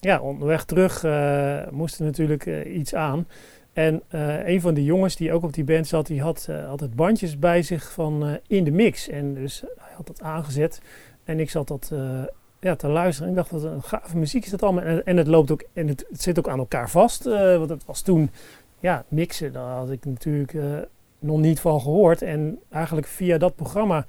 ja, 0.00 0.20
onderweg 0.20 0.64
terug 0.64 1.04
moest 1.70 1.98
er 1.98 2.04
natuurlijk 2.04 2.64
iets 2.66 2.94
aan. 2.94 3.26
En 3.72 4.02
een 4.44 4.60
van 4.60 4.74
die 4.74 4.84
jongens 4.84 5.16
die 5.16 5.32
ook 5.32 5.42
op 5.42 5.52
die 5.52 5.64
band 5.64 5.86
zat, 5.86 6.06
die 6.06 6.22
had 6.22 6.48
altijd 6.68 6.94
bandjes 6.94 7.38
bij 7.38 7.62
zich 7.62 7.92
van 7.92 8.38
in 8.46 8.64
de 8.64 8.70
mix. 8.70 9.08
En 9.08 9.34
dus 9.34 9.60
hij 9.60 9.92
had 9.94 10.06
dat 10.06 10.22
aangezet. 10.22 10.80
En 11.30 11.40
ik 11.40 11.50
zat 11.50 11.68
dat 11.68 11.90
eh, 11.92 12.22
ja, 12.60 12.76
te 12.76 12.88
luisteren. 12.88 13.30
En 13.30 13.38
ik 13.38 13.48
dacht, 13.48 13.62
wat 13.62 13.72
een 13.72 13.82
gave 13.82 14.16
muziek 14.16 14.44
is 14.44 14.50
dat 14.50 14.62
allemaal. 14.62 14.84
En, 14.84 15.04
en 15.04 15.16
het 15.16 15.26
loopt 15.26 15.50
ook, 15.50 15.64
en 15.72 15.88
het, 15.88 16.06
het 16.10 16.22
zit 16.22 16.38
ook 16.38 16.48
aan 16.48 16.58
elkaar 16.58 16.90
vast. 16.90 17.26
eh, 17.26 17.56
want 17.56 17.70
het 17.70 17.84
was 17.84 18.02
toen, 18.02 18.30
ja, 18.80 19.04
mixen, 19.08 19.52
daar 19.52 19.76
had 19.76 19.90
ik 19.90 20.04
natuurlijk 20.04 20.54
eh, 20.54 20.64
nog 21.18 21.38
niet 21.38 21.60
van 21.60 21.80
gehoord. 21.80 22.22
En 22.22 22.58
eigenlijk 22.70 23.06
via 23.06 23.38
dat 23.38 23.56
programma 23.56 24.06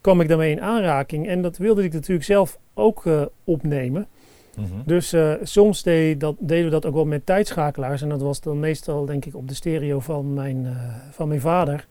kwam 0.00 0.20
ik 0.20 0.28
daarmee 0.28 0.50
in 0.50 0.60
aanraking. 0.60 1.28
En 1.28 1.42
dat 1.42 1.56
wilde 1.56 1.84
ik 1.84 1.92
natuurlijk 1.92 2.26
zelf 2.26 2.58
ook 2.74 3.04
opnemen. 3.44 4.06
Mhm. 4.56 4.66
Dus 4.84 5.14
soms 5.42 5.82
deed 5.82 6.20
dat, 6.20 6.36
deden 6.38 6.64
we 6.64 6.70
dat 6.70 6.86
ook 6.86 6.94
wel 6.94 7.04
met 7.04 7.26
tijdschakelaars. 7.26 8.02
En 8.02 8.08
dat 8.08 8.22
was 8.22 8.40
dan 8.40 8.60
meestal, 8.60 9.04
denk 9.04 9.24
ik, 9.24 9.36
op 9.36 9.48
de 9.48 9.54
stereo 9.54 10.00
van 10.00 10.34
mijn, 10.34 10.76
van 11.10 11.28
mijn 11.28 11.40
vader. 11.40 11.86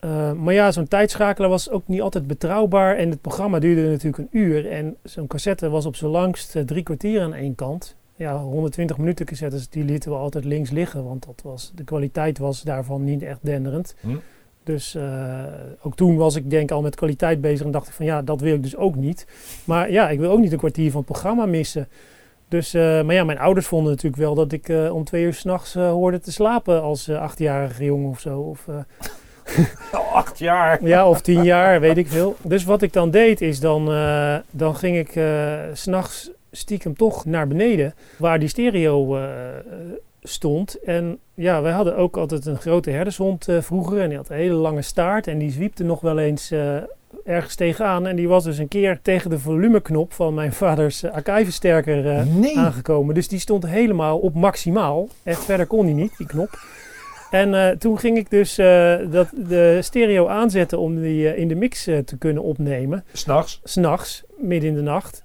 Eh, 0.00 0.32
maar 0.32 0.54
ja, 0.54 0.72
zo'n 0.72 0.88
tijdschakelaar 0.88 1.50
was 1.50 1.70
ook 1.70 1.88
niet 1.88 2.00
altijd 2.00 2.26
betrouwbaar. 2.26 2.96
En 2.96 3.10
het 3.10 3.20
programma 3.20 3.58
duurde 3.58 3.90
natuurlijk 3.90 4.18
een 4.18 4.40
uur. 4.40 4.70
En 4.70 4.96
zo'n 5.02 5.26
cassette 5.26 5.68
was 5.68 5.86
op 5.86 5.96
zijn 5.96 6.10
langst 6.10 6.56
eh, 6.56 6.62
drie 6.62 6.82
kwartier 6.82 7.22
aan 7.22 7.34
één 7.34 7.54
kant. 7.54 7.96
Ja, 8.16 8.38
120 8.38 8.98
minuten 8.98 9.26
cassettes, 9.26 9.68
die 9.68 9.84
lieten 9.84 10.10
we 10.10 10.16
altijd 10.16 10.44
links 10.44 10.70
liggen. 10.70 11.04
Want 11.04 11.26
dat 11.26 11.40
was, 11.44 11.72
de 11.74 11.84
kwaliteit 11.84 12.38
was 12.38 12.62
daarvan 12.62 13.04
niet 13.04 13.22
echt 13.22 13.38
denderend. 13.42 13.94
Hm. 14.00 14.16
Dus 14.64 14.94
eh, 14.94 15.44
ook 15.82 15.96
toen 15.96 16.16
was 16.16 16.36
ik 16.36 16.50
denk 16.50 16.70
al 16.70 16.82
met 16.82 16.96
kwaliteit 16.96 17.40
bezig 17.40 17.66
en 17.66 17.72
dacht 17.72 17.88
ik 17.88 17.94
van 17.94 18.06
ja, 18.06 18.22
dat 18.22 18.40
wil 18.40 18.54
ik 18.54 18.62
dus 18.62 18.76
ook 18.76 18.94
niet. 18.94 19.26
Maar 19.64 19.90
ja, 19.90 20.08
ik 20.08 20.18
wil 20.18 20.30
ook 20.30 20.40
niet 20.40 20.52
een 20.52 20.58
kwartier 20.58 20.90
van 20.90 21.00
het 21.00 21.10
programma 21.10 21.46
missen. 21.46 21.88
Dus, 22.48 22.72
maar 22.72 23.12
ja, 23.12 23.24
mijn 23.24 23.38
ouders 23.38 23.66
vonden 23.66 23.90
natuurlijk 23.90 24.22
wel 24.22 24.34
dat 24.34 24.52
ik 24.52 24.72
om 24.92 25.04
twee 25.04 25.24
uur 25.24 25.34
s'nachts 25.34 25.74
nachts 25.74 25.90
hoorde 25.92 26.20
te 26.20 26.32
slapen 26.32 26.82
als 26.82 27.10
achtjarige 27.10 27.84
jongen 27.84 28.10
of 28.10 28.20
zo. 28.20 28.40
Of, 28.40 28.66
acht 30.12 30.38
jaar. 30.38 30.84
ja, 30.86 31.08
of 31.08 31.20
tien 31.20 31.44
jaar, 31.44 31.80
weet 31.80 31.96
ik 31.96 32.08
veel. 32.08 32.36
Dus 32.42 32.64
wat 32.64 32.82
ik 32.82 32.92
dan 32.92 33.10
deed 33.10 33.40
is 33.40 33.60
dan, 33.60 33.92
eh, 33.92 34.36
dan 34.50 34.76
ging 34.76 34.96
ik 34.96 35.16
eh, 35.16 35.52
s 35.72 35.80
s'nachts 35.82 36.30
stiekem 36.50 36.96
toch 36.96 37.24
naar 37.24 37.48
beneden, 37.48 37.94
waar 38.16 38.38
die 38.38 38.48
stereo 38.48 39.16
eh, 39.16 39.24
stond. 40.22 40.82
En 40.82 41.18
ja, 41.34 41.62
wij 41.62 41.72
hadden 41.72 41.96
ook 41.96 42.16
altijd 42.16 42.46
een 42.46 42.58
grote 42.58 42.90
herdershond 42.90 43.48
eh, 43.48 43.60
vroeger 43.60 44.00
en 44.00 44.08
die 44.08 44.16
had 44.16 44.30
een 44.30 44.36
hele 44.36 44.54
lange 44.54 44.82
staart 44.82 45.26
en 45.26 45.38
die 45.38 45.50
zwiepte 45.50 45.84
nog 45.84 46.00
wel 46.00 46.18
eens 46.18 46.50
eh, 46.50 46.76
ergens 47.24 47.54
tegenaan. 47.54 48.06
En 48.06 48.16
die 48.16 48.28
was 48.28 48.44
dus 48.44 48.58
een 48.58 48.68
keer 48.68 48.98
tegen 49.02 49.30
de 49.30 49.38
volumeknop 49.38 50.12
van 50.12 50.34
mijn 50.34 50.52
vaders 50.62 51.04
uh, 51.04 51.16
eh, 51.16 52.26
Nee. 52.26 52.58
aangekomen. 52.58 53.14
Dus 53.14 53.28
die 53.28 53.38
stond 53.38 53.66
helemaal 53.66 54.18
op 54.18 54.34
maximaal. 54.34 55.08
Echt 55.22 55.44
verder 55.44 55.66
kon 55.66 55.86
die 55.86 55.94
niet, 55.94 56.16
die 56.16 56.26
knop. 56.26 56.58
En 57.30 57.54
eh, 57.54 57.76
toen 57.76 57.98
ging 57.98 58.16
ik 58.16 58.30
dus 58.30 58.58
eh, 58.58 58.94
dat, 59.10 59.28
de 59.34 59.78
stereo 59.82 60.26
aanzetten 60.26 60.78
om 60.78 61.00
die 61.00 61.28
eh, 61.28 61.38
in 61.38 61.48
de 61.48 61.54
mix 61.54 61.84
te 61.84 62.16
kunnen 62.18 62.42
opnemen. 62.42 63.04
S'nachts. 63.12 63.60
S'nachts, 63.64 64.22
midden 64.36 64.68
in 64.68 64.74
de 64.74 64.82
nacht. 64.82 65.24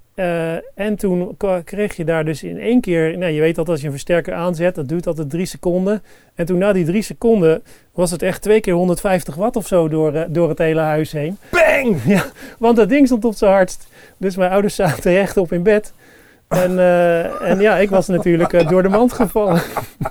En 0.76 0.96
toen 0.96 1.38
kreeg 1.64 1.96
je 1.96 2.06
daar 2.06 2.26
dus 2.26 2.44
in 2.44 2.60
één 2.60 2.82
keer... 2.82 3.18
Nou, 3.18 3.32
je 3.32 3.42
weet 3.42 3.56
dat 3.56 3.70
als 3.70 3.80
je 3.80 3.86
een 3.86 3.92
versterker 3.92 4.34
aanzet, 4.34 4.76
dat 4.76 4.88
duurt 4.88 5.08
altijd 5.08 5.30
drie 5.30 5.46
seconden. 5.46 6.04
En 6.36 6.46
toen 6.46 6.58
na 6.58 6.74
die 6.74 6.86
drie 6.86 7.02
seconden 7.02 7.64
was 7.94 8.12
het 8.12 8.22
echt 8.22 8.42
twee 8.42 8.60
keer 8.60 8.74
150 8.74 9.36
watt 9.36 9.56
of 9.56 9.68
zo 9.68 9.88
door, 9.88 10.26
door 10.30 10.50
het 10.50 10.58
hele 10.58 10.80
huis 10.80 11.12
heen. 11.12 11.38
Bang! 11.52 11.98
Ja, 12.06 12.26
want 12.60 12.76
dat 12.76 12.90
ding 12.90 13.06
stond 13.06 13.26
op 13.26 13.36
zijn 13.36 13.52
hardst. 13.52 13.88
Dus 14.18 14.36
mijn 14.36 14.52
ouders 14.52 14.76
zaten 14.76 15.12
rechtop 15.12 15.52
in 15.52 15.64
bed. 15.64 15.94
En, 16.64 16.80
eh, 16.80 17.50
en 17.50 17.60
ja, 17.60 17.78
ik 17.78 17.90
was 17.90 18.08
natuurlijk 18.08 18.54
eh, 18.54 18.70
door 18.70 18.84
de 18.84 18.90
mand 18.90 19.14
gevallen. 19.14 19.62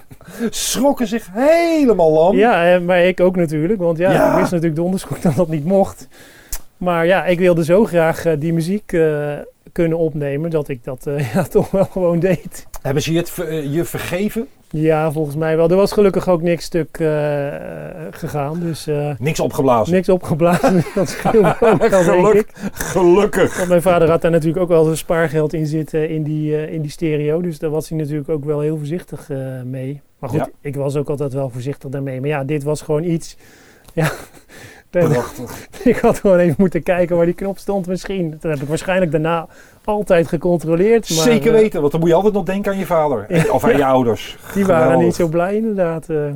Schrokken 0.51 1.07
zich 1.07 1.29
helemaal 1.33 2.13
lam. 2.13 2.37
Ja, 2.37 2.75
eh, 2.75 2.81
maar 2.81 3.01
ik 3.01 3.21
ook 3.21 3.37
natuurlijk. 3.37 3.81
Want 3.81 3.99
ja, 3.99 4.13
Ja. 4.13 4.31
ik 4.33 4.39
wist 4.39 4.51
natuurlijk 4.51 4.81
donders 4.81 5.03
goed 5.03 5.23
dat 5.33 5.35
dat 5.35 5.49
niet 5.49 5.65
mocht. 5.65 6.09
Maar 6.77 7.07
ja, 7.07 7.25
ik 7.25 7.39
wilde 7.39 7.65
zo 7.65 7.85
graag 7.85 8.25
die 8.39 8.53
muziek 8.53 8.93
kunnen 9.73 9.99
opnemen 9.99 10.51
dat 10.51 10.69
ik 10.69 10.85
dat 10.85 11.07
eh, 11.07 11.33
ja, 11.35 11.43
toch 11.43 11.71
wel 11.71 11.85
gewoon 11.85 12.19
deed. 12.19 12.67
Hebben 12.83 13.03
ze 13.03 13.13
je 13.13 13.19
het 13.19 13.39
eh, 13.39 13.73
je 13.75 13.85
vergeven? 13.85 14.49
Ja, 14.71 15.13
volgens 15.13 15.37
mij 15.37 15.57
wel. 15.57 15.71
Er 15.71 15.77
was 15.77 15.93
gelukkig 15.93 16.29
ook 16.29 16.43
niks 16.43 16.65
stuk 16.65 16.99
eh, 16.99 17.07
gegaan. 18.11 18.61
Dus 18.61 18.89
Niks 19.19 19.41
opgeblazen. 19.41 19.95
niks 19.95 20.09
opgeblazen. 20.09 20.85
dat 20.95 21.09
scheelde 21.09 21.49
ook 21.49 21.59
wel, 21.61 21.79
denk 21.79 21.95
Geluk. 21.95 22.51
Gelukkig. 22.73 23.57
Want 23.57 23.69
mijn 23.69 23.83
vader 23.83 24.11
had 24.11 24.23
daar 24.23 24.31
natuurlijk 24.31 24.63
ook 24.63 24.69
wel 24.69 24.85
zijn 24.85 24.97
spaargeld 24.97 25.53
in 25.53 25.67
zitten 25.67 26.09
in 26.09 26.23
die, 26.23 26.71
in 26.71 26.83
die 26.83 26.91
stereo. 26.91 27.41
Dus 27.41 27.59
daar 27.59 27.71
was 27.71 27.89
hij 27.89 27.99
natuurlijk 27.99 28.29
ook 28.29 28.45
wel 28.45 28.61
heel 28.61 28.77
voorzichtig 28.77 29.29
mee. 29.65 30.01
Maar 30.19 30.31
goed, 30.31 30.39
Ja. 30.39 30.49
ik 30.61 30.77
was 30.77 30.97
ook 30.97 31.09
altijd 31.09 31.33
wel 31.33 31.51
voorzichtig 31.51 31.91
daarmee. 31.91 32.21
Maar 32.21 32.29
ja, 32.29 32.45
dit 32.45 32.63
was 32.63 32.83
gewoon 32.83 33.05
iets. 33.05 33.37
Ja, 33.93 34.13
Prachtig. 35.03 35.69
ik 35.85 35.97
had 35.97 36.19
gewoon 36.19 36.39
even 36.39 36.55
moeten 36.59 36.83
kijken 36.83 37.17
waar 37.17 37.25
die 37.25 37.35
knop 37.35 37.59
stond 37.59 37.87
misschien. 37.87 38.31
Dat 38.31 38.43
heb 38.53 38.63
ik 38.63 38.69
waarschijnlijk 38.69 39.11
daarna 39.13 39.47
altijd 39.85 40.29
gecontroleerd. 40.29 41.09
Maar, 41.11 41.19
Zeker 41.25 41.55
eh, 41.55 41.61
weten, 41.61 41.81
want 41.81 41.93
dan 41.93 42.01
moet 42.01 42.09
je 42.09 42.15
altijd 42.15 42.35
nog 42.35 42.45
denken 42.45 42.73
aan 42.73 42.79
je 42.79 42.87
vader. 42.87 43.51
Of 43.53 43.65
aan 43.65 43.77
je 43.77 43.85
ouders. 43.95 44.37
die 44.55 44.65
waren 44.67 44.83
Geweldig. 44.83 45.07
niet 45.07 45.15
zo 45.15 45.29
blij 45.29 45.57
inderdaad. 45.57 46.09
eh. 46.09 46.33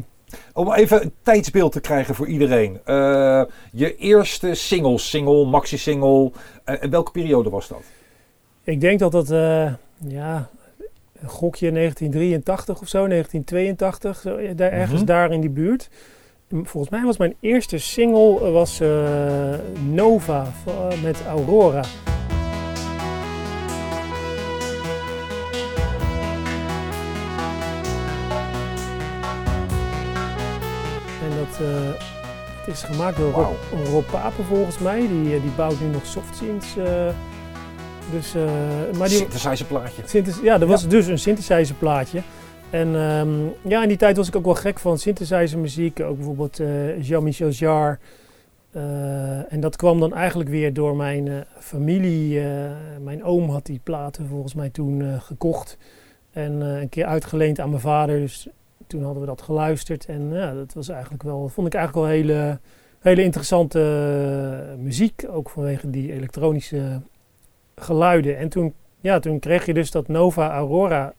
Om 0.52 0.72
even 0.72 1.02
een 1.02 1.12
tijdsbeeld 1.22 1.72
te 1.72 1.80
krijgen 1.80 2.14
voor 2.14 2.26
iedereen. 2.26 2.78
Eh, 2.84 3.42
je 3.72 3.96
eerste 3.96 4.54
single, 4.54 4.98
single, 4.98 5.44
maxi-single. 5.44 6.32
in 6.80 6.90
welke 6.90 7.10
periode 7.10 7.50
was 7.50 7.68
dat? 7.68 7.82
ik 8.64 8.80
denk 8.80 8.98
dat 8.98 9.12
dat, 9.12 9.28
ja, 10.08 10.48
een 11.20 11.28
gokje 11.28 11.70
1983 11.72 12.80
of 12.80 12.88
zo, 12.88 13.06
1982. 13.06 14.20
Zo, 14.20 14.54
daar, 14.54 14.70
ergens 14.72 14.98
Mhm. 15.00 15.06
daar 15.06 15.32
in 15.32 15.40
die 15.40 15.50
buurt. 15.50 15.88
Volgens 16.50 16.88
mij 16.88 17.02
was 17.02 17.16
mijn 17.16 17.34
eerste 17.40 17.78
single 17.78 18.40
eh, 18.46 18.52
was, 18.52 18.80
eh, 18.80 19.54
Nova 19.90 20.44
van- 20.64 21.00
met 21.02 21.22
Aurora. 21.26 21.82
En 31.22 31.30
dat 31.36 31.66
eh, 31.68 31.74
het 32.64 32.74
is 32.74 32.82
gemaakt 32.82 33.16
door 33.16 33.32
Rob, 33.32 33.54
Rob 33.86 34.04
Papen 34.10 34.44
volgens 34.44 34.78
mij. 34.78 35.00
Die, 35.00 35.34
eh, 35.34 35.42
die 35.42 35.50
bouwt 35.56 35.80
nu 35.80 35.86
nog 35.86 36.06
softsynths. 36.06 36.76
eh 36.76 37.08
dus, 38.10 38.34
eh, 38.34 38.42
maar 38.98 39.08
die, 39.08 39.16
Synthesizer 39.16 39.66
plaatje. 39.66 40.02
Synthes- 40.04 40.40
ja, 40.42 40.58
dat 40.58 40.68
was 40.68 40.88
dus 40.88 41.06
een 41.06 41.18
synthesizer 41.18 41.74
plaatje. 41.78 42.22
En 42.70 42.94
ehm, 42.94 43.46
ja, 43.68 43.82
in 43.82 43.88
die 43.88 43.96
tijd 43.96 44.16
was 44.16 44.28
ik 44.28 44.36
ook 44.36 44.44
wel 44.44 44.54
gek 44.54 44.78
van 44.78 44.98
synthesizer 44.98 45.58
muziek. 45.58 46.00
Ook 46.00 46.16
bijvoorbeeld 46.16 46.60
eh, 46.60 47.02
Jean-Michel 47.02 47.48
Jarre. 47.48 47.98
Eh, 48.70 49.52
en 49.52 49.60
dat 49.60 49.76
kwam 49.76 50.00
dan 50.00 50.14
eigenlijk 50.14 50.50
weer 50.50 50.72
door 50.72 50.96
mijn 50.96 51.28
eh, 51.28 51.36
familie. 51.58 52.40
mijn 53.02 53.24
oom 53.24 53.50
had 53.50 53.66
die 53.66 53.80
platen 53.82 54.26
volgens 54.26 54.54
mij 54.54 54.70
toen 54.70 55.20
gekocht. 55.20 55.78
En 56.30 56.60
een 56.60 56.88
keer 56.88 57.04
uitgeleend 57.04 57.60
aan 57.60 57.68
mijn 57.68 57.80
vader. 57.80 58.18
Dus 58.18 58.48
toen 58.86 59.02
hadden 59.02 59.20
we 59.20 59.28
dat 59.28 59.42
geluisterd. 59.42 60.06
En 60.06 60.32
ja, 60.32 60.54
dat 60.54 60.74
was 60.74 60.88
eigenlijk 60.88 61.22
wel, 61.22 61.48
vond 61.48 61.66
ik 61.66 61.74
eigenlijk 61.74 62.06
wel 62.06 62.16
hele, 62.16 62.58
hele 62.98 63.22
interessante 63.22 64.76
muziek. 64.78 65.26
Ook 65.30 65.50
vanwege 65.50 65.90
die 65.90 66.12
elektronische 66.12 67.00
geluiden. 67.76 68.38
En 68.38 68.48
toen 68.48 68.74
ja, 69.00 69.18
toen 69.18 69.38
kreeg 69.38 69.66
je 69.66 69.74
dus 69.74 69.90
dat 69.90 70.08
Nova 70.08 70.50
Aurora 70.50 71.14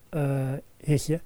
hitje. 0.78 1.20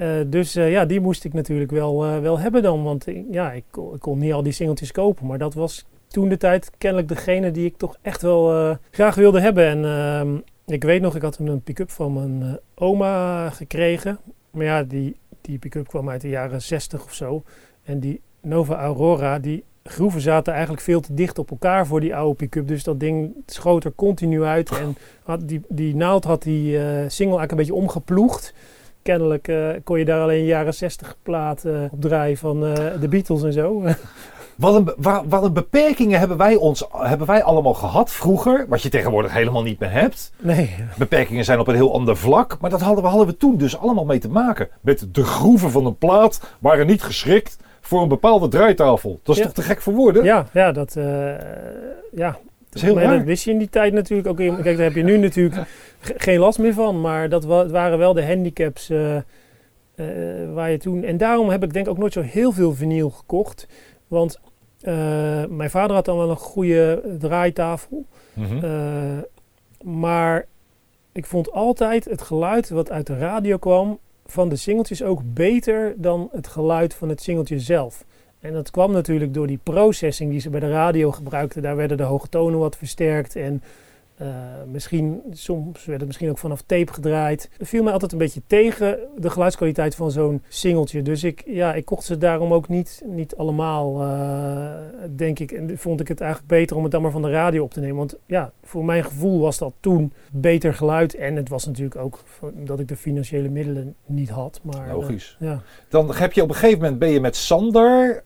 Eh, 0.00 0.08
dus 0.26 0.56
eh, 0.56 0.70
ja, 0.70 0.84
die 0.84 1.00
moest 1.00 1.24
ik 1.24 1.32
natuurlijk 1.32 1.70
wel, 1.70 2.04
eh, 2.04 2.18
wel 2.18 2.38
hebben 2.38 2.62
dan. 2.62 2.82
Want 2.82 3.04
ja, 3.30 3.52
ik, 3.52 3.64
kon- 3.70 3.94
ik 3.94 4.00
kon 4.00 4.18
niet 4.18 4.32
al 4.32 4.42
die 4.42 4.52
singeltjes 4.52 4.92
kopen. 4.92 5.26
Maar 5.26 5.38
dat 5.38 5.54
was 5.54 5.84
toen 6.08 6.28
de 6.28 6.36
tijd 6.36 6.70
kennelijk 6.78 7.08
degene 7.08 7.50
die 7.50 7.64
ik 7.64 7.76
toch 7.76 7.96
echt 8.02 8.22
wel 8.22 8.76
graag 8.90 9.14
wilde 9.14 9.40
hebben. 9.40 9.66
En 9.66 9.84
ehm, 9.84 10.36
ik 10.66 10.82
weet 10.84 11.02
nog, 11.02 11.16
ik 11.16 11.22
had 11.22 11.38
een 11.38 11.62
pick-up 11.62 11.90
van 11.90 12.12
mijn 12.12 12.58
oma 12.74 13.50
gekregen. 13.50 14.18
Maar 14.50 14.64
ja, 14.64 14.82
die, 14.82 15.16
die 15.40 15.58
pick-up 15.58 15.88
kwam 15.88 16.08
uit 16.10 16.20
de 16.20 16.28
jaren 16.28 16.62
60 16.62 17.04
of 17.04 17.14
zo. 17.14 17.42
En 17.82 18.00
die 18.00 18.20
Nova 18.42 18.74
Aurora, 18.74 19.38
die 19.38 19.64
groeven 19.84 20.20
zaten 20.20 20.52
eigenlijk 20.52 20.82
veel 20.82 21.00
te 21.00 21.14
dicht 21.14 21.38
op 21.38 21.50
elkaar 21.50 21.86
voor 21.86 22.00
die 22.00 22.14
oude 22.16 22.34
pick-up. 22.34 22.68
Dus 22.68 22.84
dat 22.84 23.00
ding 23.00 23.32
schoot 23.46 23.84
er 23.84 23.92
continu 23.94 24.42
uit. 24.42 24.70
En 24.70 24.96
had 25.22 25.48
die, 25.48 25.60
die 25.68 25.96
naald 25.96 26.24
had 26.24 26.42
die 26.42 26.72
single 26.78 27.38
eigenlijk 27.38 27.50
een 27.50 27.56
beetje 27.56 27.74
omgeploegd. 27.74 28.54
Kennelijk 29.02 29.48
eh, 29.48 29.68
kon 29.84 29.98
je 29.98 30.04
daar 30.04 30.20
alleen 30.22 30.44
jaren 30.44 30.74
60 30.74 31.16
plaat 31.22 31.64
eh, 31.64 31.72
op 31.90 32.00
draaien 32.00 32.36
van 32.36 32.66
eh, 32.66 32.74
de 33.00 33.08
Beatles 33.08 33.42
en 33.42 33.52
zo. 33.52 33.82
Wat 34.56 34.74
een, 34.74 34.84
be- 34.84 34.94
wa- 34.96 35.22
wat 35.28 35.42
een 35.44 35.52
beperkingen 35.52 36.18
hebben 36.18 36.36
wij, 36.36 36.54
ons, 36.56 36.84
hebben 36.92 37.26
wij 37.26 37.42
allemaal 37.42 37.74
gehad 37.74 38.10
vroeger. 38.12 38.66
Wat 38.68 38.82
je 38.82 38.88
tegenwoordig 38.88 39.32
helemaal 39.32 39.62
niet 39.62 39.78
meer 39.78 39.90
hebt. 39.90 40.32
nee, 40.38 40.74
Beperkingen 40.98 41.44
zijn 41.44 41.58
op 41.58 41.68
een 41.68 41.74
heel 41.74 41.94
ander 41.94 42.16
vlak. 42.16 42.56
Maar 42.60 42.70
dat 42.70 42.80
hadden 42.80 43.02
we, 43.02 43.08
hadden 43.08 43.26
we 43.26 43.36
toen 43.36 43.56
dus 43.56 43.78
allemaal 43.78 44.04
mee 44.04 44.18
te 44.18 44.28
maken. 44.30 44.68
Met 44.80 45.06
de 45.12 45.24
groeven 45.24 45.70
van 45.70 45.86
een 45.86 45.96
plaat 45.98 46.40
waren 46.58 46.86
niet 46.86 47.02
geschikt 47.02 47.56
voor 47.80 48.02
een 48.02 48.08
bepaalde 48.08 48.48
draaitafel. 48.48 49.20
Dat 49.22 49.34
is 49.36 49.40
Ja. 49.40 49.46
toch 49.46 49.54
te 49.54 49.62
gek 49.62 49.80
voor 49.82 49.92
woorden? 49.92 50.24
ja, 50.24 50.46
ja, 50.52 50.72
dat, 50.72 50.96
eh, 50.96 51.04
ja. 52.14 52.38
Is 52.74 52.82
heel 52.82 52.94
maar 52.94 53.02
raar. 53.04 53.16
dat 53.16 53.26
wist 53.26 53.44
je 53.44 53.50
in 53.50 53.58
die 53.58 53.68
tijd 53.68 53.92
natuurlijk 53.92 54.28
ook. 54.28 54.36
Kijk, 54.36 54.64
daar 54.64 54.76
heb 54.76 54.94
je 54.94 55.02
nu 55.02 55.16
natuurlijk 55.18 55.66
ge- 56.00 56.14
geen 56.16 56.38
last 56.38 56.58
meer 56.58 56.74
van. 56.74 57.00
Maar 57.00 57.28
dat 57.28 57.44
wa- 57.44 57.66
waren 57.68 57.98
wel 57.98 58.12
de 58.12 58.26
handicaps 58.26 58.90
eh, 58.90 59.16
eh, 59.16 59.22
waar 60.54 60.70
je 60.70 60.78
toen... 60.78 61.04
En 61.04 61.16
daarom 61.16 61.48
heb 61.48 61.62
ik 61.62 61.72
denk 61.72 61.86
ik 61.86 61.92
ook 61.92 61.98
nooit 61.98 62.12
zo 62.12 62.20
heel 62.20 62.52
veel 62.52 62.74
vinyl 62.74 63.10
gekocht. 63.10 63.66
Want 64.08 64.38
eh, 64.80 64.94
mijn 65.48 65.70
vader 65.70 65.96
had 65.96 66.04
dan 66.04 66.16
wel 66.16 66.30
een 66.30 66.36
goede 66.36 67.02
draaitafel. 67.18 68.04
Mhm. 68.34 69.20
Maar 69.84 70.46
ik 71.12 71.26
vond 71.26 71.52
altijd 71.52 72.04
het 72.04 72.22
geluid 72.22 72.68
wat 72.70 72.90
uit 72.90 73.06
de 73.06 73.18
radio 73.18 73.56
kwam 73.56 73.98
van 74.26 74.48
de 74.48 74.56
singeltjes 74.56 75.02
ook 75.02 75.20
beter 75.24 75.94
dan 75.96 76.28
het 76.32 76.46
geluid 76.48 76.94
van 76.94 77.08
het 77.08 77.22
singeltje 77.22 77.58
zelf. 77.60 78.04
En 78.40 78.52
dat 78.52 78.70
kwam 78.70 78.92
natuurlijk 78.92 79.34
door 79.34 79.46
die 79.46 79.60
processing 79.62 80.30
die 80.30 80.40
ze 80.40 80.50
bij 80.50 80.60
de 80.60 80.70
radio 80.70 81.12
gebruikten. 81.12 81.62
Daar 81.62 81.76
werden 81.76 81.96
de 81.96 82.02
hoge 82.02 82.28
tonen 82.28 82.58
wat 82.58 82.76
versterkt 82.76 83.36
en 83.36 83.62
eh, 84.20 84.26
misschien, 84.70 85.22
soms 85.32 85.84
werd 85.84 85.98
het 85.98 86.06
misschien 86.06 86.30
ook 86.30 86.38
vanaf 86.38 86.62
tape 86.66 86.92
gedraaid. 86.92 87.50
Het 87.58 87.68
viel 87.68 87.82
mij 87.82 87.92
altijd 87.92 88.12
een 88.12 88.18
beetje 88.18 88.42
tegen 88.46 88.98
de 89.16 89.30
geluidskwaliteit 89.30 89.94
van 89.94 90.10
zo'n 90.10 90.42
singeltje. 90.48 91.02
Dus 91.02 91.24
ik, 91.24 91.42
ja, 91.46 91.74
ik 91.74 91.84
kocht 91.84 92.04
ze 92.04 92.18
daarom 92.18 92.52
ook 92.52 92.68
niet, 92.68 93.02
niet 93.06 93.36
allemaal, 93.36 94.02
eh, 94.02 94.70
denk 95.16 95.38
ik. 95.38 95.52
En 95.52 95.78
vond 95.78 96.00
ik 96.00 96.08
het 96.08 96.20
eigenlijk 96.20 96.50
beter 96.50 96.76
om 96.76 96.82
het 96.82 96.92
dan 96.92 97.02
maar 97.02 97.10
van 97.10 97.22
de 97.22 97.30
radio 97.30 97.62
op 97.62 97.72
te 97.72 97.80
nemen. 97.80 97.96
Want 97.96 98.16
ja, 98.26 98.52
voor 98.62 98.84
mijn 98.84 99.04
gevoel 99.04 99.40
was 99.40 99.58
dat 99.58 99.72
toen 99.80 100.12
beter 100.32 100.74
geluid. 100.74 101.14
En 101.14 101.36
het 101.36 101.48
was 101.48 101.66
natuurlijk 101.66 101.96
ook 101.96 102.22
dat 102.54 102.80
ik 102.80 102.88
de 102.88 102.96
financiële 102.96 103.48
middelen 103.48 103.94
niet 104.06 104.30
had. 104.30 104.60
Maar, 104.62 104.88
eh, 104.88 104.94
Logisch. 104.94 105.36
ja. 105.38 105.62
Dan 105.88 106.14
heb 106.14 106.32
je 106.32 106.42
op 106.42 106.48
een 106.48 106.54
gegeven 106.54 106.78
moment 106.78 106.98
ben 106.98 107.10
je 107.10 107.20
met 107.20 107.36
Sander. 107.36 108.24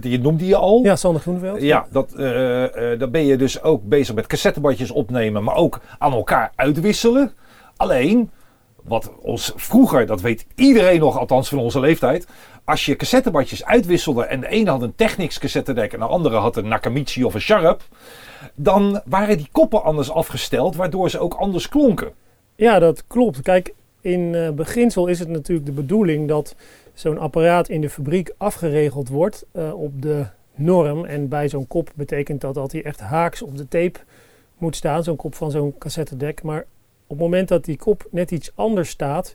Je 0.00 0.18
noemde 0.18 0.46
je 0.46 0.56
al. 0.56 0.80
ja, 0.82 0.96
Sander 0.96 1.20
Groeneveld. 1.20 1.62
Ja, 1.62 1.86
dat, 1.90 2.12
eh, 2.12 2.98
dan 2.98 3.10
ben 3.10 3.24
je 3.26 3.36
dus 3.36 3.62
ook 3.62 3.82
bezig 3.82 4.14
met 4.14 4.26
cassettebandjes 4.26 4.90
opnemen, 4.90 5.44
maar 5.44 5.54
ook 5.56 5.80
aan 5.98 6.12
elkaar 6.12 6.52
uitwisselen. 6.54 7.32
Alleen, 7.76 8.30
wat 8.82 9.10
ons 9.22 9.52
vroeger, 9.56 10.06
dat 10.06 10.20
weet 10.20 10.46
iedereen 10.54 11.00
nog, 11.00 11.18
althans 11.18 11.48
van 11.48 11.58
onze 11.58 11.80
leeftijd. 11.80 12.26
Als 12.64 12.84
je 12.84 12.96
cassettebandjes 12.96 13.64
uitwisselde 13.64 14.24
en 14.24 14.40
de 14.40 14.48
ene 14.48 14.70
had 14.70 14.82
een 14.82 14.94
Technics 14.94 15.38
cassettedek 15.38 15.92
en 15.92 15.98
de 15.98 16.04
andere 16.06 16.36
had 16.36 16.56
een 16.56 16.68
Nakamichi 16.68 17.24
of 17.24 17.34
een 17.34 17.40
Sharp. 17.40 17.82
Dan 18.54 19.00
waren 19.04 19.36
die 19.36 19.48
koppen 19.52 19.82
anders 19.82 20.10
afgesteld, 20.10 20.76
waardoor 20.76 21.10
ze 21.10 21.18
ook 21.18 21.34
anders 21.34 21.68
klonken. 21.68 22.12
Ja, 22.56 22.78
dat 22.78 23.04
klopt. 23.06 23.42
Kijk, 23.42 23.74
in 24.04 24.34
eh, 24.34 24.50
beginsel 24.50 25.06
is 25.06 25.18
het 25.18 25.28
natuurlijk 25.28 25.66
de 25.66 25.72
bedoeling 25.72 26.28
dat 26.28 26.54
zo'n 26.94 27.18
apparaat 27.18 27.68
in 27.68 27.80
de 27.80 27.90
fabriek 27.90 28.34
afgeregeld 28.36 29.08
wordt 29.08 29.46
eh, 29.52 29.80
op 29.80 30.02
de 30.02 30.26
norm. 30.54 31.04
En 31.04 31.28
bij 31.28 31.48
zo'n 31.48 31.66
kop 31.66 31.90
betekent 31.94 32.40
dat 32.40 32.54
dat 32.54 32.72
hij 32.72 32.84
echt 32.84 33.00
haaks 33.00 33.42
op 33.42 33.56
de 33.56 33.68
tape 33.68 33.98
moet 34.58 34.76
staan, 34.76 35.04
zo'n 35.04 35.16
kop 35.16 35.34
van 35.34 35.50
zo'n 35.50 35.78
cassettedek. 35.78 36.42
Maar 36.42 36.60
op 37.06 37.08
het 37.08 37.18
moment 37.18 37.48
dat 37.48 37.64
die 37.64 37.76
kop 37.76 38.06
net 38.10 38.30
iets 38.30 38.52
anders 38.54 38.88
staat, 38.88 39.34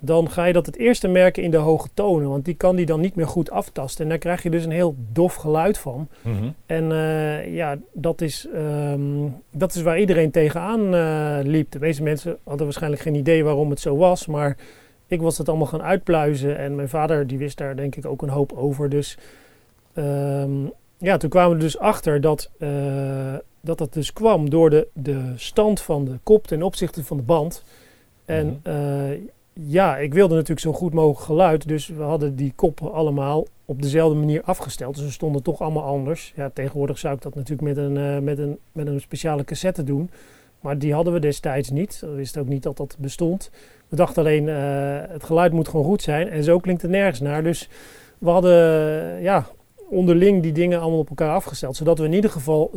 dan 0.00 0.30
ga 0.30 0.44
je 0.44 0.52
dat 0.52 0.66
het 0.66 0.76
eerste 0.76 1.08
merken 1.08 1.42
in 1.42 1.50
de 1.50 1.56
hoge 1.56 1.88
tonen. 1.94 2.28
Want 2.28 2.44
die 2.44 2.54
kan 2.54 2.76
die 2.76 2.86
dan 2.86 3.00
niet 3.00 3.14
meer 3.14 3.26
goed 3.26 3.50
aftasten. 3.50 4.04
En 4.04 4.08
daar 4.10 4.18
krijg 4.18 4.42
je 4.42 4.50
dus 4.50 4.64
een 4.64 4.70
heel 4.70 4.94
dof 5.12 5.34
geluid 5.34 5.78
van. 5.78 6.08
Mhm. 6.22 6.50
En 6.66 6.92
eh, 6.92 7.54
ja, 7.54 7.78
dat 7.92 8.20
is, 8.20 8.46
ehm, 8.54 9.28
dat 9.50 9.74
is 9.74 9.82
waar 9.82 10.00
iedereen 10.00 10.30
tegenaan 10.30 10.94
eh, 10.94 11.38
liep. 11.42 11.70
De 11.70 11.78
meeste 11.78 12.02
mensen 12.02 12.38
hadden 12.44 12.64
waarschijnlijk 12.64 13.02
geen 13.02 13.14
idee 13.14 13.44
waarom 13.44 13.70
het 13.70 13.80
zo 13.80 13.96
was. 13.96 14.26
Maar 14.26 14.56
ik 15.06 15.20
was 15.20 15.38
het 15.38 15.48
allemaal 15.48 15.66
gaan 15.66 15.82
uitpluizen. 15.82 16.58
En 16.58 16.74
mijn 16.74 16.88
vader 16.88 17.26
die 17.26 17.38
wist 17.38 17.58
daar 17.58 17.76
denk 17.76 17.96
ik 17.96 18.06
ook 18.06 18.22
een 18.22 18.28
hoop 18.28 18.52
over. 18.52 18.88
Dus 18.88 19.18
ehm, 19.94 20.66
ja, 20.98 21.16
toen 21.16 21.30
kwamen 21.30 21.56
we 21.56 21.62
dus 21.62 21.78
achter 21.78 22.20
dat, 22.20 22.50
eh, 22.58 23.34
dat 23.60 23.78
dat 23.78 23.92
dus 23.92 24.12
kwam 24.12 24.50
door 24.50 24.70
de, 24.70 24.88
de 24.92 25.32
stand 25.36 25.80
van 25.80 26.04
de 26.04 26.18
kop 26.22 26.46
ten 26.46 26.62
opzichte 26.62 27.04
van 27.04 27.16
de 27.16 27.22
band. 27.22 27.64
En 28.24 28.60
eh, 28.62 29.18
ja, 29.66 29.96
ik 29.96 30.14
wilde 30.14 30.34
natuurlijk 30.34 30.60
zo 30.60 30.72
goed 30.72 30.94
mogelijk 30.94 31.20
geluid. 31.20 31.68
Dus 31.68 31.88
we 31.88 32.02
hadden 32.02 32.36
die 32.36 32.52
koppen 32.56 32.92
allemaal 32.92 33.46
op 33.64 33.82
dezelfde 33.82 34.18
manier 34.18 34.42
afgesteld. 34.42 34.94
Dus 34.94 35.04
ze 35.04 35.12
stonden 35.12 35.42
toch 35.42 35.60
allemaal 35.60 35.82
anders. 35.82 36.32
Ja, 36.36 36.50
tegenwoordig 36.54 36.98
zou 36.98 37.14
ik 37.14 37.22
dat 37.22 37.34
natuurlijk 37.34 37.62
met 37.62 37.76
een, 37.76 37.96
eh, 37.96 38.18
met 38.18 38.38
een, 38.38 38.58
met 38.72 38.86
een 38.86 39.00
speciale 39.00 39.44
cassette 39.44 39.84
doen. 39.84 40.10
Maar 40.60 40.78
die 40.78 40.94
hadden 40.94 41.12
we 41.12 41.18
destijds 41.18 41.70
niet. 41.70 41.98
We 42.00 42.10
wisten 42.14 42.40
ook 42.40 42.48
niet 42.48 42.62
dat 42.62 42.76
dat 42.76 42.96
bestond. 42.98 43.50
We 43.88 43.96
dachten 43.96 44.22
alleen, 44.22 44.48
eh, 44.48 45.12
het 45.12 45.24
geluid 45.24 45.52
moet 45.52 45.68
gewoon 45.68 45.86
goed 45.86 46.02
zijn. 46.02 46.28
En 46.28 46.44
zo 46.44 46.58
klinkt 46.58 46.82
het 46.82 46.90
nergens 46.90 47.20
naar. 47.20 47.42
Dus 47.42 47.68
we 48.18 48.30
hadden 48.30 49.22
ja, 49.22 49.46
onderling 49.90 50.42
die 50.42 50.52
dingen 50.52 50.80
allemaal 50.80 50.98
op 50.98 51.08
elkaar 51.08 51.34
afgesteld. 51.34 51.76
Zodat 51.76 51.98
we 51.98 52.04
in 52.04 52.12
ieder 52.12 52.30
geval 52.30 52.70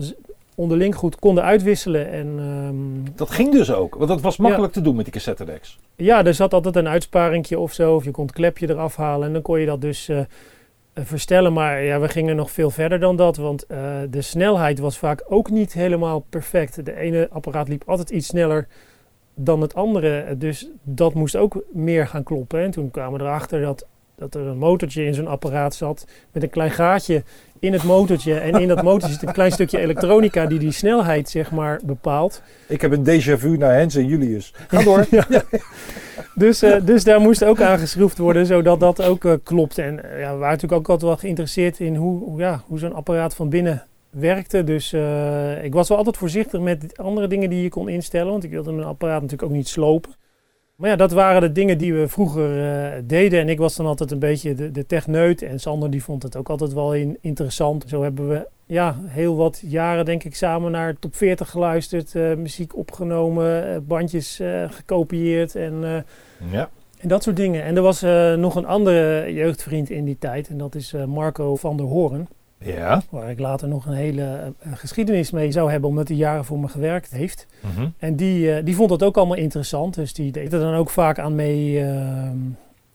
onderling 0.55 0.95
goed 0.95 1.19
konden 1.19 1.43
uitwisselen. 1.43 2.11
En 2.11 2.35
ehm, 2.39 3.15
Dat 3.15 3.29
ging 3.29 3.51
dus 3.51 3.71
ook, 3.73 3.95
want 3.95 4.09
dat 4.09 4.21
was 4.21 4.37
makkelijk 4.37 4.73
te 4.73 4.81
doen 4.81 4.95
met 4.95 5.05
die 5.05 5.13
cassettedeks. 5.13 5.79
ja, 5.95 6.25
er 6.25 6.33
zat 6.33 6.53
altijd 6.53 6.75
een 6.75 6.87
uitsparingje 6.87 7.59
of 7.59 7.73
zo. 7.73 7.95
Of 7.95 8.03
je 8.03 8.11
kon 8.11 8.25
het 8.25 8.35
klepje 8.35 8.69
eraf 8.69 8.95
halen. 8.95 9.27
En 9.27 9.33
dan 9.33 9.41
kon 9.41 9.59
je 9.59 9.65
dat 9.65 9.81
dus 9.81 10.09
eh, 10.09 10.19
eh, 10.19 10.25
verstellen. 10.93 11.53
Maar 11.53 11.83
ja, 11.83 11.99
we 11.99 12.07
gingen 12.07 12.35
nog 12.35 12.51
veel 12.51 12.69
verder 12.69 12.99
dan 12.99 13.15
dat. 13.15 13.37
Want 13.37 13.65
eh, 13.65 13.77
de 14.09 14.21
snelheid 14.21 14.79
was 14.79 14.97
vaak 14.97 15.23
ook 15.27 15.49
niet 15.49 15.73
helemaal 15.73 16.19
perfect. 16.29 16.85
De 16.85 16.95
ene 16.95 17.27
apparaat 17.31 17.67
liep 17.67 17.83
altijd 17.85 18.09
iets 18.09 18.27
sneller 18.27 18.67
dan 19.35 19.61
het 19.61 19.75
andere. 19.75 20.37
Dus 20.37 20.69
dat 20.83 21.13
moest 21.13 21.35
ook 21.35 21.63
meer 21.71 22.07
gaan 22.07 22.23
kloppen. 22.23 22.59
En 22.59 22.71
toen 22.71 22.91
kwamen 22.91 23.19
we 23.19 23.25
erachter 23.25 23.61
dat, 23.61 23.87
dat 24.15 24.35
er 24.35 24.47
een 24.47 24.57
motortje 24.57 25.05
in 25.05 25.13
zo'n 25.13 25.27
apparaat 25.27 25.75
zat. 25.75 26.07
Met 26.31 26.43
een 26.43 26.49
klein 26.49 26.71
gaatje 26.71 27.23
in 27.63 27.73
het 27.73 27.83
motortje. 27.83 28.33
En 28.33 28.61
in 28.61 28.67
dat 28.67 28.83
motortje 28.83 29.11
zit 29.11 29.27
een 29.27 29.33
klein 29.33 29.51
stukje 29.51 29.79
elektronica 29.79 30.45
die 30.45 30.59
die 30.59 30.71
snelheid 30.71 31.29
zeg 31.29 31.51
maar 31.51 31.79
bepaalt. 31.83 32.41
Ik 32.67 32.81
heb 32.81 32.91
een 32.91 33.05
déjà 33.05 33.39
vu 33.39 33.57
naar 33.57 33.73
Hens 33.73 33.95
en 33.95 34.05
Julius. 34.05 34.53
Ga 34.67 34.83
door. 34.83 35.05
Ja. 35.13 35.25
Dus, 36.35 36.61
eh, 36.61 36.85
dus 36.85 37.03
daar 37.03 37.21
moest 37.21 37.43
ook 37.43 37.61
aan 37.61 37.79
geschroefd 37.79 38.17
worden, 38.17 38.45
zodat 38.45 38.79
dat 38.79 39.01
ook 39.01 39.25
eh, 39.25 39.33
klopt. 39.43 39.77
En 39.77 40.03
eh, 40.03 40.19
ja, 40.19 40.31
we 40.31 40.37
waren 40.37 40.53
natuurlijk 40.53 40.81
ook 40.81 40.89
altijd 40.89 41.09
wel 41.09 41.19
geïnteresseerd 41.19 41.79
in 41.79 41.95
hoe, 41.95 42.23
hoe, 42.23 42.39
ja, 42.39 42.63
hoe 42.67 42.79
zo'n 42.79 42.93
apparaat 42.93 43.35
van 43.35 43.49
binnen 43.49 43.83
werkte. 44.09 44.63
Dus 44.63 44.93
ik 45.63 45.73
was 45.73 45.89
wel 45.89 45.97
altijd 45.97 46.17
voorzichtig 46.17 46.59
met 46.59 46.97
andere 46.97 47.27
dingen 47.27 47.49
die 47.49 47.63
je 47.63 47.69
kon 47.69 47.89
instellen, 47.89 48.31
want 48.31 48.43
ik 48.43 48.49
wilde 48.49 48.71
mijn 48.71 48.87
apparaat 48.87 49.21
natuurlijk 49.21 49.49
ook 49.49 49.57
niet 49.57 49.67
slopen. 49.67 50.15
Maar 50.75 50.89
ja, 50.89 50.95
dat 50.95 51.11
waren 51.11 51.41
de 51.41 51.51
dingen 51.51 51.77
die 51.77 51.93
we 51.93 52.07
vroeger 52.07 52.63
eh, 52.73 53.01
deden. 53.03 53.39
En 53.39 53.49
ik 53.49 53.57
was 53.57 53.75
dan 53.75 53.85
altijd 53.85 54.11
een 54.11 54.19
beetje 54.19 54.53
de, 54.55 54.71
de 54.71 54.85
techneut. 54.85 55.41
En 55.41 55.59
Sander 55.59 55.89
die 55.91 56.03
vond 56.03 56.23
het 56.23 56.35
ook 56.35 56.49
altijd 56.49 56.73
wel 56.73 56.93
in, 56.95 57.17
interessant. 57.21 57.85
Zo 57.87 58.03
hebben 58.03 58.29
we 58.29 58.47
ja, 58.65 58.95
heel 59.05 59.35
wat 59.35 59.61
jaren 59.65 60.05
denk 60.05 60.23
ik 60.23 60.35
samen 60.35 60.71
naar 60.71 60.99
top 60.99 61.15
40 61.15 61.49
geluisterd. 61.49 62.15
eh, 62.15 62.33
muziek 62.35 62.75
opgenomen, 62.77 63.73
eh, 63.73 63.77
bandjes 63.81 64.41
gekopieerd 64.69 65.55
en, 65.55 66.05
Ja. 66.51 66.69
en 66.99 67.07
dat 67.07 67.23
soort 67.23 67.35
dingen. 67.35 67.63
En 67.63 67.75
er 67.75 67.81
was 67.81 68.01
nog 68.37 68.55
een 68.55 68.65
andere 68.65 69.33
jeugdvriend 69.33 69.89
in 69.89 70.05
die 70.05 70.17
tijd. 70.19 70.47
En 70.47 70.57
dat 70.57 70.75
is 70.75 70.93
Marco 71.07 71.55
van 71.55 71.77
der 71.77 71.85
Hoorn. 71.85 72.27
Ja. 72.63 73.01
Waar 73.09 73.29
ik 73.29 73.39
later 73.39 73.67
nog 73.67 73.85
een 73.85 73.93
hele 73.93 74.53
eh, 74.59 74.71
geschiedenis 74.75 75.31
mee 75.31 75.51
zou 75.51 75.71
hebben. 75.71 75.89
Omdat 75.89 76.07
hij 76.07 76.17
jaren 76.17 76.45
voor 76.45 76.59
me 76.59 76.67
gewerkt 76.67 77.11
heeft. 77.11 77.47
Mhm. 77.59 77.87
En 77.97 78.15
die, 78.15 78.53
eh, 78.53 78.65
die 78.65 78.75
vond 78.75 78.89
dat 78.89 79.03
ook 79.03 79.17
allemaal 79.17 79.37
interessant. 79.37 79.95
Dus 79.95 80.13
die 80.13 80.31
deed 80.31 80.53
er 80.53 80.59
dan 80.59 80.73
ook 80.73 80.89
vaak 80.89 81.19
aan 81.19 81.35
mee. 81.35 81.79
ehm, 81.79 82.37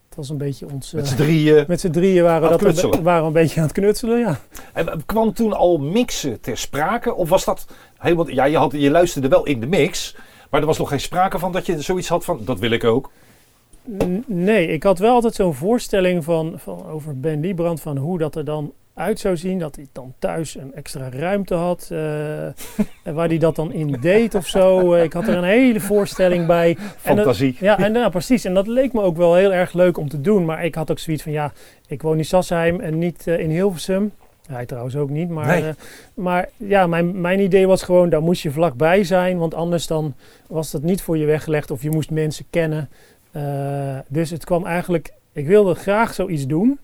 het 0.08 0.16
was 0.16 0.28
een 0.28 0.38
beetje 0.38 0.66
ons... 0.72 0.92
Met 0.92 1.04
eh, 1.04 1.10
z'n 1.10 1.16
drieën. 1.16 1.64
met 1.68 1.80
z'n 1.80 1.90
drieën 1.90 2.22
waren, 2.22 2.50
dat 2.50 2.58
knutselen. 2.58 3.02
waren 3.02 3.20
we 3.20 3.26
een 3.26 3.32
beetje 3.32 3.60
aan 3.60 3.66
het 3.66 3.76
knutselen, 3.76 4.18
ja. 4.18 4.38
En 4.72 5.02
kwam 5.06 5.32
toen 5.32 5.52
al 5.52 5.78
mixen 5.78 6.40
ter 6.40 6.58
sprake? 6.58 7.14
Of 7.14 7.28
was 7.28 7.44
dat 7.44 7.66
helemaal... 7.98 8.30
Ja, 8.30 8.44
je, 8.44 8.56
had, 8.56 8.72
je 8.72 8.90
luisterde 8.90 9.28
wel 9.28 9.44
in 9.44 9.60
de 9.60 9.66
mix. 9.66 10.16
Maar 10.50 10.60
er 10.60 10.66
was 10.66 10.78
nog 10.78 10.88
geen 10.88 11.00
sprake 11.00 11.38
van 11.38 11.52
dat 11.52 11.66
je 11.66 11.82
zoiets 11.82 12.08
had 12.08 12.24
van... 12.24 12.40
Dat 12.44 12.58
wil 12.58 12.70
ik 12.70 12.84
ook. 12.84 13.10
Nee, 14.26 14.68
ik 14.68 14.82
had 14.82 14.98
wel 14.98 15.14
altijd 15.14 15.34
zo'n 15.34 15.54
voorstelling 15.54 16.24
van, 16.24 16.52
van 16.56 16.86
over 16.86 17.20
Ben 17.20 17.40
Liebrand 17.40 17.80
van 17.80 17.96
hoe 17.96 18.18
dat 18.18 18.36
er 18.36 18.44
dan 18.44 18.72
uit 18.98 19.18
zou 19.18 19.36
zien. 19.36 19.58
Dat 19.58 19.76
hij 19.76 19.86
dan 19.92 20.14
thuis 20.18 20.54
een 20.56 20.74
extra 20.74 21.10
ruimte 21.10 21.54
had. 21.54 21.88
eh, 21.92 22.44
en 23.06 23.14
waar 23.14 23.28
hij 23.28 23.38
dat 23.38 23.56
dan 23.56 23.72
in 23.72 23.96
deed 24.00 24.34
of 24.34 24.46
zo. 24.46 24.94
Eh, 24.94 25.02
ik 25.02 25.12
had 25.12 25.28
er 25.28 25.36
een 25.36 25.44
hele 25.44 25.80
voorstelling 25.80 26.46
bij. 26.46 26.68
En 26.68 26.76
dat- 26.76 27.24
Fantasie. 27.24 27.56
ja, 27.60 27.78
en, 27.78 27.92
ja, 27.94 28.08
precies. 28.08 28.44
En 28.44 28.54
dat 28.54 28.66
leek 28.66 28.92
me 28.92 29.00
ook 29.02 29.16
wel 29.16 29.34
heel 29.34 29.52
erg 29.52 29.72
leuk 29.72 29.96
om 29.98 30.08
te 30.08 30.20
doen. 30.20 30.44
Maar 30.44 30.64
ik 30.64 30.74
had 30.74 30.90
ook 30.90 30.98
zoiets 30.98 31.22
van, 31.22 31.32
ja, 31.32 31.52
ik 31.86 32.02
woon 32.02 32.16
in 32.18 32.24
Sassheim 32.24 32.80
en 32.80 32.98
niet 32.98 33.26
eh, 33.26 33.38
in 33.38 33.50
Hilversum. 33.50 34.12
Hij 34.50 34.66
trouwens 34.66 34.96
ook 34.96 35.10
niet. 35.10 35.28
Maar, 35.28 35.60
Nee. 35.60 35.72
maar 36.14 36.48
ja, 36.56 36.86
mijn, 36.86 37.20
mijn 37.20 37.40
idee 37.40 37.66
was 37.66 37.82
gewoon, 37.82 38.08
daar 38.08 38.22
moest 38.22 38.42
je 38.42 38.50
vlakbij 38.50 39.04
zijn. 39.04 39.38
Want 39.38 39.54
anders 39.54 39.86
dan 39.86 40.14
was 40.46 40.70
dat 40.70 40.82
niet 40.82 41.02
voor 41.02 41.18
je 41.18 41.26
weggelegd 41.26 41.70
of 41.70 41.82
je 41.82 41.90
moest 41.90 42.10
mensen 42.10 42.44
kennen. 42.50 42.88
Dus 44.08 44.30
het 44.30 44.44
kwam 44.44 44.66
eigenlijk, 44.66 45.12
ik 45.32 45.46
wilde 45.46 45.74
graag 45.74 46.14
zoiets 46.14 46.46
doen. 46.46 46.78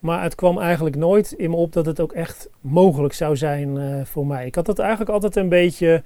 Maar 0.00 0.22
het 0.22 0.34
kwam 0.34 0.58
eigenlijk 0.58 0.96
nooit 0.96 1.32
in 1.32 1.50
me 1.50 1.56
op 1.56 1.72
dat 1.72 1.86
het 1.86 2.00
ook 2.00 2.12
echt 2.12 2.48
mogelijk 2.60 3.14
zou 3.14 3.36
zijn 3.36 3.78
eh, 3.78 4.04
voor 4.04 4.26
mij. 4.26 4.46
Ik 4.46 4.54
had 4.54 4.66
het 4.66 4.78
eigenlijk 4.78 5.10
altijd 5.10 5.36
een 5.36 5.48
beetje 5.48 6.02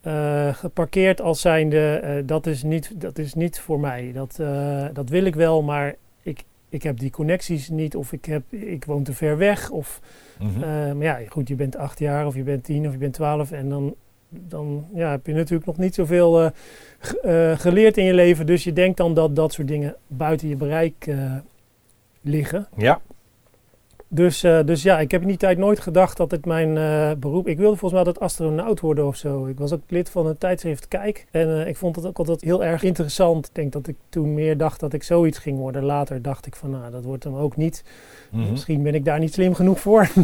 eh, 0.00 0.54
geparkeerd 0.54 1.20
als 1.20 1.40
zijnde, 1.40 1.94
eh, 1.94 2.22
dat, 2.26 2.46
is 2.46 2.62
niet, 2.62 3.00
dat 3.00 3.18
is 3.18 3.34
niet 3.34 3.60
voor 3.60 3.80
mij. 3.80 4.10
Dat, 4.14 4.38
dat 4.92 5.08
wil 5.08 5.24
ik 5.24 5.34
wel, 5.34 5.62
maar 5.62 5.94
ik, 6.22 6.44
ik 6.68 6.82
heb 6.82 6.98
die 6.98 7.10
connecties 7.10 7.68
niet 7.68 7.96
of 7.96 8.12
ik, 8.12 8.24
heb, 8.24 8.42
ik 8.52 8.84
woon 8.84 9.02
te 9.02 9.12
ver 9.12 9.36
weg. 9.38 9.70
Of, 9.70 10.00
Mhm. 10.38 10.58
maar 10.96 11.06
ja, 11.06 11.18
goed, 11.28 11.48
je 11.48 11.54
bent 11.54 11.76
acht 11.76 11.98
jaar 11.98 12.26
of 12.26 12.34
je 12.34 12.42
bent 12.42 12.64
tien 12.64 12.86
of 12.86 12.92
je 12.92 12.98
bent 12.98 13.14
twaalf 13.14 13.52
en 13.52 13.68
dan, 13.68 13.94
dan 14.28 14.86
ja, 14.94 15.10
heb 15.10 15.26
je 15.26 15.32
natuurlijk 15.34 15.66
nog 15.66 15.76
niet 15.78 15.94
zoveel 15.94 16.50
ge- 16.98 17.54
geleerd 17.58 17.96
in 17.96 18.04
je 18.04 18.14
leven. 18.14 18.46
Dus 18.46 18.64
je 18.64 18.72
denkt 18.72 18.96
dan 18.96 19.14
dat 19.14 19.36
dat 19.36 19.52
soort 19.52 19.68
dingen 19.68 19.96
buiten 20.06 20.48
je 20.48 20.56
bereik 20.56 21.08
liggen. 22.22 22.66
Ja. 22.76 23.00
Dus, 24.14 24.42
eh, 24.42 24.58
dus 24.64 24.82
ja, 24.82 25.00
ik 25.00 25.10
heb 25.10 25.22
in 25.22 25.28
die 25.28 25.36
tijd 25.36 25.58
nooit 25.58 25.80
gedacht 25.80 26.16
dat 26.16 26.30
het 26.30 26.46
mijn 26.46 26.76
eh, 26.76 27.10
beroep... 27.18 27.46
Ik 27.48 27.56
wilde 27.56 27.76
volgens 27.76 27.90
mij 27.92 27.98
altijd 27.98 28.20
astronaut 28.20 28.80
worden 28.80 29.06
of 29.06 29.16
zo. 29.16 29.46
Ik 29.46 29.58
was 29.58 29.72
ook 29.72 29.80
lid 29.88 30.10
van 30.10 30.26
een 30.26 30.38
tijdschrift 30.38 30.88
Kijk. 30.88 31.26
En 31.30 31.60
eh, 31.60 31.68
ik 31.68 31.76
vond 31.76 31.96
het 31.96 32.06
ook 32.06 32.18
altijd 32.18 32.40
heel 32.40 32.64
erg 32.64 32.82
interessant. 32.82 33.46
Ik 33.46 33.54
denk 33.54 33.72
dat 33.72 33.86
ik 33.86 33.96
toen 34.08 34.34
meer 34.34 34.56
dacht 34.56 34.80
dat 34.80 34.92
ik 34.92 35.02
zoiets 35.02 35.38
ging 35.38 35.58
worden. 35.58 35.84
Later 35.84 36.22
dacht 36.22 36.46
ik 36.46 36.56
van, 36.56 36.70
nou, 36.70 36.90
dat 36.90 37.04
wordt 37.04 37.24
hem 37.24 37.36
ook 37.36 37.56
niet. 37.56 37.84
Mhm. 38.30 38.50
Misschien 38.50 38.82
ben 38.82 38.94
ik 38.94 39.04
daar 39.04 39.18
niet 39.18 39.32
slim 39.32 39.54
genoeg 39.54 39.80
voor. 39.80 40.08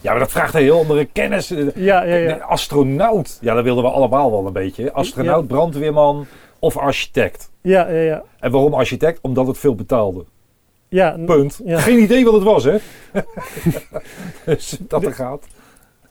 Ja, 0.00 0.10
maar 0.10 0.20
dat 0.20 0.30
vraagt 0.30 0.54
een 0.54 0.60
heel 0.60 0.78
andere 0.78 1.04
kennis. 1.04 1.48
Ja, 1.74 2.02
ja, 2.02 2.14
ja. 2.14 2.36
Astronaut. 2.36 3.38
Ja, 3.40 3.54
dat 3.54 3.64
wilden 3.64 3.84
we 3.84 3.90
allemaal 3.90 4.30
wel 4.30 4.46
een 4.46 4.52
beetje. 4.52 4.92
Astronaut, 4.92 5.46
brandweerman 5.46 6.26
of 6.58 6.76
architect. 6.76 7.50
Ja, 7.60 7.88
ja, 7.88 8.00
ja. 8.00 8.22
En 8.38 8.50
waarom 8.50 8.74
architect? 8.74 9.18
Omdat 9.20 9.46
het 9.46 9.58
veel 9.58 9.74
betaalde. 9.74 10.24
Ja 10.92 11.16
Punt. 11.26 11.60
Ja. 11.64 11.78
Geen 11.80 12.02
idee 12.02 12.24
wat 12.24 12.34
het 12.34 12.42
was, 12.42 12.64
hè? 12.64 12.76
dus 14.44 14.78
dat 14.80 15.04
er 15.04 15.14
gaat. 15.14 15.46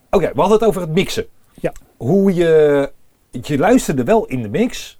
Oké, 0.10 0.32
we 0.34 0.40
hadden 0.40 0.58
het 0.58 0.68
over 0.68 0.82
het 0.82 0.94
mixen. 0.94 1.26
Ja. 1.54 1.72
Hoe 1.98 2.34
je... 2.34 2.92
Je 3.42 3.58
luisterde 3.58 4.04
wel 4.04 4.26
in 4.26 4.42
de 4.42 4.50
mix. 4.50 5.00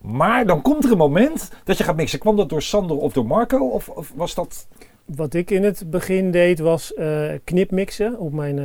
Maar 0.00 0.46
dan 0.46 0.62
komt 0.62 0.84
er 0.84 0.90
een 0.90 0.96
moment 0.96 1.50
dat 1.64 1.78
je 1.78 1.84
gaat 1.84 1.96
mixen. 1.96 2.18
Kwam 2.18 2.36
dat 2.36 2.48
door 2.48 2.62
Sander 2.62 2.96
of 2.96 3.12
door 3.12 3.26
Marco? 3.26 3.68
Of, 3.68 3.88
of 3.88 4.12
was 4.14 4.34
dat... 4.34 4.66
Wat 5.04 5.34
ik 5.34 5.50
in 5.50 5.64
het 5.64 5.90
begin 5.90 6.30
deed 6.30 6.58
was 6.58 6.94
eh, 6.94 7.32
knipmixen 7.44 8.18
op 8.18 8.32
mijn 8.32 8.58
eh, 8.58 8.64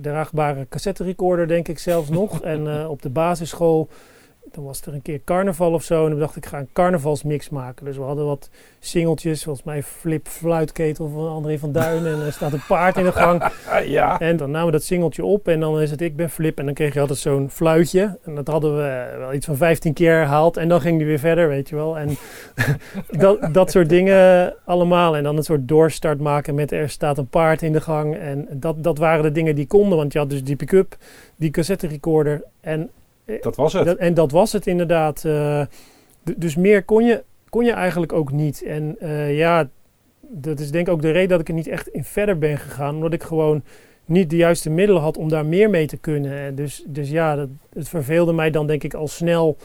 draagbare 0.00 0.66
cassette 0.68 1.04
recorder, 1.04 1.48
denk 1.48 1.68
ik 1.68 1.78
zelfs 1.78 2.08
nog. 2.08 2.40
en 2.42 2.80
eh, 2.80 2.90
op 2.90 3.02
de 3.02 3.10
basisschool 3.10 3.88
dan 4.52 4.64
was 4.64 4.80
er 4.80 4.94
een 4.94 5.02
keer 5.02 5.20
carnaval 5.24 5.72
of 5.72 5.82
zo. 5.82 6.04
En 6.04 6.10
dan 6.10 6.18
dacht 6.18 6.36
ik, 6.36 6.44
ik 6.44 6.50
ga 6.50 6.58
een 6.58 6.68
carnavalsmix 6.72 7.48
maken. 7.48 7.84
Dus 7.84 7.96
we 7.96 8.02
hadden 8.02 8.26
wat 8.26 8.50
singeltjes. 8.78 9.42
Volgens 9.44 9.64
mij 9.64 9.82
Flip 9.82 10.28
Fluitketel 10.28 11.08
van 11.08 11.28
André 11.28 11.58
van 11.58 11.72
Duin. 11.72 12.06
en 12.06 12.20
er 12.20 12.32
staat 12.32 12.52
een 12.52 12.64
paard 12.68 12.96
in 12.96 13.04
de 13.04 13.12
gang. 13.12 13.42
Ja. 13.84 14.20
En 14.20 14.36
dan 14.36 14.50
namen 14.50 14.66
we 14.66 14.72
dat 14.72 14.82
singeltje 14.82 15.24
op. 15.24 15.48
En 15.48 15.60
dan 15.60 15.80
is 15.80 15.90
het 15.90 16.00
ik 16.00 16.16
ben 16.16 16.30
Flip. 16.30 16.58
En 16.58 16.64
dan 16.64 16.74
kreeg 16.74 16.94
je 16.94 17.00
altijd 17.00 17.18
zo'n 17.18 17.50
fluitje. 17.50 18.18
En 18.24 18.34
dat 18.34 18.46
hadden 18.46 18.76
we 18.76 19.16
wel 19.18 19.32
iets 19.32 19.46
van 19.46 19.56
15 19.56 19.92
keer 19.92 20.12
herhaald. 20.12 20.56
En 20.56 20.68
dan 20.68 20.80
ging 20.80 20.98
die 20.98 21.06
weer 21.06 21.18
verder, 21.18 21.48
weet 21.48 21.68
je 21.68 21.74
wel. 21.74 21.98
En 21.98 22.16
dat, 23.24 23.54
dat 23.54 23.70
soort 23.70 23.88
dingen 23.88 24.54
allemaal. 24.64 25.16
En 25.16 25.22
dan 25.22 25.36
een 25.36 25.42
soort 25.42 25.68
doorstart 25.68 26.20
maken 26.20 26.54
met 26.54 26.72
er 26.72 26.88
staat 26.88 27.18
een 27.18 27.28
paard 27.28 27.62
in 27.62 27.72
de 27.72 27.80
gang. 27.80 28.16
En 28.16 28.48
dat, 28.50 28.84
dat 28.84 28.98
waren 28.98 29.22
de 29.22 29.32
dingen 29.32 29.54
die 29.54 29.66
konden. 29.66 29.98
Want 29.98 30.12
je 30.12 30.18
had 30.18 30.30
dus 30.30 30.44
die 30.44 30.56
pick-up, 30.56 30.96
die 31.36 31.50
cassette 31.50 31.86
recorder. 31.86 32.42
En 32.60 32.90
Dat 33.40 33.56
was 33.56 33.72
het. 33.72 33.84
dat, 33.84 33.96
en 33.96 34.14
dat 34.14 34.30
was 34.30 34.52
het 34.52 34.66
inderdaad. 34.66 35.24
eh, 35.24 35.62
dus 36.36 36.56
meer 36.56 36.84
kon 36.84 37.04
je, 37.04 37.22
kon 37.48 37.64
je 37.64 37.72
eigenlijk 37.72 38.12
ook 38.12 38.32
niet. 38.32 38.62
En 38.62 38.96
eh, 39.00 39.36
ja, 39.36 39.68
dat 40.20 40.60
is 40.60 40.70
denk 40.70 40.86
ik 40.86 40.92
ook 40.92 41.02
de 41.02 41.10
reden 41.10 41.28
dat 41.28 41.40
ik 41.40 41.48
er 41.48 41.54
niet 41.54 41.66
echt 41.66 41.88
in 41.88 42.04
verder 42.04 42.38
ben 42.38 42.58
gegaan. 42.58 42.94
Omdat 42.94 43.12
ik 43.12 43.22
gewoon 43.22 43.62
niet 44.04 44.30
de 44.30 44.36
juiste 44.36 44.70
middelen 44.70 45.02
had 45.02 45.16
om 45.16 45.28
daar 45.28 45.46
meer 45.46 45.70
mee 45.70 45.86
te 45.86 45.96
kunnen. 45.96 46.38
En 46.38 46.54
Dus, 46.54 46.84
dus 46.86 47.10
ja, 47.10 47.36
dat, 47.36 47.48
het 47.72 47.88
verveelde 47.88 48.32
mij 48.32 48.50
dan 48.50 48.66
denk 48.66 48.84
ik 48.84 48.94
al 48.94 49.08
snel. 49.08 49.56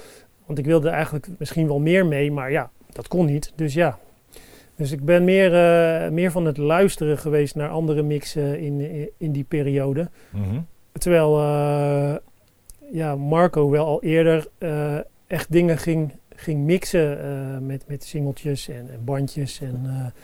Want 0.46 0.60
ik 0.60 0.66
wilde 0.66 0.90
eigenlijk 0.90 1.28
misschien 1.38 1.68
wel 1.68 1.80
meer 1.80 2.06
mee. 2.06 2.32
Maar 2.32 2.52
ja, 2.52 2.70
dat 2.92 3.08
kon 3.08 3.26
niet. 3.26 3.52
Dus 3.56 3.74
ja. 3.74 4.00
Dus 4.76 4.92
ik 4.92 5.06
ben 5.06 5.24
meer, 5.24 5.54
eh, 5.54 6.10
meer 6.12 6.32
van 6.32 6.46
het 6.46 6.58
luisteren 6.58 7.18
geweest 7.18 7.56
naar 7.56 7.70
andere 7.70 8.02
mixen 8.02 8.60
in, 8.60 8.80
in, 8.80 9.10
in 9.18 9.32
die 9.32 9.44
periode. 9.44 10.10
Mhm. 10.30 10.60
Terwijl 10.92 11.38
eh, 11.40 12.16
ja, 12.92 13.16
Marco 13.16 13.70
wel 13.70 13.86
al 13.86 14.04
eerder 14.04 14.48
eh, 14.58 14.98
echt 15.28 15.52
dingen 15.52 15.78
ging, 15.78 16.12
ging 16.30 16.66
mixen 16.66 17.24
eh, 17.24 17.58
met, 17.60 17.84
met 17.88 18.04
singeltjes 18.04 18.70
en, 18.70 18.90
en 18.92 19.04
bandjes. 19.06 19.62
En, 19.62 19.82
eh, 19.86 20.22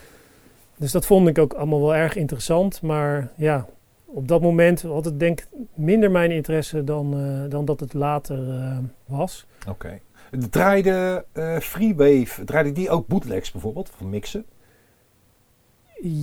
dus 0.77 0.91
dat 0.91 1.05
vond 1.05 1.27
ik 1.27 1.37
ook 1.37 1.53
allemaal 1.53 1.81
wel 1.81 1.95
erg 1.95 2.15
interessant. 2.15 2.81
Maar 2.81 3.31
ja, 3.35 3.65
op 4.05 4.27
dat 4.27 4.41
moment 4.41 4.81
had 4.81 5.05
het 5.05 5.19
denk 5.19 5.39
ik 5.39 5.47
minder 5.73 6.11
mijn 6.11 6.31
interesse 6.31 6.83
dan, 6.83 7.15
dan 7.49 7.65
dat 7.65 7.79
het 7.79 7.93
later 7.93 8.39
was. 9.05 9.45
Oké. 9.69 9.99
Draaide 10.39 11.25
eh, 11.31 11.57
Freewave, 11.57 12.43
draaide 12.43 12.71
die 12.71 12.89
ook 12.89 13.07
bootlegs 13.07 13.51
bijvoorbeeld, 13.51 13.91
van 13.97 14.09
mixen? 14.09 14.45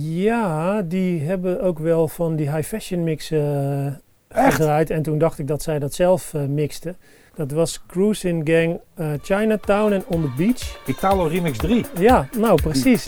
Ja, 0.01 0.81
die 0.81 1.21
hebben 1.21 1.61
ook 1.61 1.79
wel 1.79 2.07
van 2.07 2.35
die 2.35 2.51
high 2.51 2.67
fashion 2.67 3.03
mix 3.03 3.31
eh, 3.31 3.87
Echt? 4.33 4.55
gedraaid. 4.55 4.89
En 4.89 5.01
toen 5.01 5.17
dacht 5.17 5.39
ik 5.39 5.47
dat 5.47 5.61
zij 5.61 5.79
dat 5.79 5.93
zelf 5.93 6.33
eh, 6.33 6.41
mixten. 6.41 6.97
Dat 7.35 7.51
was 7.51 7.85
Cruising 7.87 8.49
Gang 8.49 8.79
eh, 8.93 9.07
Chinatown 9.21 9.93
en 9.93 10.03
On 10.07 10.21
The 10.21 10.29
Beach. 10.37 10.79
Italo 10.85 11.25
Remix 11.25 11.57
3. 11.57 11.85
Ja, 11.99 12.27
nou 12.37 12.61
precies. 12.61 13.07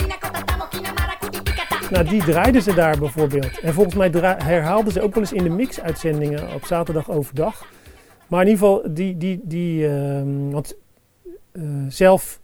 Nou, 1.89 2.05
die 2.05 2.24
draaiden 2.24 2.61
ze 2.61 2.74
daar 2.74 2.97
bijvoorbeeld. 2.97 3.59
En 3.59 3.74
volgens 3.74 3.95
mij 3.95 4.09
herhaalden 4.38 4.93
ze 4.93 5.01
ook 5.01 5.13
wel 5.13 5.24
eens 5.24 5.34
in 5.34 5.43
de 5.43 5.49
mix-uitzendingen 5.49 6.53
op 6.53 6.65
zaterdag 6.65 7.11
overdag. 7.11 7.65
Maar 8.28 8.41
in 8.41 8.49
ieder 8.49 8.67
geval, 8.67 8.93
die, 8.93 9.17
die, 9.17 9.39
die 9.43 9.88
ehm, 9.88 10.49
want 10.49 10.76
eh, 11.51 11.61
zelf, 11.88 12.39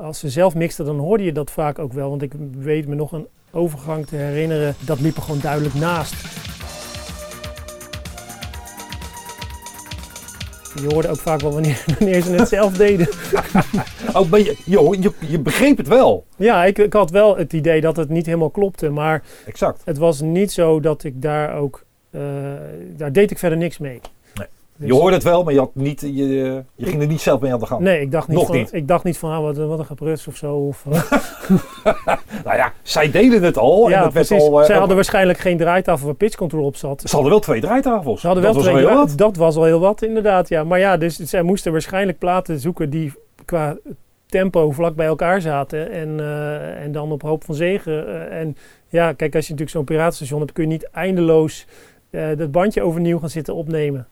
als 0.00 0.18
ze 0.18 0.30
zelf 0.30 0.54
mixten, 0.54 0.84
dan 0.84 0.98
hoorde 0.98 1.24
je 1.24 1.32
dat 1.32 1.50
vaak 1.50 1.78
ook 1.78 1.92
wel. 1.92 2.10
Want 2.10 2.22
ik 2.22 2.32
weet 2.58 2.88
me 2.88 2.94
nog 2.94 3.12
een 3.12 3.26
overgang 3.50 4.06
te 4.06 4.16
herinneren, 4.16 4.74
dat 4.80 5.00
liep 5.00 5.16
er 5.16 5.22
gewoon 5.22 5.40
duidelijk 5.40 5.74
naast. 5.74 6.14
Je 10.82 10.92
hoorde 10.92 11.08
ook 11.08 11.16
vaak 11.16 11.40
wel 11.40 11.52
wanneer, 11.52 11.84
wanneer 11.98 12.22
ze 12.22 12.32
het 12.32 12.48
zelf 12.48 12.72
deden. 12.76 13.08
Oh, 14.12 14.30
maar 14.30 14.40
je, 14.40 14.56
je, 14.64 14.96
je, 15.00 15.12
je 15.28 15.38
begreep 15.38 15.76
het 15.76 15.88
wel. 15.88 16.24
Ja, 16.36 16.64
ik, 16.64 16.78
ik 16.78 16.92
had 16.92 17.10
wel 17.10 17.36
het 17.36 17.52
idee 17.52 17.80
dat 17.80 17.96
het 17.96 18.08
niet 18.08 18.26
helemaal 18.26 18.50
klopte, 18.50 18.90
maar 18.90 19.22
Exact. 19.46 19.82
het 19.84 19.98
was 19.98 20.20
niet 20.20 20.52
zo 20.52 20.80
dat 20.80 21.04
ik 21.04 21.22
daar 21.22 21.54
ook, 21.56 21.84
eh, 22.10 22.20
daar 22.96 23.12
deed 23.12 23.30
ik 23.30 23.38
verder 23.38 23.58
niks 23.58 23.78
mee. 23.78 24.00
Dus- 24.76 24.88
Je 24.88 24.94
hoorde 24.94 25.14
het 25.14 25.24
wel, 25.24 25.44
maar 25.44 25.52
je, 25.52 25.58
had 25.58 25.74
niet, 25.74 26.00
je, 26.00 26.62
je 26.74 26.86
ging 26.86 27.00
er 27.00 27.06
niet 27.06 27.20
zelf 27.20 27.40
mee 27.40 27.52
aan 27.52 27.58
de 27.58 27.66
gang. 27.66 27.80
Nee, 27.80 28.00
ik 28.00 28.10
dacht 28.10 28.28
niet 28.28 28.36
Nog 28.36 28.46
van, 28.46 28.56
niet. 28.56 28.72
Ik 28.72 28.88
dacht 28.88 29.04
niet 29.04 29.18
van, 29.18 29.30
ah, 29.30 29.42
wat, 29.42 29.56
wat 29.56 29.78
een 29.78 29.84
geprus 29.84 30.26
of 30.26 30.36
zo. 30.36 30.54
Of, 30.54 30.84
eh, 30.90 31.02
Nou 32.44 32.56
ja, 32.56 32.72
zij 32.82 33.10
deden 33.10 33.42
het 33.42 33.58
al. 33.58 33.90
en 33.90 34.02
het 34.02 34.12
werd 34.12 34.30
al, 34.30 34.60
eh, 34.60 34.66
Zij 34.66 34.76
hadden 34.76 34.94
waarschijnlijk 34.96 35.38
geen 35.38 35.56
draaitafel 35.56 36.06
waar 36.06 36.14
pitch 36.14 36.36
control 36.36 36.64
op 36.64 36.76
zat. 36.76 37.00
Ze 37.00 37.14
hadden 37.14 37.30
wel 37.30 37.40
twee 37.40 37.60
draaitafels. 37.60 38.20
Ze 38.20 38.26
hadden 38.26 38.44
wel 38.44 38.52
dat 38.54 38.62
was 38.62 38.72
twee 38.72 38.84
wel 38.84 38.92
heel 38.94 39.06
wat. 39.06 39.18
Dat 39.18 39.36
was 39.36 39.56
al 39.56 39.64
heel 39.64 39.80
wat, 39.80 40.02
inderdaad. 40.02 40.48
Ja. 40.48 40.64
Maar 40.64 40.78
ja, 40.78 40.96
dus 40.96 41.16
zij 41.16 41.42
moesten 41.42 41.72
waarschijnlijk 41.72 42.18
platen 42.18 42.60
zoeken 42.60 42.90
die 42.90 43.12
qua 43.44 43.76
tempo 44.26 44.70
vlak 44.70 44.94
bij 44.94 45.06
elkaar 45.06 45.40
zaten. 45.40 45.90
En, 45.90 46.20
eh, 46.20 46.82
en 46.82 46.92
dan 46.92 47.12
op 47.12 47.22
hoop 47.22 47.44
van 47.44 47.54
zegen. 47.54 48.30
en 48.30 48.56
ja, 48.88 49.12
kijk, 49.12 49.34
als 49.34 49.46
je 49.46 49.52
natuurlijk 49.52 49.76
zo'n 49.76 49.84
piratenstation 49.84 50.40
hebt, 50.40 50.52
kun 50.52 50.62
je 50.62 50.68
niet 50.68 50.88
eindeloos 50.92 51.66
dat 52.36 52.50
bandje 52.50 52.82
overnieuw 52.82 53.18
gaan 53.18 53.30
zitten 53.30 53.54
opnemen. 53.54 54.06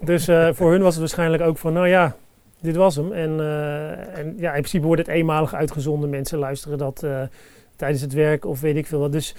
Dus 0.00 0.28
eh, 0.28 0.48
voor 0.52 0.70
hun 0.70 0.82
was 0.82 0.90
het 0.90 0.98
waarschijnlijk 0.98 1.42
ook 1.42 1.58
van, 1.58 1.72
nou 1.72 1.88
ja, 1.88 2.16
dit 2.60 2.76
was 2.76 2.96
hem. 2.96 3.12
En, 3.12 3.40
eh, 3.40 4.18
en 4.18 4.34
ja, 4.36 4.48
in 4.48 4.60
principe 4.60 4.86
wordt 4.86 5.00
het 5.00 5.10
eenmalig 5.10 5.54
uitgezonden. 5.54 6.10
Mensen 6.10 6.38
luisteren 6.38 6.78
dat 6.78 7.02
eh, 7.02 7.22
tijdens 7.76 8.02
het 8.02 8.12
werk 8.12 8.44
of 8.44 8.60
weet 8.60 8.76
ik 8.76 8.86
veel 8.86 8.98
wat. 8.98 9.12
Dus 9.12 9.34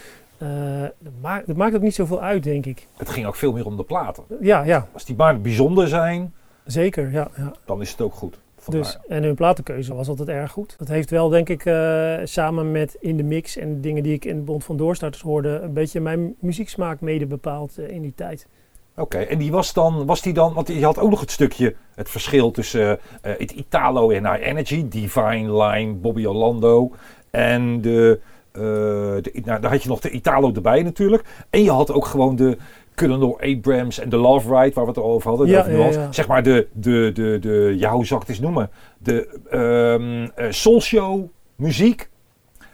dat, 0.99 1.13
maakt, 1.21 1.47
dat 1.47 1.55
maakt 1.55 1.75
ook 1.75 1.81
niet 1.81 1.95
zoveel 1.95 2.21
uit, 2.21 2.43
denk 2.43 2.65
ik. 2.65 2.87
Het 2.97 3.09
ging 3.09 3.25
ook 3.25 3.35
veel 3.35 3.53
meer 3.53 3.65
om 3.65 3.77
de 3.77 3.83
platen. 3.83 4.23
Ja, 4.41 4.63
ja, 4.63 4.87
Als 4.93 5.05
die 5.05 5.15
maar 5.15 5.41
bijzonder 5.41 5.87
zijn, 5.87 6.33
zeker. 6.65 7.11
Ja, 7.11 7.27
ja. 7.37 7.53
dan 7.65 7.81
is 7.81 7.91
het 7.91 8.01
ook 8.01 8.13
goed. 8.13 8.39
Vandaar. 8.57 8.83
Dus, 8.83 8.97
en 9.07 9.23
hun 9.23 9.35
platenkeuze 9.35 9.95
was 9.95 10.07
altijd 10.07 10.29
erg 10.29 10.51
goed. 10.51 10.75
Dat 10.77 10.87
heeft 10.87 11.09
wel, 11.09 11.29
denk 11.29 11.49
ik, 11.49 11.61
samen 12.23 12.71
met 12.71 12.95
in 12.99 13.17
de 13.17 13.23
mix 13.23 13.57
en 13.57 13.73
de 13.73 13.79
dingen 13.79 14.03
die 14.03 14.13
ik 14.13 14.25
in 14.25 14.35
de 14.35 14.41
Bond 14.41 14.63
van 14.63 14.77
Doorstarters 14.77 15.23
hoorde, 15.23 15.49
een 15.49 15.73
beetje 15.73 16.01
mijn 16.01 16.35
muzieksmaak 16.39 16.99
mede 16.99 17.25
bepaald 17.25 17.77
in 17.77 18.01
die 18.01 18.13
tijd. 18.15 18.47
Oké, 18.99 19.17
en 19.17 19.37
die 19.37 19.51
was 19.51 19.73
dan, 19.73 20.05
was 20.05 20.21
die 20.21 20.33
dan, 20.33 20.53
want 20.53 20.67
je 20.67 20.85
had 20.85 20.99
ook 20.99 21.09
nog 21.09 21.19
het 21.19 21.31
stukje, 21.31 21.75
het 21.95 22.09
verschil 22.09 22.51
tussen 22.51 22.99
eh, 23.21 23.33
het 23.37 23.51
Italo 23.51 24.09
en 24.09 24.31
High 24.31 24.47
Energy, 24.47 24.87
Divine 24.87 25.63
Line, 25.63 25.93
Bobby 25.93 26.25
Orlando 26.25 26.91
en 27.29 27.81
de, 27.81 28.19
eh, 28.51 28.61
de, 28.61 29.41
nou, 29.43 29.61
daar 29.61 29.71
had 29.71 29.83
je 29.83 29.89
nog 29.89 29.99
de 29.99 30.09
Italo 30.09 30.51
erbij 30.53 30.83
natuurlijk. 30.83 31.23
En 31.49 31.63
je 31.63 31.71
had 31.71 31.91
ook 31.91 32.05
gewoon 32.05 32.35
de 32.35 32.57
Colonel 32.95 33.39
Abrams 33.41 33.99
en 33.99 34.09
de 34.09 34.17
Love 34.17 34.55
Ride, 34.55 34.73
waar 34.73 34.83
we 34.83 34.89
het 34.89 34.99
al 34.99 35.11
over 35.11 35.29
hadden. 35.29 35.47
Ja, 35.47 35.69
ja. 35.69 36.11
Zeg 36.11 36.27
maar 36.27 36.43
de, 36.43 36.67
de, 36.73 37.11
de, 37.13 37.37
de, 37.39 37.75
ja 37.77 37.91
hoe 37.91 38.05
zou 38.05 38.21
ik 38.21 38.27
het 38.27 38.35
eens 38.35 38.45
noemen, 38.45 38.69
de 38.97 40.31
eh, 40.35 40.45
soul 40.49 40.81
show 40.81 41.25
muziek. 41.55 42.09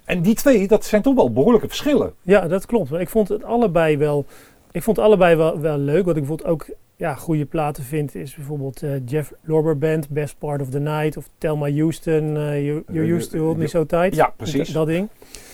En 0.05 0.21
die 0.21 0.35
twee, 0.35 0.67
dat 0.67 0.85
zijn 0.85 1.01
toch 1.01 1.15
wel 1.15 1.31
behoorlijke 1.31 1.67
verschillen. 1.67 2.13
Ja, 2.21 2.47
dat 2.47 2.65
klopt. 2.65 2.89
Maar 2.89 3.01
ik 3.01 3.09
vond 3.09 3.29
het 3.29 3.43
allebei 3.43 3.97
wel, 3.97 4.25
ik 4.73 4.83
vond 4.83 4.99
allebei 4.99 5.35
wel, 5.35 5.59
wel 5.59 5.77
leuk. 5.77 6.05
Wat 6.05 6.15
ik 6.15 6.25
bijvoorbeeld 6.25 6.49
ook 6.49 6.65
ja, 6.95 7.15
goede 7.15 7.45
platen 7.45 7.83
vind, 7.83 8.15
is 8.15 8.35
bijvoorbeeld 8.35 8.83
eh, 8.83 8.91
Jeff 9.05 9.33
Lorber 9.41 9.77
Band, 9.77 10.09
Best 10.09 10.37
Part 10.37 10.61
of 10.61 10.69
the 10.69 10.79
Night, 10.79 11.17
of 11.17 11.29
Thelma 11.37 11.71
Houston, 11.71 12.37
eh, 12.37 12.65
you, 12.65 12.83
you 12.91 13.13
Used 13.13 13.29
to 13.29 13.39
Hold 13.39 13.57
Me 13.57 13.67
So 13.67 13.85
Tight. 13.85 14.15
Ja, 14.15 14.33
precies. 14.37 14.67
Dat, 14.67 14.75
dat 14.75 14.87
ding. 14.87 15.09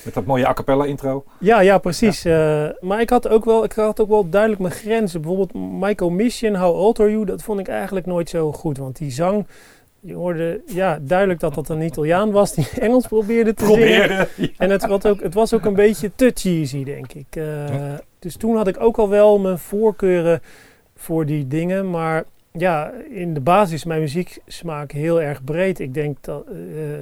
Met 0.06 0.14
dat 0.14 0.26
mooie 0.26 0.48
a 0.48 0.54
cappella 0.54 0.86
intro. 0.86 1.24
Ja, 1.40 1.60
ja, 1.60 1.78
precies. 1.78 2.26
Eh, 2.26 2.68
maar 2.80 3.02
ik 3.02 3.10
had, 3.10 3.28
ook 3.28 3.46
wel, 3.46 3.64
ik 3.64 3.72
had 3.72 4.00
ook 4.00 4.10
wel 4.10 4.30
duidelijk 4.30 4.62
mijn 4.62 4.74
grenzen. 4.74 5.22
Bijvoorbeeld 5.22 5.54
Michael 5.80 6.10
Mission, 6.10 6.56
How 6.56 6.76
Old 6.76 7.00
Are 7.00 7.12
You? 7.12 7.26
Dat 7.26 7.44
vond 7.44 7.60
ik 7.60 7.68
eigenlijk 7.68 8.06
nooit 8.06 8.30
zo 8.30 8.52
goed. 8.52 8.78
Want 8.78 8.98
die 8.98 9.12
zang, 9.12 9.46
je 10.02 10.14
hoorde 10.14 10.62
ja, 10.66 11.00
duidelijk 11.02 11.40
dat 11.40 11.54
dat 11.54 11.70
een 11.70 11.82
Italiaan 11.82 12.32
was 12.32 12.54
die 12.54 12.68
Engels 12.80 13.08
probeerde 13.08 13.54
te 13.54 13.66
zingen. 13.66 13.80
Probeerde. 13.80 14.28
En 14.58 14.70
het, 14.70 14.88
was 14.88 15.06
ook, 15.06 15.22
het 15.22 15.34
was 15.34 15.54
ook 15.54 15.66
een 15.66 15.74
beetje 15.74 16.12
te 16.16 16.32
cheesy, 16.34 16.84
denk 16.84 17.14
ik. 17.14 17.36
Eh, 17.36 17.94
Dus 18.20 18.36
toen 18.36 18.56
had 18.56 18.68
ik 18.68 18.82
ook 18.82 18.98
al 18.98 19.10
wel 19.10 19.40
mijn 19.40 19.60
voorkeuren 19.60 20.42
voor 20.96 21.26
die 21.26 21.48
dingen. 21.48 21.90
Maar 21.90 22.24
ja, 22.52 22.92
in 23.10 23.34
de 23.34 23.40
basis 23.42 23.74
is 23.74 23.84
mijn 23.84 24.00
muzieksmaak 24.02 24.92
heel 24.92 25.22
erg 25.22 25.44
breed. 25.44 25.80
Ik 25.80 25.94
denk 25.94 26.18
dat 26.22 26.46
eh, 26.48 26.54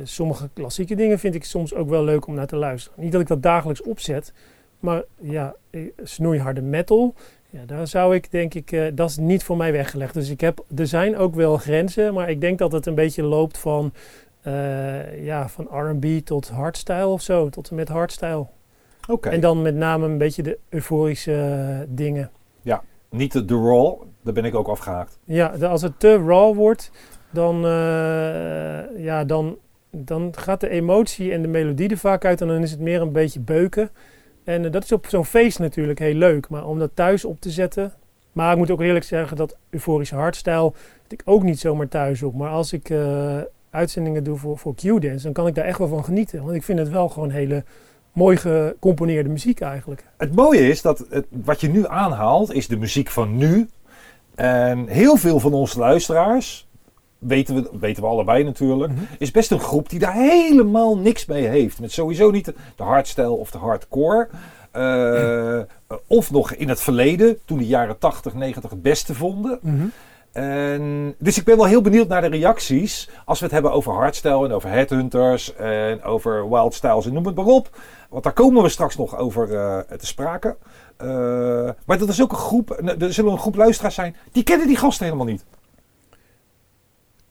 sommige 0.03 0.49
klassieke 0.53 0.95
dingen 0.95 1.19
vind 1.19 1.35
ik 1.35 1.43
soms 1.43 1.73
ook 1.73 1.89
wel 1.89 2.03
leuk 2.03 2.27
om 2.27 2.33
naar 2.33 2.47
te 2.47 2.55
luisteren. 2.55 3.03
Niet 3.03 3.11
dat 3.11 3.21
ik 3.21 3.27
dat 3.27 3.43
dagelijks 3.43 3.81
opzet, 3.81 4.33
maar 4.79 5.03
ja, 5.21 5.55
eh, 5.69 5.81
snoeiharde 6.03 6.61
metal. 6.61 7.13
Ja, 7.49 7.65
daar 7.65 7.87
zou 7.87 8.15
ik 8.15 8.31
denk 8.31 8.53
ik, 8.53 8.71
eh, 8.71 8.85
dat 8.93 9.09
is 9.09 9.17
niet 9.17 9.43
voor 9.43 9.57
mij 9.57 9.71
weggelegd. 9.71 10.13
Dus 10.13 10.29
ik 10.29 10.41
heb, 10.41 10.63
er 10.75 10.87
zijn 10.87 11.17
ook 11.17 11.35
wel 11.35 11.57
grenzen, 11.57 12.13
maar 12.13 12.29
ik 12.29 12.41
denk 12.41 12.57
dat 12.59 12.71
het 12.71 12.85
een 12.85 12.95
beetje 12.95 13.23
loopt 13.23 13.57
van, 13.57 13.93
eh, 14.41 15.23
ja, 15.25 15.49
van 15.49 15.67
R&B 15.71 16.05
tot 16.25 16.49
hardstyle 16.49 17.07
of 17.07 17.21
zo, 17.21 17.49
tot 17.49 17.69
en 17.69 17.75
met 17.75 17.87
hardstyle. 17.89 18.45
Oké. 19.07 19.29
En 19.29 19.39
dan 19.39 19.61
met 19.61 19.75
name 19.75 20.05
een 20.05 20.17
beetje 20.17 20.43
de 20.43 20.57
euforische 20.69 21.85
dingen. 21.89 22.31
Niet 23.09 23.31
de, 23.31 23.45
de 23.45 23.53
raw, 23.55 23.93
daar 24.23 24.33
ben 24.33 24.45
ik 24.45 24.55
ook 24.55 24.67
afgehaakt. 24.67 25.19
Ja, 25.23 25.47
de- 25.57 25.67
als 25.67 25.81
het 25.81 25.99
te 25.99 26.15
raw 26.17 26.55
wordt, 26.55 26.91
dan, 27.29 27.55
eh, 27.65 29.03
ja, 29.03 29.23
dan, 29.25 29.57
dan 29.91 30.33
gaat 30.37 30.59
de 30.59 30.69
emotie 30.69 31.31
en 31.31 31.41
de 31.41 31.47
melodie 31.47 31.89
er 31.89 31.97
vaak 31.97 32.25
uit 32.25 32.41
en 32.41 32.47
dan 32.47 32.61
is 32.61 32.71
het 32.71 32.79
meer 32.79 33.01
een 33.01 33.11
beetje 33.11 33.39
beuken. 33.39 33.89
En 34.47 34.65
eh, 34.65 34.71
dat 34.71 34.83
is 34.83 34.91
op 34.91 35.05
zo'n 35.07 35.25
feest 35.25 35.59
natuurlijk 35.59 35.99
heel 35.99 36.13
leuk, 36.13 36.49
maar 36.49 36.67
om 36.67 36.79
dat 36.79 36.91
thuis 36.93 37.25
op 37.25 37.39
te 37.39 37.49
zetten, 37.49 37.93
Maar 38.31 38.51
ik 38.51 38.57
moet 38.57 38.71
ook 38.71 38.81
eerlijk 38.81 39.05
zeggen 39.05 39.37
dat 39.37 39.57
euforische 39.69 40.15
hardstyle 40.15 40.73
ik 41.07 41.21
ook 41.25 41.43
niet 41.43 41.59
zomaar 41.59 41.87
thuis 41.87 42.23
op. 42.23 42.35
Maar 42.35 42.49
als 42.49 42.73
ik 42.73 42.89
eh, 42.89 43.37
uitzendingen 43.69 44.23
doe 44.23 44.37
voor, 44.37 44.57
voor 44.57 44.75
Q-Dance, 44.75 45.23
dan 45.23 45.33
kan 45.33 45.47
ik 45.47 45.55
daar 45.55 45.65
echt 45.65 45.77
wel 45.77 45.87
van 45.87 46.03
genieten. 46.03 46.43
Want 46.43 46.55
ik 46.55 46.63
vind 46.63 46.79
het 46.79 46.89
wel 46.89 47.09
gewoon 47.09 47.29
hele 47.29 47.63
mooi 48.11 48.37
gecomponeerde 48.37 49.29
muziek 49.29 49.59
eigenlijk. 49.59 50.03
Het 50.17 50.35
mooie 50.35 50.67
is 50.67 50.81
dat 50.81 51.05
het, 51.09 51.25
wat 51.29 51.61
je 51.61 51.69
nu 51.69 51.87
aanhaalt, 51.87 52.53
is 52.53 52.67
de 52.67 52.77
muziek 52.77 53.09
van 53.09 53.37
nu. 53.37 53.69
En 54.35 54.87
heel 54.87 55.17
veel 55.17 55.39
van 55.39 55.53
onze 55.53 55.79
luisteraars, 55.79 56.66
weten 57.19 57.55
we, 57.55 57.69
weten 57.79 58.03
we 58.03 58.09
allebei 58.09 58.43
natuurlijk, 58.43 58.91
Mhm. 58.93 59.01
is 59.17 59.31
best 59.31 59.51
een 59.51 59.59
groep 59.59 59.89
die 59.89 59.99
daar 59.99 60.13
helemaal 60.13 60.97
niks 60.97 61.25
mee 61.25 61.45
heeft. 61.47 61.79
Met 61.79 61.91
sowieso 61.91 62.31
niet 62.31 62.45
de, 62.45 62.83
hardstyle 62.83 63.29
of 63.29 63.51
de 63.51 63.57
hardcore. 63.57 64.27
Eh, 64.71 65.59
of 66.07 66.31
nog 66.31 66.53
in 66.53 66.69
het 66.69 66.79
verleden, 66.81 67.37
toen 67.45 67.57
de 67.57 67.65
jaren 67.67 67.97
80, 67.97 68.33
90 68.33 68.69
het 68.71 68.81
beste 68.81 69.13
vonden. 69.13 69.59
En, 70.31 71.15
dus 71.17 71.37
ik 71.37 71.43
ben 71.43 71.57
wel 71.57 71.65
heel 71.65 71.81
benieuwd 71.81 72.07
naar 72.07 72.21
de 72.21 72.27
reacties 72.27 73.09
als 73.25 73.39
we 73.39 73.45
het 73.45 73.53
hebben 73.53 73.71
over 73.71 73.93
hardstyle 73.93 74.45
en 74.45 74.51
over 74.51 74.69
headhunters 74.69 75.55
en 75.55 76.03
over 76.03 76.49
wild 76.49 76.73
styles 76.73 77.05
en 77.05 77.13
noem 77.13 77.25
het 77.25 77.35
maar 77.35 77.45
op. 77.45 77.69
Want 78.09 78.23
daar 78.23 78.33
komen 78.33 78.63
we 78.63 78.69
straks 78.69 78.97
nog 78.97 79.17
over 79.17 79.55
eh, 79.55 79.79
te 79.97 80.05
sprake. 80.05 80.57
Eh, 80.97 81.07
maar 81.85 81.97
dat 81.97 82.09
is 82.09 82.21
ook 82.21 82.31
een 82.31 82.37
groep, 82.37 82.81
er 82.99 83.13
zullen 83.13 83.31
een 83.31 83.39
groep 83.39 83.55
luisteraars 83.55 83.95
zijn, 83.95 84.15
die 84.31 84.43
kennen 84.43 84.67
die 84.67 84.77
gasten 84.77 85.05
helemaal 85.05 85.25
niet. 85.25 85.45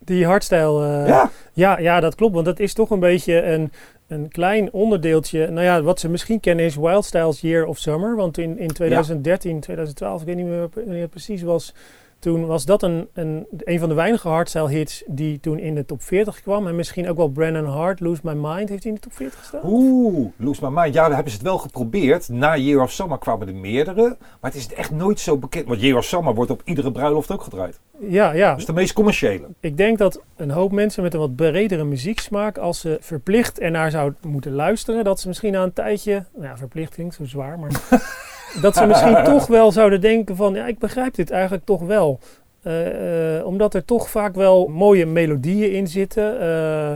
Die 0.06 0.26
hardstyle, 0.26 1.02
eh, 1.02 1.08
ja, 1.08 1.30
Ja, 1.52 1.78
ja, 1.78 2.00
dat 2.00 2.14
klopt. 2.14 2.34
Want 2.34 2.46
dat 2.46 2.58
is 2.58 2.72
toch 2.72 2.90
een 2.90 3.00
beetje 3.00 3.42
een, 3.42 3.72
een 4.08 4.28
klein 4.28 4.72
onderdeeltje. 4.72 5.50
Nou 5.50 5.64
ja, 5.64 5.82
wat 5.82 6.00
ze 6.00 6.08
misschien 6.08 6.40
kennen 6.40 6.64
is 6.64 6.76
Wild 6.76 7.04
Styles 7.04 7.40
Year 7.40 7.66
of 7.66 7.78
Summer. 7.78 8.16
Want 8.16 8.38
in, 8.38 8.58
in 8.58 8.68
2013, 8.68 9.60
2012, 9.60 10.20
ik 10.20 10.26
weet 10.26 10.36
niet 10.36 10.46
meer 10.46 10.68
wanneer 10.74 11.00
het 11.00 11.10
precies 11.10 11.42
was. 11.42 11.74
Toen 12.18 12.46
was 12.46 12.64
dat 12.64 12.82
een, 12.82 13.08
een, 13.12 13.46
een 13.58 13.78
van 13.78 13.88
de 13.88 13.94
weinige 13.94 14.28
hardstyle 14.28 14.68
hits 14.70 15.02
die 15.06 15.40
toen 15.40 15.58
in 15.58 15.74
de 15.74 15.84
top 15.84 16.02
40 16.02 16.42
kwam. 16.42 16.66
En 16.66 16.76
misschien 16.76 17.08
ook 17.08 17.16
wel 17.16 17.28
Brandon 17.28 17.64
Hart, 17.64 18.00
Lose 18.00 18.20
My 18.24 18.32
Mind, 18.32 18.68
heeft 18.68 18.82
hij 18.82 18.92
in 18.92 18.94
de 18.94 19.00
top 19.00 19.12
40 19.12 19.38
gestaan? 19.38 19.60
oeh, 19.64 20.28
Lose 20.36 20.64
My 20.64 20.80
Mind. 20.80 20.94
Ja, 20.94 21.02
daar 21.06 21.14
hebben 21.14 21.32
ze 21.32 21.38
het 21.38 21.46
wel 21.46 21.58
geprobeerd. 21.58 22.28
Na 22.28 22.56
Year 22.56 22.82
of 22.82 22.90
Summer 22.90 23.18
kwamen 23.18 23.48
er 23.48 23.54
meerdere. 23.54 24.16
Maar 24.40 24.50
het 24.50 24.54
is 24.54 24.74
echt 24.74 24.90
nooit 24.90 25.20
zo 25.20 25.36
bekend. 25.36 25.66
Want 25.66 25.80
Year 25.80 25.96
of 25.96 26.04
Summer 26.04 26.34
wordt 26.34 26.50
op 26.50 26.62
iedere 26.64 26.92
bruiloft 26.92 27.30
ook 27.30 27.42
gedraaid. 27.42 27.80
Ja, 27.98 28.32
ja. 28.32 28.54
Dus 28.54 28.66
de 28.66 28.72
meest 28.72 28.92
commerciële. 28.92 29.46
Ik 29.60 29.76
denk 29.76 29.98
dat 29.98 30.20
een 30.36 30.50
hoop 30.50 30.72
mensen 30.72 31.02
met 31.02 31.14
een 31.14 31.20
wat 31.20 31.36
bredere 31.36 31.84
muzieksmaak, 31.84 32.58
als 32.58 32.80
ze 32.80 32.98
verplicht 33.00 33.60
ernaar 33.60 33.90
zouden 33.90 34.18
moeten 34.26 34.52
luisteren, 34.52 35.04
dat 35.04 35.20
ze 35.20 35.28
misschien 35.28 35.52
na 35.52 35.62
een 35.62 35.72
tijdje, 35.72 36.24
nou 36.34 36.46
ja, 36.46 36.56
verplicht 36.56 36.94
klinkt 36.94 37.14
zo 37.14 37.24
zwaar, 37.24 37.58
maar 37.58 37.70
dat 38.60 38.76
ze 38.76 38.86
misschien 38.86 39.24
toch 39.24 39.46
wel 39.46 39.72
zouden 39.72 40.00
denken 40.00 40.36
van, 40.36 40.54
ja, 40.54 40.66
ik 40.66 40.78
begrijp 40.78 41.14
dit 41.14 41.30
eigenlijk 41.30 41.64
toch 41.64 41.80
wel. 41.80 42.18
Eh, 42.62 43.38
eh, 43.38 43.46
omdat 43.46 43.74
er 43.74 43.84
toch 43.84 44.10
vaak 44.10 44.34
wel 44.34 44.66
mooie 44.66 45.06
melodieën 45.06 45.72
in 45.72 45.86
zitten. 45.86 46.40
Eh, 46.40 46.92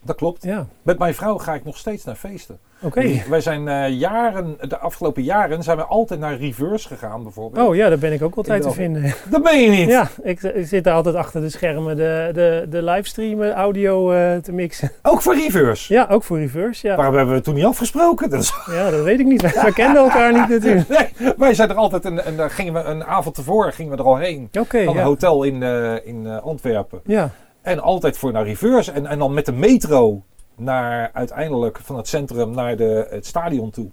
Dat 0.00 0.16
klopt. 0.16 0.42
ja, 0.42 0.66
Met 0.82 0.98
mijn 0.98 1.14
vrouw 1.14 1.38
ga 1.38 1.54
ik 1.54 1.64
nog 1.64 1.76
steeds 1.76 2.04
naar 2.04 2.14
feesten. 2.14 2.58
Oké. 2.84 3.22
Wij 3.28 3.40
zijn 3.40 3.68
eh, 3.68 3.88
jaren, 3.88 4.56
de 4.68 4.78
afgelopen 4.78 5.22
jaren 5.22 5.62
zijn 5.62 5.76
we 5.76 5.84
altijd 5.84 6.20
naar 6.20 6.36
Reverse 6.36 6.88
gegaan 6.88 7.22
bijvoorbeeld. 7.22 7.68
Oh 7.68 7.74
ja, 7.76 7.88
daar 7.88 7.98
ben 7.98 8.12
ik 8.12 8.22
ook 8.22 8.34
altijd 8.34 8.62
te 8.62 8.70
vinden. 8.70 9.14
Dat 9.30 9.42
ben 9.42 9.60
je 9.60 9.70
niet. 9.70 9.88
Ja, 9.88 10.08
ik, 10.22 10.42
ik 10.42 10.66
zit 10.66 10.84
daar 10.84 10.94
altijd 10.94 11.14
achter 11.14 11.40
de 11.40 11.50
schermen 11.50 11.96
de, 11.96 12.30
de, 12.32 12.66
de 12.70 12.82
livestream 12.82 13.42
audio 13.42 14.12
eh, 14.12 14.36
te 14.36 14.52
mixen. 14.52 14.90
Ook 15.02 15.22
voor 15.22 15.34
Reverse. 15.34 15.92
Ja, 15.92 16.06
ook 16.10 16.22
voor 16.22 16.38
reverse, 16.38 16.86
ja. 16.86 16.96
Waarom 16.96 17.16
hebben 17.16 17.34
we 17.34 17.40
toen 17.40 17.54
niet 17.54 17.64
afgesproken? 17.64 18.30
Dat 18.30 18.40
is... 18.42 18.54
Ja, 18.70 18.90
dat 18.90 19.02
weet 19.02 19.20
ik 19.20 19.26
niet. 19.26 19.54
Wij 19.62 19.72
kenden 19.72 20.02
elkaar 20.02 20.32
niet 20.32 20.48
natuurlijk. 20.48 20.88
Nee, 21.18 21.32
wij 21.36 21.54
zijn 21.54 21.68
er 21.68 21.76
altijd, 21.76 22.04
en, 22.04 22.24
en 22.24 22.36
daar 22.36 22.50
gingen 22.50 22.72
we 22.72 22.80
een 22.80 23.04
avond 23.04 23.34
tevoren 23.34 23.72
gingen 23.72 23.92
we 23.92 23.98
er 23.98 24.04
al 24.04 24.16
heen. 24.16 24.48
Oké, 24.60 24.84
Van 24.84 24.96
een 24.96 25.02
hotel 25.02 25.42
in, 25.42 25.62
eh, 25.62 26.06
in 26.06 26.26
Antwerpen. 26.42 27.00
Ja, 27.04 27.30
En 27.62 27.80
altijd 27.80 28.18
voor 28.18 28.32
naar 28.32 28.44
Reverse. 28.44 28.92
En, 28.92 29.06
en 29.06 29.18
dan 29.18 29.34
met 29.34 29.46
de 29.46 29.52
metro 29.52 30.22
naar 30.56 31.10
uiteindelijk 31.12 31.78
van 31.82 31.96
het 31.96 32.08
centrum 32.08 32.50
naar 32.50 32.76
de, 32.76 33.06
het 33.10 33.26
stadion 33.26 33.70
toe. 33.70 33.90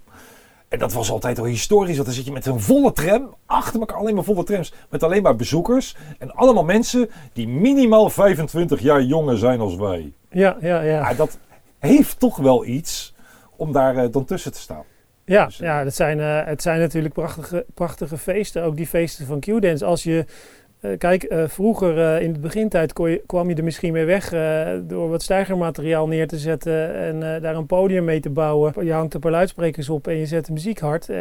En 0.68 0.78
dat 0.78 0.92
was 0.92 1.10
altijd 1.10 1.38
al 1.38 1.44
historisch, 1.44 1.94
want 1.94 2.06
dan 2.06 2.14
zit 2.14 2.24
je 2.24 2.32
met 2.32 2.46
een 2.46 2.60
volle 2.60 2.92
tram, 2.92 3.34
achter 3.46 3.80
elkaar 3.80 3.96
alleen 3.98 4.14
maar 4.14 4.24
volle 4.24 4.44
trams, 4.44 4.72
met 4.90 5.02
alleen 5.02 5.22
maar 5.22 5.36
bezoekers. 5.36 5.96
En 6.18 6.34
allemaal 6.34 6.64
mensen 6.64 7.10
die 7.32 7.48
minimaal 7.48 8.10
25 8.10 8.80
jaar 8.80 9.02
jonger 9.02 9.38
zijn 9.38 9.60
als 9.60 9.76
wij. 9.76 10.12
ja, 10.30 10.56
ja, 10.60 10.80
ja. 10.80 11.10
Ja, 11.10 11.14
dat 11.14 11.38
heeft 11.78 12.18
toch 12.18 12.36
wel 12.36 12.64
iets 12.64 13.14
om 13.56 13.72
daar 13.72 13.96
eh, 13.96 14.12
dan 14.12 14.24
tussen 14.24 14.52
te 14.52 14.58
staan. 14.58 14.84
Ja, 15.24 15.44
Dus, 15.44 15.60
eh, 15.60 15.66
ja 15.66 15.84
het, 15.84 15.94
zijn, 15.94 16.20
eh, 16.20 16.44
het 16.44 16.62
zijn 16.62 16.80
natuurlijk 16.80 17.14
prachtige, 17.14 17.66
prachtige 17.74 18.18
feesten. 18.18 18.62
Ook 18.62 18.76
die 18.76 18.86
feesten 18.86 19.26
van 19.26 19.40
Q-Dance. 19.40 19.84
Als 19.84 20.02
je, 20.02 20.24
kijk, 20.98 21.22
eh, 21.22 21.48
vroeger 21.48 21.98
eh, 21.98 22.22
in 22.22 22.32
de 22.32 22.38
begintijd 22.38 22.92
kon 22.92 23.10
je, 23.10 23.22
kwam 23.26 23.48
je 23.48 23.54
er 23.54 23.64
misschien 23.64 23.92
mee 23.92 24.04
weg 24.04 24.32
eh, 24.32 24.68
door 24.82 25.08
wat 25.08 25.22
stijgermateriaal 25.22 26.06
neer 26.06 26.26
te 26.28 26.38
zetten 26.38 26.94
en 26.94 27.34
eh, 27.34 27.42
daar 27.42 27.54
een 27.56 27.66
podium 27.66 28.04
mee 28.04 28.20
te 28.20 28.30
bouwen. 28.30 28.84
Je 28.84 28.92
hangt 28.92 29.14
een 29.14 29.20
paar 29.20 29.30
luidsprekers 29.30 29.88
op 29.88 30.06
en 30.06 30.16
je 30.16 30.26
zet 30.26 30.46
de 30.46 30.52
muziek 30.52 30.78
hard. 30.78 31.08
eh, 31.08 31.18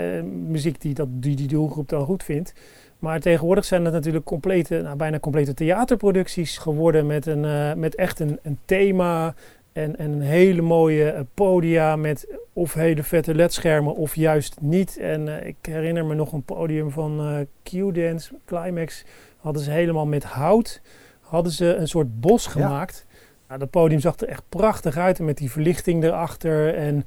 muziek 0.48 0.82
die, 0.82 0.94
dat, 0.94 1.08
die 1.12 1.36
die 1.36 1.48
doelgroep 1.48 1.90
dan 1.90 2.06
goed 2.06 2.24
vindt. 2.24 2.54
Maar 3.00 3.20
tegenwoordig 3.20 3.66
zijn 3.66 3.86
het 3.86 3.94
natuurlijk 3.94 4.26
complete, 4.26 4.82
nou, 4.82 4.96
bijna 4.96 5.20
complete 5.20 5.54
theaterproducties 5.54 6.58
geworden 6.58 7.06
met, 7.06 7.26
een, 7.26 7.46
eh, 7.46 7.74
met 7.74 7.96
echt 7.96 8.20
een, 8.20 8.40
een 8.42 8.58
thema 8.66 9.34
en, 9.74 9.98
en 9.98 10.12
een 10.12 10.22
hele 10.22 10.62
mooie 10.62 11.10
eh, 11.10 11.22
podia 11.34 11.96
met 11.96 12.28
of 12.54 12.74
hele 12.74 13.04
vette 13.04 13.36
ledschermen 13.36 13.96
of 13.96 14.16
juist 14.16 14.58
niet. 14.62 14.98
En 14.98 15.40
eh, 15.40 15.48
ik 15.48 15.56
herinner 15.62 16.06
me 16.06 16.14
nog 16.14 16.32
een 16.34 16.44
podium 16.44 16.92
van 16.92 17.20
eh 17.20 17.40
Q-Dance, 17.64 18.34
Climax, 18.46 19.06
hadden 19.42 19.62
ze 19.62 19.72
helemaal 19.72 20.06
met 20.06 20.24
hout, 20.24 20.82
hadden 21.20 21.52
ze 21.52 21.76
een 21.76 21.88
soort 21.88 22.20
bos 22.22 22.44
Ja. 22.46 22.50
gemaakt. 22.52 23.06
Nou, 23.48 23.60
dat 23.60 23.70
podium 23.70 24.00
zag 24.00 24.18
er 24.18 24.28
echt 24.28 24.44
prachtig 24.50 24.98
uit 24.98 25.20
en 25.20 25.26
met 25.26 25.38
die 25.38 25.52
verlichting 25.52 26.04
erachter 26.04 26.76
en... 26.76 27.06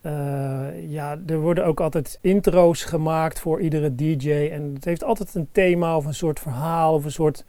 eh, 0.00 0.90
ja, 0.90 1.18
er 1.26 1.38
worden 1.40 1.64
ook 1.66 1.80
altijd 1.80 2.18
intro's 2.20 2.84
gemaakt 2.84 3.40
voor 3.40 3.60
iedere 3.60 3.94
DJ. 3.94 4.48
En 4.52 4.70
het 4.74 4.84
heeft 4.84 5.04
altijd 5.04 5.34
een 5.34 5.48
thema 5.52 5.96
of 5.96 6.04
een 6.04 6.14
soort 6.14 6.40
verhaal 6.40 6.94
of 6.94 7.04
een 7.04 7.10
soort 7.12 7.44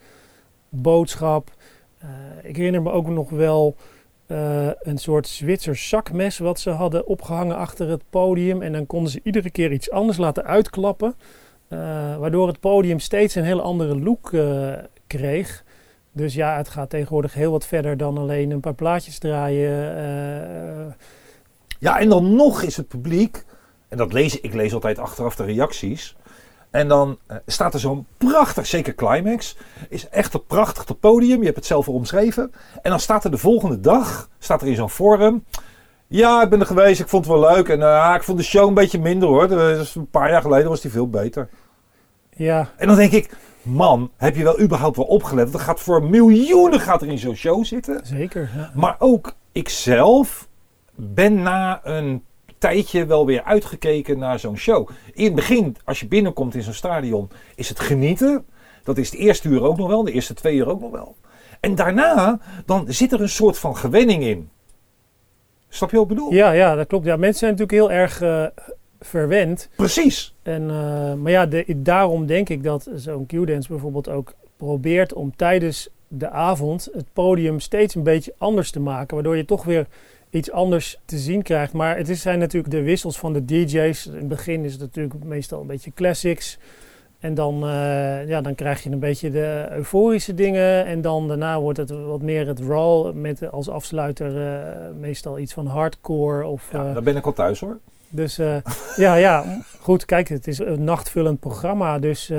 boodschap. 0.70 1.52
Eh, 1.98 2.10
ik 2.44 2.56
herinner 2.56 2.82
me 2.82 2.92
ook 2.92 3.08
nog 3.08 3.30
wel 3.30 3.76
eh, 4.26 4.68
een 4.82 4.98
soort 4.98 5.28
Zwitsers 5.28 5.90
zakmes 5.90 6.38
wat 6.38 6.60
ze 6.60 6.70
hadden 6.70 7.08
opgehangen 7.08 7.56
achter 7.58 7.90
het 7.90 8.04
podium. 8.10 8.62
En 8.62 8.72
dan 8.72 8.86
konden 8.86 9.12
ze 9.12 9.20
iedere 9.24 9.50
keer 9.52 9.72
iets 9.72 9.92
anders 9.92 10.18
laten 10.18 10.44
uitklappen. 10.46 11.16
Eh, 11.68 12.18
waardoor 12.18 12.48
het 12.48 12.60
podium 12.60 13.00
steeds 13.00 13.36
een 13.36 13.44
hele 13.44 13.62
andere 13.62 14.00
look 14.00 14.34
eh, 14.34 14.74
kreeg. 15.08 15.64
Dus 16.12 16.34
ja, 16.34 16.58
het 16.58 16.70
gaat 16.70 16.90
tegenwoordig 16.90 17.34
heel 17.34 17.52
wat 17.52 17.66
verder 17.66 17.98
dan 17.98 18.18
alleen 18.18 18.52
een 18.52 18.60
paar 18.60 18.74
plaatjes 18.74 19.20
draaien. 19.20 19.96
eh, 19.98 20.94
Ja, 21.80 22.00
en 22.00 22.10
dan 22.10 22.36
nog 22.36 22.62
is 22.62 22.78
het 22.78 22.88
publiek, 22.88 23.46
en 23.88 23.98
dat 23.98 24.14
lees 24.14 24.40
ik 24.40 24.54
lees 24.54 24.74
altijd 24.74 25.00
achteraf 25.00 25.36
de 25.36 25.44
reacties. 25.44 26.16
En 26.70 26.88
dan 26.88 27.18
staat 27.46 27.74
er 27.74 27.80
zo'n 27.80 28.06
prachtig, 28.18 28.66
zeker 28.66 28.96
Climax, 28.96 29.58
is 29.90 30.10
echt 30.10 30.34
een 30.34 30.46
prachtig 30.46 31.00
podium. 31.00 31.40
Je 31.40 31.46
hebt 31.46 31.56
het 31.56 31.66
zelf 31.66 31.88
al 31.88 31.94
omschreven. 31.94 32.52
En 32.82 32.90
dan 32.90 33.00
staat 33.00 33.24
er 33.24 33.32
de 33.32 33.38
volgende 33.38 33.80
dag, 33.80 34.30
staat 34.40 34.62
er 34.62 34.68
in 34.68 34.76
zo'n 34.76 34.90
forum. 34.90 35.44
Ja, 36.08 36.42
ik 36.44 36.50
ben 36.50 36.60
er 36.60 36.66
geweest, 36.66 37.00
ik 37.00 37.08
vond 37.08 37.26
het 37.26 37.34
wel 37.34 37.54
leuk. 37.56 37.70
En 37.70 37.82
eh, 37.82 38.14
ik 38.16 38.24
vond 38.24 38.38
de 38.38 38.44
show 38.44 38.68
een 38.68 38.74
beetje 38.74 39.00
minder 39.00 39.30
hoor. 39.30 39.52
Is 39.52 39.96
een 39.96 40.10
paar 40.10 40.30
jaar 40.30 40.42
geleden 40.42 40.70
was 40.70 40.82
die 40.82 40.92
veel 40.92 41.10
beter. 41.10 41.50
ja, 42.36 42.70
En 42.78 42.88
dan 42.88 42.96
denk 42.96 43.12
ik, 43.12 43.38
man, 43.62 44.12
heb 44.18 44.36
je 44.36 44.44
wel 44.44 44.60
überhaupt 44.60 44.96
wel 44.96 45.06
opgelet? 45.06 45.52
Dat 45.52 45.62
gaat 45.62 45.80
voor 45.80 46.04
miljoenen 46.04 46.80
gaat 46.80 47.02
er 47.02 47.08
in 47.08 47.18
zo'n 47.18 47.36
show 47.36 47.66
zitten. 47.66 48.00
zeker. 48.04 48.50
Ja. 48.56 48.72
Maar 48.76 48.96
ook 49.00 49.36
ikzelf 49.52 50.48
ben 50.96 51.42
na 51.42 51.80
een 51.84 52.24
tijdje 52.58 53.06
wel 53.06 53.26
weer 53.26 53.44
uitgekeken 53.44 54.20
naar 54.20 54.40
zo'n 54.40 54.58
show. 54.58 54.90
In 55.14 55.26
het 55.26 55.36
begin, 55.36 55.76
als 55.86 56.00
je 56.00 56.08
binnenkomt 56.08 56.56
in 56.56 56.64
zo'n 56.64 56.74
stadion, 56.74 57.30
is 57.56 57.70
het 57.70 57.80
genieten. 57.80 58.46
Dat 58.84 58.98
is 58.98 59.10
de 59.10 59.18
eerste 59.18 59.48
uur 59.50 59.64
ook 59.64 59.78
nog 59.78 59.88
wel, 59.88 60.04
de 60.04 60.12
eerste 60.12 60.34
twee 60.34 60.56
uur 60.56 60.70
ook 60.70 60.82
nog 60.82 60.92
wel. 60.92 61.16
En 61.60 61.76
daarna, 61.76 62.40
dan 62.66 62.86
zit 62.88 63.12
er 63.12 63.22
een 63.22 63.30
soort 63.30 63.58
van 63.58 63.78
gewenning 63.78 64.24
in. 64.24 64.50
Snap 65.70 65.90
je 65.90 65.98
wat 65.98 66.10
ik 66.10 66.16
bedoel? 66.16 66.34
Ja, 66.34 66.52
ja, 66.52 66.76
dat 66.76 66.88
klopt. 66.88 67.06
Ja, 67.06 67.16
mensen 67.16 67.40
zijn 67.40 67.52
natuurlijk 67.52 67.78
heel 67.78 67.92
erg 67.92 68.22
eh, 68.22 68.46
verwend. 69.00 69.70
Precies. 69.76 70.36
En, 70.44 70.70
eh, 70.70 71.14
maar 71.14 71.32
ja, 71.32 71.46
de, 71.46 71.82
daarom 71.82 72.26
denk 72.26 72.50
ik 72.50 72.64
dat 72.64 72.90
zo'n 72.96 73.26
Q-dance 73.26 73.68
bijvoorbeeld 73.68 74.10
ook 74.10 74.34
probeert 74.58 75.14
om 75.14 75.36
tijdens 75.36 75.90
de 76.08 76.30
avond 76.30 76.90
het 76.94 77.06
podium 77.14 77.60
steeds 77.60 77.96
een 77.96 78.04
beetje 78.04 78.34
anders 78.38 78.72
te 78.72 78.80
maken. 78.80 79.16
Waardoor 79.16 79.38
je 79.38 79.46
toch 79.46 79.64
weer 79.64 79.88
iets 80.30 80.52
anders 80.52 81.00
te 81.06 81.18
zien 81.18 81.42
krijgt. 81.42 81.74
Maar 81.74 81.98
het 81.98 82.10
is, 82.10 82.22
zijn 82.22 82.40
natuurlijk 82.40 82.74
de 82.74 82.82
wissels 82.82 83.18
van 83.18 83.34
de 83.34 83.46
DJ's. 83.46 84.06
In 84.06 84.14
het 84.14 84.28
begin 84.28 84.64
is 84.64 84.72
het 84.72 84.82
natuurlijk 84.82 85.24
meestal 85.24 85.62
een 85.62 85.68
beetje 85.68 85.92
classics. 85.94 86.58
En 87.20 87.34
dan, 87.34 87.68
eh, 87.68 88.28
ja, 88.28 88.42
dan 88.42 88.56
krijg 88.56 88.84
je 88.84 88.90
een 88.90 89.00
beetje 89.00 89.32
de 89.32 89.68
euforische 89.72 90.34
dingen. 90.34 90.86
En 90.86 91.02
dan 91.02 91.28
daarna 91.28 91.60
wordt 91.60 91.78
het 91.78 91.90
wat 91.90 92.22
meer 92.22 92.48
het 92.48 92.60
raw. 92.60 93.14
Met 93.14 93.52
als 93.52 93.70
afsluiter 93.70 94.48
eh, 94.48 94.96
meestal 95.00 95.40
iets 95.40 95.54
van 95.54 95.68
hardcore. 95.68 96.46
Of, 96.46 96.70
Ja, 96.72 96.88
eh, 96.88 96.94
daar 96.94 97.04
ben 97.04 97.16
ik 97.16 97.26
al 97.26 97.34
thuis 97.34 97.60
hoor. 97.60 97.80
Dus 98.10 98.36
ja, 98.96 99.16
ja, 99.16 99.62
goed, 99.80 100.06
kijk, 100.06 100.28
het 100.28 100.48
is 100.48 100.60
een 100.60 100.84
nachtvullend 100.84 101.40
programma. 101.40 102.00
Dus 102.00 102.32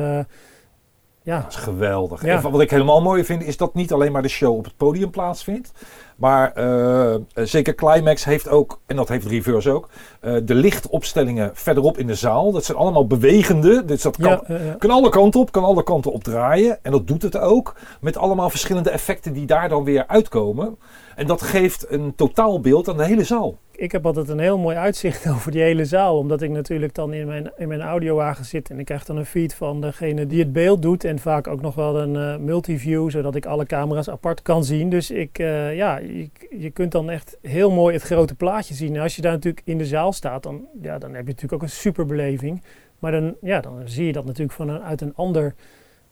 ja, 1.28 1.40
Dat 1.40 1.52
is 1.52 1.56
geweldig. 1.56 2.24
Ja. 2.24 2.42
En 2.42 2.50
wat 2.50 2.60
ik 2.60 2.70
helemaal 2.70 3.02
mooi 3.02 3.24
vind, 3.24 3.42
is 3.42 3.56
dat 3.56 3.74
niet 3.74 3.92
alleen 3.92 4.12
maar 4.12 4.22
de 4.22 4.28
show 4.28 4.56
op 4.56 4.64
het 4.64 4.76
podium 4.76 5.10
plaatsvindt. 5.10 5.72
Maar 6.16 6.52
eh, 6.52 7.14
zeker 7.34 7.74
Climax 7.74 8.24
heeft 8.24 8.48
ook, 8.48 8.80
en 8.86 8.96
dat 8.96 9.08
heeft 9.08 9.26
Reverse 9.26 9.70
ook, 9.70 9.88
eh, 10.20 10.34
de 10.42 10.54
lichtopstellingen 10.54 11.50
verderop 11.54 11.98
in 11.98 12.06
de 12.06 12.14
zaal. 12.14 12.52
Dat 12.52 12.64
zijn 12.64 12.78
allemaal 12.78 13.06
bewegende. 13.06 13.84
Dus 13.84 14.02
dat 14.02 14.16
kan, 14.16 14.40
ja, 14.46 14.74
kan 14.78 14.90
alle 14.90 15.08
kanten 15.08 15.40
op, 15.40 15.52
kan 15.52 15.64
alle 15.64 15.82
kanten 15.82 16.12
op 16.12 16.24
draaien. 16.24 16.78
En 16.82 16.92
dat 16.92 17.06
doet 17.06 17.22
het 17.22 17.38
ook. 17.38 17.74
Met 18.00 18.16
allemaal 18.16 18.50
verschillende 18.50 18.90
effecten 18.90 19.32
die 19.32 19.46
daar 19.46 19.68
dan 19.68 19.84
weer 19.84 20.06
uitkomen. 20.06 20.78
En 21.16 21.26
dat 21.26 21.42
geeft 21.42 21.90
een 21.90 22.14
totaalbeeld 22.16 22.88
aan 22.88 22.96
de 22.96 23.04
hele 23.04 23.24
zaal. 23.24 23.58
Ik 23.78 23.92
heb 23.92 24.06
altijd 24.06 24.28
een 24.28 24.38
heel 24.38 24.58
mooi 24.58 24.76
uitzicht 24.76 25.28
over 25.34 25.50
die 25.50 25.62
hele 25.62 25.84
zaal. 25.84 26.18
Omdat 26.18 26.42
ik 26.42 26.50
natuurlijk 26.50 26.94
dan 26.94 27.12
in 27.12 27.26
mijn, 27.26 27.52
in 27.56 27.68
mijn 27.68 27.80
audiowagen 27.80 28.44
zit. 28.44 28.70
En 28.70 28.78
ik 28.78 28.84
krijg 28.84 29.04
dan 29.04 29.16
een 29.16 29.26
feed 29.26 29.54
van 29.54 29.80
degene 29.80 30.26
die 30.26 30.38
het 30.38 30.52
beeld 30.52 30.82
doet. 30.82 31.04
En 31.04 31.18
vaak 31.18 31.46
ook 31.46 31.60
nog 31.60 31.74
wel 31.74 31.98
een 31.98 32.16
eh, 32.16 32.36
multiview, 32.36 33.10
zodat 33.10 33.34
ik 33.34 33.46
alle 33.46 33.66
camera's 33.66 34.08
apart 34.08 34.42
kan 34.42 34.64
zien. 34.64 34.90
Dus 34.90 35.10
ik, 35.10 35.38
eh, 35.38 35.76
ja, 35.76 35.98
je, 35.98 36.30
je 36.58 36.70
kunt 36.70 36.92
dan 36.92 37.10
echt 37.10 37.38
heel 37.42 37.70
mooi 37.70 37.94
het 37.94 38.02
grote 38.02 38.34
plaatje 38.34 38.74
zien. 38.74 38.94
En 38.94 39.02
als 39.02 39.16
je 39.16 39.22
daar 39.22 39.32
natuurlijk 39.32 39.66
in 39.66 39.78
de 39.78 39.86
zaal 39.86 40.12
staat, 40.12 40.42
dan, 40.42 40.66
ja, 40.82 40.98
dan 40.98 41.14
heb 41.14 41.22
je 41.22 41.32
natuurlijk 41.32 41.52
ook 41.52 41.62
een 41.62 41.74
superbeleving. 41.74 42.62
Maar 42.98 43.12
dan, 43.12 43.34
ja, 43.40 43.60
dan 43.60 43.82
zie 43.84 44.06
je 44.06 44.12
dat 44.12 44.24
natuurlijk 44.24 44.56
vanuit 44.56 45.00
een 45.00 45.14
ander 45.14 45.54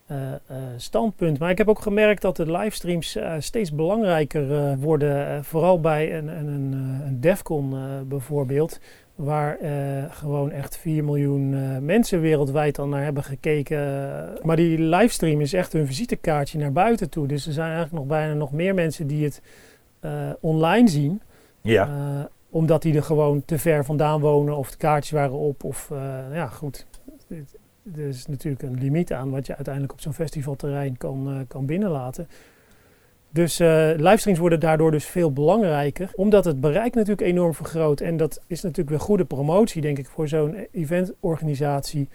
eh, 0.06 0.32
eh, 0.32 0.56
standpunt. 0.76 1.38
Maar 1.38 1.50
ik 1.50 1.58
heb 1.58 1.68
ook 1.68 1.82
gemerkt 1.82 2.22
dat 2.22 2.36
de 2.36 2.52
livestreams 2.52 3.16
eh, 3.16 3.34
steeds 3.38 3.72
belangrijker 3.72 4.76
worden. 4.78 5.44
vooral 5.44 5.80
bij 5.80 6.16
een, 6.18 6.28
een, 6.28 6.46
een, 6.46 6.72
een 7.06 7.20
Defcon 7.20 7.74
bijvoorbeeld. 8.08 8.80
Waar 9.14 9.58
gewoon 10.10 10.50
echt 10.50 10.76
4 10.78 11.04
miljoen 11.04 11.84
mensen 11.84 12.20
wereldwijd 12.20 12.78
al 12.78 12.86
naar 12.86 13.02
hebben 13.02 13.24
gekeken. 13.24 13.78
Maar 14.42 14.56
die 14.56 14.78
livestream 14.78 15.40
is 15.40 15.52
echt 15.52 15.72
hun 15.72 15.86
visitekaartje 15.86 16.58
naar 16.58 16.72
buiten 16.72 17.10
toe. 17.10 17.26
Dus 17.26 17.46
er 17.46 17.52
zijn 17.52 17.70
eigenlijk 17.70 17.96
nog 17.98 18.06
bijna 18.06 18.34
nog 18.34 18.52
meer 18.52 18.74
mensen 18.74 19.06
die 19.06 19.24
het 19.24 19.40
online 20.40 20.88
zien. 20.88 21.20
Ja. 21.60 22.28
Omdat 22.50 22.82
die 22.82 22.96
er 22.96 23.02
gewoon 23.02 23.44
te 23.44 23.58
ver 23.58 23.84
vandaan 23.84 24.20
wonen 24.20 24.56
of 24.56 24.70
de 24.70 24.76
kaartjes 24.76 25.12
waren 25.12 25.38
op. 25.38 25.64
Of 25.64 25.90
ja, 26.32 26.46
goed. 26.46 26.86
Er 27.94 28.06
is 28.08 28.26
natuurlijk 28.26 28.62
een 28.62 28.78
limiet 28.78 29.12
aan 29.12 29.30
wat 29.30 29.46
je 29.46 29.54
uiteindelijk 29.54 29.92
op 29.94 30.00
zo'n 30.00 30.12
festivalterrein 30.12 30.96
kan, 30.96 31.28
eh, 31.30 31.40
kan 31.48 31.66
binnenlaten. 31.66 32.28
Dus 33.30 33.60
eh, 33.60 33.90
livestreams 33.96 34.38
worden 34.38 34.60
daardoor 34.60 34.90
dus 34.90 35.04
veel 35.04 35.32
belangrijker. 35.32 36.10
Omdat 36.14 36.44
het 36.44 36.60
bereik 36.60 36.94
natuurlijk 36.94 37.28
enorm 37.28 37.54
vergroot. 37.54 38.00
En 38.00 38.16
dat 38.16 38.40
is 38.46 38.62
natuurlijk 38.62 38.90
weer 38.90 39.00
goede 39.00 39.24
promotie, 39.24 39.82
denk 39.82 39.98
ik, 39.98 40.06
voor 40.06 40.28
zo'n 40.28 40.56
eventorganisatie. 40.72 42.08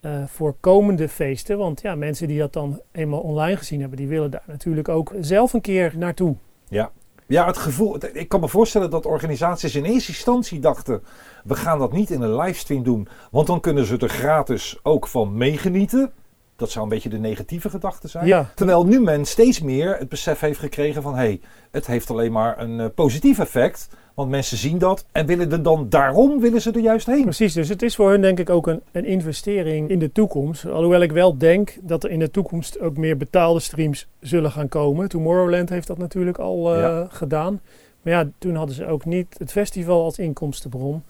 eh, 0.00 0.24
voor 0.26 0.54
komende 0.60 1.08
feesten. 1.08 1.58
Want 1.58 1.80
ja, 1.80 1.94
mensen 1.94 2.28
die 2.28 2.38
dat 2.38 2.52
dan 2.52 2.80
eenmaal 2.92 3.20
online 3.20 3.56
gezien 3.56 3.80
hebben, 3.80 3.98
die 3.98 4.08
willen 4.08 4.30
daar 4.30 4.44
natuurlijk 4.46 4.88
ook 4.88 5.12
zelf 5.20 5.52
een 5.52 5.60
keer 5.60 5.92
naartoe. 5.96 6.36
Ja. 6.68 6.90
Ja, 7.28 7.46
het 7.46 7.56
gevoel. 7.56 7.96
Ik 8.12 8.28
kan 8.28 8.40
me 8.40 8.48
voorstellen 8.48 8.90
dat 8.90 9.06
organisaties 9.06 9.74
in 9.74 9.84
eerste 9.84 10.12
instantie 10.12 10.60
dachten: 10.60 11.02
we 11.44 11.54
gaan 11.54 11.78
dat 11.78 11.92
niet 11.92 12.10
in 12.10 12.22
een 12.22 12.36
livestream 12.36 12.82
doen, 12.82 13.08
want 13.30 13.46
dan 13.46 13.60
kunnen 13.60 13.84
ze 13.84 13.96
er 13.98 14.08
gratis 14.08 14.78
ook 14.82 15.06
van 15.06 15.36
meegenieten. 15.36 16.12
Dat 16.56 16.70
zou 16.70 16.84
een 16.84 16.90
beetje 16.90 17.08
de 17.08 17.18
negatieve 17.18 17.70
gedachte 17.70 18.08
zijn. 18.08 18.26
Ja, 18.26 18.50
Terwijl 18.54 18.84
nu 18.84 19.00
men 19.00 19.24
steeds 19.24 19.60
meer 19.60 19.96
het 19.98 20.08
besef 20.08 20.40
heeft 20.40 20.58
gekregen 20.58 21.02
van 21.02 21.14
hé, 21.14 21.18
hey, 21.18 21.40
het 21.70 21.86
heeft 21.86 22.10
alleen 22.10 22.32
maar 22.32 22.58
een 22.60 22.80
eh, 22.80 22.86
positief 22.94 23.38
effect. 23.38 23.88
Want 24.18 24.30
mensen 24.30 24.56
zien 24.56 24.78
dat 24.78 25.04
en 25.12 25.26
willen 25.26 25.52
er 25.52 25.62
dan 25.62 25.86
daarom 25.88 26.40
willen 26.40 26.60
ze 26.60 26.70
er 26.72 26.80
juist 26.80 27.06
heen. 27.06 27.22
Precies, 27.22 27.52
dus 27.52 27.68
het 27.68 27.82
is 27.82 27.94
voor 27.96 28.10
hun 28.10 28.20
denk 28.20 28.38
ik 28.38 28.50
ook 28.50 28.66
een, 28.66 28.80
een 28.92 29.04
investering 29.04 29.88
in 29.90 29.98
de 29.98 30.12
toekomst. 30.12 30.66
Alhoewel 30.66 31.00
ik 31.00 31.12
wel 31.12 31.38
denk 31.38 31.76
dat 31.82 32.04
er 32.04 32.10
in 32.10 32.18
de 32.18 32.30
toekomst 32.30 32.80
ook 32.80 32.96
meer 32.96 33.16
betaalde 33.16 33.60
streams 33.60 34.06
zullen 34.20 34.50
gaan 34.50 34.68
komen. 34.68 35.08
Tomorrowland 35.08 35.68
heeft 35.68 35.86
dat 35.86 35.98
natuurlijk 35.98 36.38
al 36.38 36.74
eh, 36.74 36.80
Ja. 36.80 37.06
gedaan. 37.10 37.60
Maar 38.02 38.12
ja, 38.12 38.28
toen 38.38 38.54
hadden 38.54 38.74
ze 38.74 38.86
ook 38.86 39.04
niet 39.04 39.34
het 39.38 39.50
festival 39.50 40.04
als 40.04 40.18
inkomstenbron. 40.18 41.02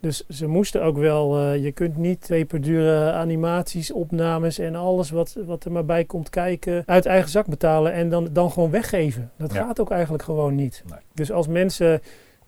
Dus 0.00 0.24
ze 0.28 0.46
moesten 0.46 0.82
ook 0.82 0.96
wel, 0.98 1.38
eh, 1.38 1.64
je 1.64 1.72
kunt 1.72 1.96
niet 1.96 2.24
peperdure 2.28 3.12
animaties, 3.12 3.92
opnames 3.92 4.58
en 4.58 4.74
alles 4.74 5.10
wat, 5.10 5.36
wat 5.46 5.64
er 5.64 5.72
maar 5.72 5.84
bij 5.84 6.04
komt 6.04 6.30
kijken 6.30 6.82
uit 6.86 7.06
eigen 7.06 7.30
zak 7.30 7.46
betalen 7.46 7.92
en 7.92 8.08
dan, 8.08 8.28
dan 8.32 8.50
gewoon 8.50 8.70
weggeven. 8.70 9.30
Dat 9.36 9.52
Ja. 9.52 9.64
gaat 9.64 9.80
ook 9.80 9.90
eigenlijk 9.90 10.22
gewoon 10.22 10.54
niet. 10.54 10.82
Nee. 10.90 10.98
Dus 11.14 11.32
als 11.32 11.46
mensen 11.46 12.00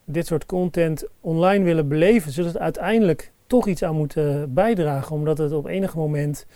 dit 0.06 0.26
soort 0.26 0.46
content 0.46 1.04
online 1.20 1.64
willen 1.64 1.88
beleven, 1.88 2.32
zullen 2.32 2.54
er 2.54 2.60
uiteindelijk 2.60 3.32
toch 3.46 3.66
iets 3.66 3.82
aan 3.82 3.96
moeten 3.96 4.54
bijdragen. 4.54 5.16
Omdat 5.16 5.38
het 5.38 5.52
op 5.52 5.66
enig 5.66 5.94
moment, 5.94 6.46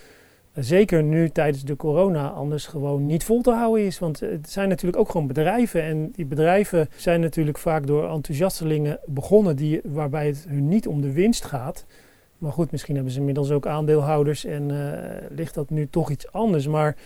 eh, 0.52 0.64
zeker 0.64 1.02
nu 1.02 1.28
tijdens 1.28 1.64
de 1.64 1.76
corona, 1.76 2.28
anders 2.28 2.66
gewoon 2.66 3.06
niet 3.06 3.24
vol 3.24 3.40
te 3.40 3.50
houden 3.50 3.84
is. 3.84 3.98
Want 3.98 4.20
het 4.20 4.50
zijn 4.50 4.68
natuurlijk 4.68 4.98
ook 5.00 5.10
gewoon 5.10 5.26
bedrijven. 5.26 5.82
En 5.82 6.10
die 6.12 6.26
bedrijven 6.26 6.88
zijn 6.96 7.20
natuurlijk 7.20 7.58
vaak 7.58 7.86
door 7.86 8.10
enthousiastelingen 8.10 8.98
begonnen, 9.06 9.56
die, 9.56 9.80
waarbij 9.84 10.26
het 10.26 10.46
hun 10.48 10.68
niet 10.68 10.86
om 10.86 11.00
de 11.00 11.12
winst 11.12 11.44
gaat. 11.44 11.84
Maar 12.38 12.52
goed, 12.52 12.70
misschien 12.70 12.94
hebben 12.94 13.12
ze 13.12 13.18
inmiddels 13.18 13.50
ook 13.50 13.66
aandeelhouders 13.66 14.44
en 14.44 14.70
eh, 14.70 15.26
ligt 15.30 15.54
dat 15.54 15.70
nu 15.70 15.88
toch 15.90 16.10
iets 16.10 16.32
anders. 16.32 16.66
Maar 16.66 16.96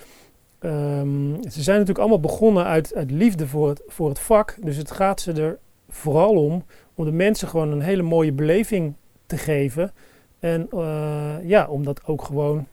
ehm, 0.59 1.43
ze 1.43 1.63
zijn 1.63 1.79
natuurlijk 1.79 1.99
allemaal 1.99 2.21
begonnen 2.21 2.65
uit, 2.65 2.95
uit 2.95 3.11
liefde 3.11 3.47
voor 3.47 3.69
het, 3.69 3.83
voor 3.87 4.09
het 4.09 4.19
vak. 4.19 4.57
Dus 4.61 4.77
het 4.77 4.91
gaat 4.91 5.21
ze 5.21 5.33
er 5.33 5.59
vooral 5.95 6.45
om 6.45 6.65
om 6.95 7.05
de 7.05 7.13
mensen 7.13 7.49
gewoon 7.49 7.71
een 7.73 7.81
hele 7.81 8.03
mooie 8.03 8.33
beleving 8.33 8.95
te 9.27 9.37
geven. 9.37 9.93
En 10.39 10.69
eh, 10.73 11.35
ja, 11.43 11.67
om 11.67 11.85
dat 11.85 12.01
ook 12.07 12.23
gewoon 12.23 12.67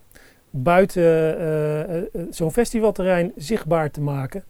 buiten 0.49 1.03
eh, 1.39 1.97
eh, 1.97 2.03
zo'n 2.29 2.51
festivalterrein 2.51 3.31
zichtbaar 3.35 3.91
te 3.91 4.01
maken. 4.01 4.43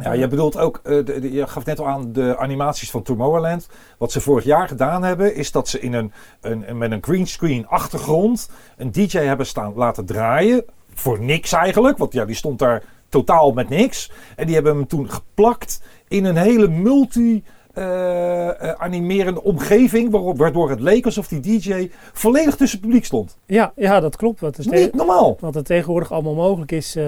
Ja, 0.00 0.12
je 0.12 0.28
bedoelt 0.28 0.58
ook, 0.58 0.80
je 0.84 1.44
gaf 1.46 1.64
net 1.64 1.78
al 1.80 1.86
aan 1.88 2.12
de 2.12 2.36
animaties 2.38 2.90
van 2.90 3.02
Tomorrowland. 3.02 3.68
Wat 3.98 4.12
ze 4.12 4.20
vorig 4.20 4.44
jaar 4.44 4.68
gedaan 4.68 5.02
hebben, 5.02 5.34
is 5.34 5.52
dat 5.52 5.68
ze 5.68 5.80
in 5.80 5.92
een, 5.92 6.12
een- 6.40 6.78
met 6.78 6.90
een 6.90 7.02
greenscreen 7.02 7.66
achtergrond 7.66 8.50
een 8.76 8.92
DJ 8.92 9.18
hebben 9.18 9.46
staan 9.46 9.72
laten 9.74 10.06
draaien. 10.06 10.64
Voor 10.94 11.20
niks 11.20 11.52
eigenlijk, 11.52 11.98
want 11.98 12.12
ja, 12.12 12.24
die 12.24 12.34
stond 12.36 12.58
daar 12.58 12.82
totaal 13.08 13.52
met 13.52 13.68
niks. 13.68 14.10
En 14.36 14.46
die 14.46 14.54
hebben 14.54 14.76
hem 14.76 14.86
toen 14.86 15.10
geplakt 15.10 15.80
in 16.08 16.24
een 16.24 16.36
hele 16.36 16.68
multi. 16.68 17.44
Eh, 17.74 18.70
animerende 18.70 19.42
omgeving, 19.42 20.10
waarop, 20.10 20.38
waardoor 20.38 20.70
het 20.70 20.80
leek 20.80 21.04
alsof 21.04 21.28
die 21.28 21.40
DJ 21.40 21.90
volledig 22.12 22.56
tussen 22.56 22.78
het 22.78 22.86
publiek 22.86 23.04
stond. 23.04 23.36
Ja, 23.46 23.72
ja 23.76 24.00
dat 24.00 24.16
klopt. 24.16 24.40
Wat 24.40 24.58
is 24.58 24.66
Niet 24.66 24.94
normaal. 24.94 25.36
Wat 25.40 25.56
er 25.56 25.64
tegenwoordig 25.64 26.12
allemaal 26.12 26.34
mogelijk 26.34 26.72
is. 26.72 26.96
eh, 26.96 27.04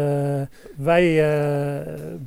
wij 0.76 1.24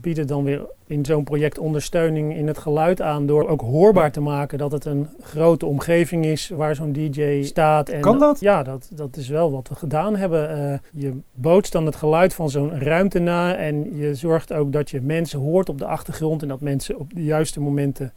bieden 0.02 0.28
dan 0.28 0.44
weer 0.44 0.62
in 0.90 1.06
zo'n 1.06 1.24
project 1.24 1.58
ondersteuning 1.58 2.36
in 2.36 2.48
het 2.48 2.58
geluid 2.58 3.02
aan. 3.02 3.26
Door 3.26 3.48
ook 3.48 3.62
hoorbaar 3.62 4.12
te 4.12 4.22
maken 4.22 4.58
dat 4.58 4.72
het 4.72 4.86
een 4.86 5.08
grote 5.22 5.66
omgeving 5.66 6.26
is 6.26 6.50
waar 6.50 6.76
zo'n 6.76 6.92
DJ 6.92 7.44
staat. 7.44 7.90
En 7.90 8.02
Kan 8.02 8.20
dat? 8.20 8.40
Ja, 8.40 8.64
dat, 8.64 8.90
dat 8.94 9.18
is 9.18 9.28
wel 9.28 9.52
wat 9.52 9.68
we 9.68 9.76
gedaan 9.76 10.16
hebben. 10.16 10.50
Eh, 10.50 10.80
je 10.92 11.14
bootst 11.34 11.72
dan 11.72 11.86
het 11.86 11.96
geluid 11.96 12.34
van 12.34 12.50
zo'n 12.50 12.80
ruimte 12.80 13.20
na. 13.20 13.56
En 13.56 13.98
je 13.98 14.16
zorgt 14.16 14.54
ook 14.54 14.72
dat 14.72 14.90
je 14.90 15.02
mensen 15.02 15.40
hoort 15.40 15.70
op 15.70 15.78
de 15.78 15.86
achtergrond. 15.86 16.42
En 16.42 16.48
dat 16.48 16.62
mensen 16.62 17.00
op 17.00 17.14
de 17.14 17.24
juiste 17.24 17.60
momenten 17.60 18.14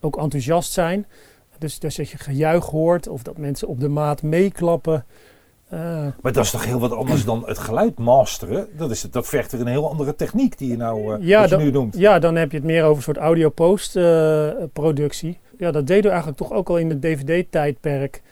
ook 0.00 0.16
enthousiast 0.16 0.72
zijn. 0.72 1.06
Dus, 1.58 1.78
dus 1.78 1.96
dat 1.96 2.08
je 2.08 2.18
gejuich 2.18 2.64
hoort 2.64 3.08
of 3.08 3.22
dat 3.22 3.38
mensen 3.38 3.68
op 3.68 3.80
de 3.80 3.88
maat 3.88 4.22
meeklappen. 4.22 5.04
Eh, 5.68 6.06
Maar 6.22 6.32
dat 6.32 6.44
is 6.44 6.50
toch 6.50 6.64
heel 6.64 6.78
wat 6.80 6.92
anders 6.92 7.24
dan 7.24 7.42
het 7.46 7.58
geluid 7.58 7.98
masteren? 7.98 8.66
Dat, 8.76 8.90
is, 8.90 9.00
dat 9.00 9.26
vergt 9.26 9.52
weer 9.52 9.60
een 9.60 9.66
heel 9.66 9.90
andere 9.90 10.14
techniek 10.14 10.58
die 10.58 10.70
je 10.70 10.76
nou 10.76 11.24
Ja, 11.24 11.40
wat 11.40 11.50
je 11.50 11.56
nu 11.56 11.70
noemt. 11.70 11.98
Ja, 11.98 12.18
dan 12.18 12.36
heb 12.36 12.50
je 12.50 12.56
het 12.56 12.66
meer 12.66 12.82
over 12.84 12.96
een 12.96 13.02
soort 13.02 13.16
audio-post 13.16 13.96
eh, 13.96 14.48
productie. 14.72 15.38
Ja, 15.58 15.70
dat 15.70 15.86
deden 15.86 16.02
we 16.02 16.08
eigenlijk 16.08 16.38
toch 16.38 16.52
ook 16.52 16.68
al 16.68 16.76
in 16.76 16.88
het 16.88 17.02
DVD-tijdperk. 17.02 18.22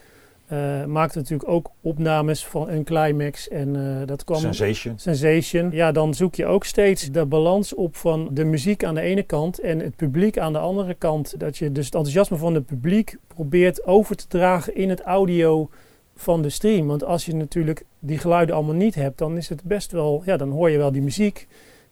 Maakte 0.86 1.18
natuurlijk 1.18 1.48
ook 1.48 1.70
opnames 1.80 2.46
van 2.46 2.68
een 2.68 2.84
climax 2.84 3.48
en 3.48 4.02
dat 4.06 4.24
kwam... 4.24 4.40
Sensation. 4.40 4.98
Sensation. 4.98 5.70
Ja, 5.72 5.92
dan 5.92 6.14
zoek 6.14 6.34
je 6.34 6.46
ook 6.46 6.64
steeds 6.64 7.10
de 7.10 7.26
balans 7.26 7.74
op 7.74 7.96
van 7.96 8.28
de 8.32 8.44
muziek 8.44 8.84
aan 8.84 8.94
de 8.94 9.00
ene 9.00 9.22
kant 9.22 9.60
en 9.60 9.80
het 9.80 9.96
publiek 9.96 10.38
aan 10.38 10.52
de 10.52 10.58
andere 10.58 10.94
kant. 10.94 11.40
Dat 11.40 11.58
je 11.58 11.72
dus 11.72 11.84
het 11.84 11.94
enthousiasme 11.94 12.36
van 12.36 12.54
het 12.54 12.66
publiek 12.66 13.16
probeert 13.26 13.84
over 13.86 14.16
te 14.16 14.26
dragen 14.28 14.76
in 14.76 14.88
het 14.88 15.00
audio 15.00 15.70
van 16.16 16.42
de 16.42 16.50
stream. 16.50 16.86
Want 16.86 17.04
als 17.04 17.24
je 17.26 17.34
natuurlijk 17.34 17.84
die 17.98 18.18
geluiden 18.18 18.54
allemaal 18.54 18.74
niet 18.74 18.94
hebt, 18.94 19.18
dan 19.18 19.36
is 19.36 19.48
het 19.48 19.62
best 19.62 19.92
wel, 19.92 20.22
ja, 20.24 20.36
dan 20.36 20.50
hoor 20.50 20.70
je 20.70 20.78
wel 20.78 20.92
die 20.92 21.02
muziek. 21.02 21.46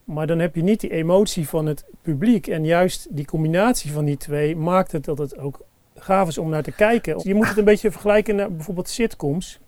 Maar 0.05 0.27
dan 0.27 0.39
heb 0.39 0.55
je 0.55 0.63
niet 0.63 0.81
die 0.81 0.91
emotie 0.91 1.49
van 1.49 1.67
het 1.67 1.85
publiek. 2.03 2.47
En 2.47 2.65
juist 2.65 3.07
die 3.11 3.25
combinatie 3.25 3.93
van 3.93 4.05
die 4.05 4.17
twee 4.17 4.57
maakt 4.57 4.93
het 4.93 5.05
dat 5.05 5.19
het 5.19 5.39
ook 5.39 5.61
gaaf 5.97 6.29
is 6.29 6.39
om 6.39 6.49
naar 6.49 6.63
te 6.63 6.73
kijken. 6.73 7.21
Je 7.23 7.35
moet 7.35 7.49
het 7.49 7.57
een 7.59 7.65
beetje 7.65 7.91
vergelijken 7.91 8.37
naar 8.37 8.53
bijvoorbeeld 8.53 8.89
sitcoms. 8.89 9.61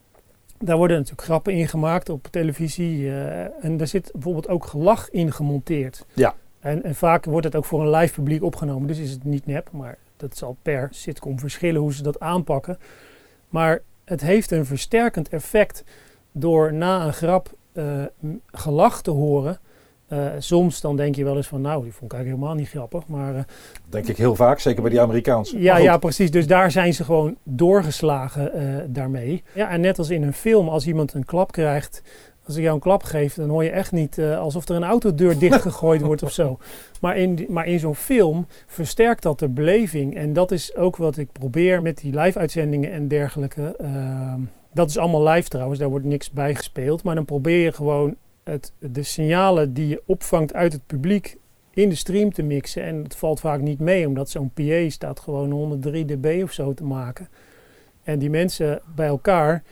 Daar 0.58 0.76
worden 0.76 0.96
natuurlijk 0.96 1.22
grappen 1.22 1.52
in 1.52 1.68
gemaakt 1.68 2.08
op 2.08 2.26
televisie. 2.30 3.08
eh, 3.08 3.64
en 3.64 3.76
daar 3.76 3.86
zit 3.86 4.10
bijvoorbeeld 4.12 4.48
ook 4.48 4.66
gelach 4.66 5.10
in 5.10 5.32
gemonteerd. 5.32 6.04
Ja. 6.14 6.34
En, 6.60 6.82
en 6.82 6.94
vaak 6.94 7.24
wordt 7.24 7.46
het 7.46 7.56
ook 7.56 7.64
voor 7.64 7.80
een 7.82 7.90
live 7.90 8.12
publiek 8.14 8.42
opgenomen. 8.42 8.88
Dus 8.88 8.98
is 8.98 9.10
het 9.10 9.24
niet 9.24 9.46
nep. 9.46 9.68
Maar 9.72 9.98
dat 10.16 10.36
zal 10.36 10.56
per 10.62 10.88
sitcom 10.90 11.38
verschillen 11.38 11.80
hoe 11.80 11.94
ze 11.94 12.02
dat 12.02 12.20
aanpakken. 12.20 12.78
Maar 13.48 13.82
het 14.06 14.20
heeft 14.20 14.50
een 14.50 14.66
versterkend 14.66 15.28
effect 15.28 15.84
door 16.32 16.72
na 16.72 17.06
een 17.06 17.12
grap 17.12 17.50
m- 18.20 18.26
gelach 18.46 19.02
te 19.02 19.10
horen. 19.10 19.58
Eh, 20.08 20.26
soms 20.38 20.80
dan 20.80 20.96
denk 20.96 21.14
je 21.14 21.24
wel 21.24 21.36
eens 21.36 21.46
van, 21.46 21.60
nou, 21.60 21.82
die 21.82 21.92
vond 21.92 22.12
ik 22.12 22.18
eigenlijk 22.18 22.42
helemaal 22.42 22.62
niet 22.62 22.68
grappig. 22.72 23.06
Maar 23.06 23.34
eh, 23.34 23.42
Denk 23.88 24.08
ik 24.08 24.16
heel 24.16 24.34
vaak, 24.34 24.58
zeker 24.58 24.82
bij 24.82 24.90
die 24.90 25.00
Amerikaanse. 25.00 25.60
ja, 25.60 25.76
ja, 25.76 25.98
precies. 25.98 26.30
Dus 26.30 26.46
daar 26.46 26.70
zijn 26.70 26.94
ze 26.94 27.04
gewoon 27.04 27.36
doorgeslagen 27.42 28.92
daarmee. 28.92 29.42
Ja, 29.52 29.68
en 29.70 29.80
net 29.80 29.98
als 29.98 30.10
in 30.10 30.22
een 30.22 30.32
film, 30.32 30.68
als 30.68 30.86
iemand 30.86 31.14
een 31.14 31.24
klap 31.24 31.52
krijgt, 31.52 32.02
als 32.46 32.56
ik 32.56 32.62
jou 32.62 32.74
een 32.74 32.80
klap 32.80 33.02
geef, 33.02 33.34
dan 33.34 33.48
hoor 33.48 33.64
je 33.64 33.70
echt 33.70 33.92
niet 33.92 34.18
eh, 34.18 34.38
alsof 34.38 34.68
er 34.68 34.76
een 34.76 34.84
autodeur 34.84 35.38
dichtgegooid 35.48 36.00
wordt 36.00 36.22
of 36.22 36.32
zo. 36.32 36.58
Maar 37.00 37.16
in, 37.16 37.46
maar 37.48 37.66
in 37.66 37.78
zo'n 37.78 37.94
film 37.94 38.46
versterkt 38.66 39.22
dat 39.22 39.38
de 39.38 39.48
beleving. 39.48 40.16
En 40.16 40.32
dat 40.32 40.50
is 40.50 40.76
ook 40.76 40.96
wat 40.96 41.16
ik 41.16 41.32
probeer 41.32 41.82
met 41.82 41.98
die 41.98 42.18
live-uitzendingen 42.18 42.92
en 42.92 43.08
dergelijke. 43.08 43.76
Ehm, 43.78 44.40
dat 44.72 44.88
is 44.88 44.98
allemaal 44.98 45.28
live 45.28 45.48
trouwens, 45.48 45.78
daar 45.78 45.88
wordt 45.88 46.04
niks 46.04 46.30
bij 46.30 46.54
gespeeld. 46.54 47.02
Maar 47.02 47.14
dan 47.14 47.24
probeer 47.24 47.64
je 47.64 47.72
gewoon 47.72 48.16
het, 48.44 48.72
de 48.78 49.02
signalen 49.02 49.72
die 49.72 49.88
je 49.88 50.02
opvangt 50.06 50.54
uit 50.54 50.72
het 50.72 50.86
publiek 50.86 51.36
in 51.70 51.88
de 51.88 51.94
stream 51.94 52.32
te 52.32 52.42
mixen. 52.42 52.82
En 52.82 53.02
het 53.02 53.16
valt 53.16 53.40
vaak 53.40 53.60
niet 53.60 53.80
mee, 53.80 54.06
omdat 54.06 54.30
zo'n 54.30 54.50
PA 54.50 54.88
staat 54.88 55.20
gewoon 55.20 55.50
103 55.50 56.04
dB 56.04 56.40
of 56.42 56.52
zo 56.52 56.74
te 56.74 56.84
maken. 56.84 57.28
En 58.02 58.18
die 58.18 58.30
mensen 58.30 58.80
bij 58.94 59.06
elkaar, 59.06 59.62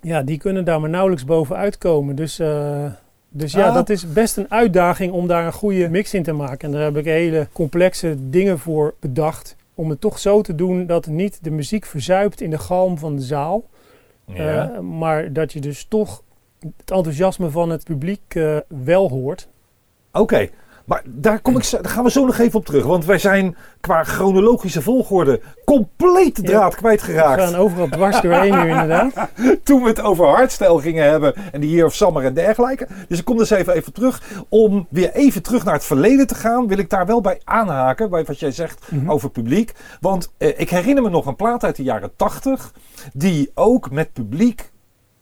ja, 0.00 0.22
die 0.22 0.38
kunnen 0.38 0.64
daar 0.64 0.80
maar 0.80 0.90
nauwelijks 0.90 1.24
bovenuit 1.24 1.78
komen. 1.78 2.14
Dus, 2.16 2.38
eh, 2.38 2.84
dus 3.28 3.52
ja, 3.52 3.68
Ah. 3.68 3.74
dat 3.74 3.88
is 3.90 4.12
best 4.12 4.36
een 4.36 4.50
uitdaging 4.50 5.12
om 5.12 5.26
daar 5.26 5.46
een 5.46 5.52
goede 5.52 5.88
mix 5.88 6.14
in 6.14 6.22
te 6.22 6.32
maken. 6.32 6.68
En 6.68 6.74
daar 6.74 6.82
heb 6.84 6.96
ik 6.96 7.04
hele 7.04 7.48
complexe 7.52 8.16
dingen 8.30 8.58
voor 8.58 8.94
bedacht. 9.00 9.56
Om 9.74 9.90
het 9.90 10.00
toch 10.00 10.18
zo 10.18 10.40
te 10.42 10.54
doen 10.54 10.86
dat 10.86 11.06
niet 11.06 11.38
de 11.44 11.50
muziek 11.50 11.84
verzuipt 11.86 12.40
in 12.40 12.50
de 12.50 12.58
galm 12.58 12.98
van 12.98 13.16
de 13.16 13.22
zaal. 13.22 13.64
Ja. 14.26 14.70
Eh, 14.72 14.78
maar 14.78 15.32
dat 15.32 15.52
je 15.52 15.60
dus 15.60 15.84
toch 15.88 16.22
het 16.60 16.90
enthousiasme 16.90 17.50
van 17.50 17.70
het 17.70 17.84
publiek 17.84 18.20
eh, 18.34 18.56
wel 18.68 19.08
hoort. 19.08 19.48
Oké, 20.12 20.48
maar 20.90 21.02
daar, 21.06 21.40
kom 21.40 21.56
ik, 21.56 21.70
daar 21.70 21.84
gaan 21.92 22.04
we 22.04 22.10
zo 22.10 22.24
nog 22.26 22.38
even 22.38 22.58
op 22.58 22.64
terug. 22.66 22.84
Want 22.84 23.04
wij 23.04 23.18
zijn 23.18 23.56
qua 23.80 24.04
chronologische 24.04 24.82
volgorde 24.82 25.40
compleet 25.64 26.36
de 26.36 26.42
Ja. 26.42 26.48
draad 26.48 26.72
We 26.72 26.78
kwijtgeraakt. 26.78 27.42
gaan 27.42 27.54
overal 27.54 27.88
dwars 27.88 28.20
doorheen 28.20 28.58
nu 28.58 28.68
inderdaad. 28.70 29.12
Toen 29.64 29.82
we 29.82 29.88
het 29.88 30.00
over 30.02 30.26
hardstyle 30.26 30.80
gingen 30.80 31.10
hebben 31.10 31.34
en 31.52 31.60
die 31.60 31.70
Year 31.70 31.86
of 31.86 31.94
Summer 31.94 32.24
en 32.24 32.34
dergelijke. 32.34 32.86
Dus 33.08 33.18
ik 33.18 33.24
kom 33.24 33.36
dus 33.36 33.50
even, 33.50 33.74
even 33.74 33.92
terug. 33.92 34.22
Om 34.48 34.86
weer 34.90 35.12
even 35.12 35.42
terug 35.42 35.64
naar 35.64 35.74
het 35.74 35.84
verleden 35.84 36.26
te 36.26 36.34
gaan, 36.34 36.68
wil 36.68 36.78
ik 36.78 36.90
daar 36.90 37.06
wel 37.06 37.20
bij 37.20 37.40
aanhaken. 37.44 38.10
Bij 38.10 38.24
wat 38.24 38.38
jij 38.40 38.52
zegt 38.52 38.90
Mhm. 38.90 39.10
over 39.10 39.30
publiek. 39.30 39.72
Want 40.00 40.32
eh, 40.38 40.60
ik 40.60 40.70
herinner 40.70 41.02
me 41.02 41.10
nog 41.10 41.26
een 41.26 41.36
plaat 41.36 41.64
uit 41.64 41.76
de 41.76 41.82
jaren 41.82 42.10
80. 42.16 42.72
Die 43.12 43.50
ook 43.54 43.90
met 43.90 44.12
publiek 44.12 44.70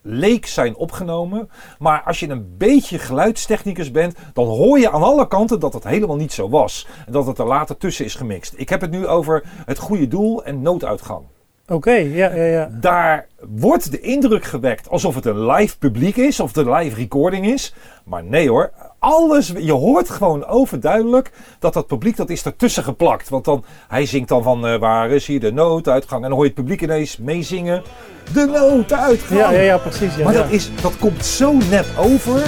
leek 0.01 0.45
zijn 0.45 0.75
opgenomen. 0.75 1.49
Maar 1.79 2.03
als 2.03 2.19
je 2.19 2.29
een 2.29 2.57
beetje 2.57 2.99
geluidstechnicus 2.99 3.91
bent, 3.91 4.15
dan 4.33 4.45
hoor 4.45 4.79
je 4.79 4.91
aan 4.91 5.03
alle 5.03 5.27
kanten 5.27 5.59
dat 5.59 5.73
het 5.73 5.83
helemaal 5.83 6.15
niet 6.15 6.33
zo 6.33 6.49
was. 6.49 6.87
En 7.05 7.11
dat 7.11 7.27
het 7.27 7.37
er 7.37 7.45
later 7.47 7.77
tussen 7.77 8.05
is 8.05 8.15
gemixt. 8.15 8.53
Ik 8.57 8.69
heb 8.69 8.81
het 8.81 8.91
nu 8.91 9.07
over 9.07 9.43
het 9.65 9.77
goede 9.77 10.07
doel 10.07 10.43
en 10.43 10.61
nooduitgang. 10.61 11.25
Oké, 11.67 11.91
ja, 11.91 12.35
ja, 12.35 12.43
ja. 12.43 12.69
Daar 12.71 13.27
wordt 13.39 13.91
de 13.91 13.99
indruk 13.99 14.43
gewekt 14.43 14.89
alsof 14.89 15.15
het 15.15 15.25
een 15.25 15.45
live 15.45 15.77
publiek 15.77 16.15
is, 16.15 16.39
of 16.39 16.55
een 16.55 16.71
live 16.71 16.95
recording 16.95 17.45
is. 17.45 17.73
Maar 18.05 18.23
nee 18.23 18.49
hoor, 18.49 18.71
alles, 18.99 19.53
je 19.57 19.71
hoort 19.71 20.09
gewoon 20.09 20.45
overduidelijk 20.45 21.31
dat 21.59 21.73
dat 21.73 21.87
publiek 21.87 22.17
dat 22.17 22.29
is 22.29 22.43
ertussen 22.43 22.83
geplakt. 22.83 23.29
Want 23.29 23.45
dan, 23.45 23.63
hij 23.87 24.05
zingt 24.05 24.29
dan 24.29 24.43
van 24.43 24.67
eh, 24.67 24.79
waar 24.79 25.09
is 25.09 25.27
hier 25.27 25.39
de 25.39 25.51
nooduitgang? 25.51 26.23
En 26.23 26.29
dan 26.29 26.37
hoor 26.37 26.47
je 26.47 26.51
het 26.51 26.59
publiek 26.59 26.81
ineens 26.81 27.17
meezingen. 27.17 27.83
De 28.33 28.45
nooduitgang! 28.45 29.39
Ja, 29.39 29.51
ja, 29.51 29.61
ja, 29.61 29.77
precies. 29.77 30.15
Ja, 30.15 30.23
Maar 30.23 30.33
ja. 30.33 30.41
dat, 30.41 30.51
is, 30.51 30.71
dat 30.81 30.97
komt 30.97 31.25
zo 31.25 31.53
net 31.69 31.85
over. 31.97 32.41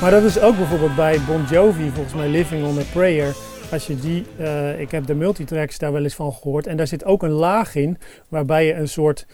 Maar 0.00 0.10
dat 0.10 0.22
is 0.22 0.40
ook 0.40 0.56
bijvoorbeeld 0.56 0.94
bij 0.94 1.20
Bon 1.26 1.44
Jovi, 1.50 1.90
volgens 1.94 2.14
mij 2.14 2.28
Living 2.28 2.64
on 2.66 2.78
a 2.78 2.82
Prayer. 2.92 3.34
Als 3.72 3.86
je 3.86 3.96
die, 3.96 4.26
eh, 4.38 4.80
ik 4.80 4.90
heb 4.90 5.06
de 5.06 5.14
multitracks 5.14 5.78
daar 5.78 5.92
wel 5.92 6.02
eens 6.02 6.14
van 6.14 6.32
gehoord. 6.32 6.66
En 6.66 6.76
daar 6.76 6.86
zit 6.86 7.04
ook 7.04 7.22
een 7.22 7.30
laag 7.30 7.74
in 7.74 7.98
waarbij 8.28 8.66
je 8.66 8.74
een 8.74 8.88
soort 8.88 9.26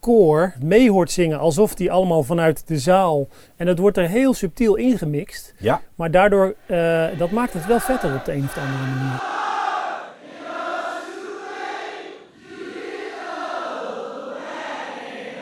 koor 0.00 0.54
mee 0.62 0.90
hoort 0.90 1.10
zingen. 1.10 1.38
Alsof 1.38 1.74
die 1.74 1.92
allemaal 1.92 2.22
vanuit 2.22 2.66
de 2.66 2.78
zaal. 2.78 3.28
En 3.56 3.66
dat 3.66 3.78
wordt 3.78 3.96
er 3.96 4.08
heel 4.08 4.34
subtiel 4.34 4.74
ingemixt. 4.74 5.54
Ja, 5.58 5.80
Maar 5.94 6.10
daardoor, 6.10 6.54
eh, 6.66 7.06
dat 7.18 7.30
maakt 7.30 7.52
het 7.52 7.66
wel 7.66 7.80
vetter 7.80 8.14
op 8.14 8.24
de 8.24 8.32
een 8.32 8.44
of 8.44 8.58
andere 8.58 8.78
manier. 8.78 9.22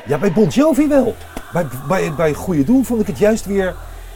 ja 0.06 0.18
bij 0.18 0.32
Bon 0.32 0.48
Jovi 0.48 0.88
wel. 0.88 1.14
Bij, 1.52 1.66
bij, 1.88 2.14
bij 2.14 2.32
Goede 2.34 2.64
Doel 2.64 2.82
vond 2.82 3.00
ik 3.00 3.06
het 3.06 3.18
juist 3.18 3.46
weer 3.46 3.74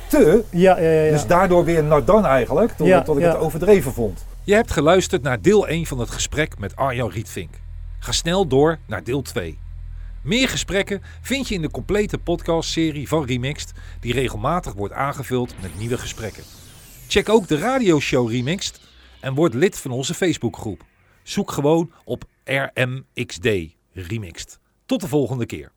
te. 0.09 0.45
Ja, 0.51 0.81
ja, 0.81 0.91
ja. 0.91 1.03
ja. 1.03 1.11
Dus 1.11 1.27
daardoor 1.27 1.65
weer 1.65 1.85
Nardan 1.85 2.27
eigenlijk. 2.27 2.73
Tot, 2.73 2.87
Ja, 2.87 3.03
tot 3.03 3.17
ik 3.17 3.23
ja. 3.23 3.29
het 3.29 3.39
overdreven 3.39 3.93
vond. 3.93 4.25
Je 4.45 4.55
hebt 4.55 4.71
geluisterd 4.71 5.23
naar 5.23 5.43
deel 5.43 5.69
1 5.69 5.87
van 5.87 5.99
het 5.99 6.11
gesprek 6.11 6.59
met 6.59 6.77
Arjan 6.77 7.11
Rietvink. 7.11 7.55
Ga 7.99 8.13
snel 8.13 8.47
door 8.47 8.79
naar 8.87 9.05
deel 9.05 9.23
2. 9.23 9.59
Meer 10.23 10.49
gesprekken 10.49 11.03
vind 11.21 11.49
je 11.49 11.55
in 11.55 11.63
de 11.63 11.71
complete 11.71 12.19
podcastserie 12.19 13.09
van 13.09 13.25
Remixed, 13.25 13.73
die 14.01 14.13
regelmatig 14.13 14.73
wordt 14.73 14.95
aangevuld 14.95 15.55
met 15.63 15.79
nieuwe 15.79 15.99
gesprekken. 15.99 16.43
Check 17.09 17.29
ook 17.29 17.49
de 17.49 17.59
radioshow 17.59 18.31
Remixed 18.31 18.81
en 19.21 19.35
word 19.35 19.55
lid 19.55 19.79
van 19.79 19.91
onze 19.91 20.15
Facebookgroep. 20.15 20.83
Zoek 21.23 21.51
gewoon 21.51 21.93
op 22.05 22.25
RMXD 22.45 23.49
Remixed. 23.93 24.59
Tot 24.87 25.01
de 25.01 25.09
volgende 25.09 25.47
keer. 25.47 25.73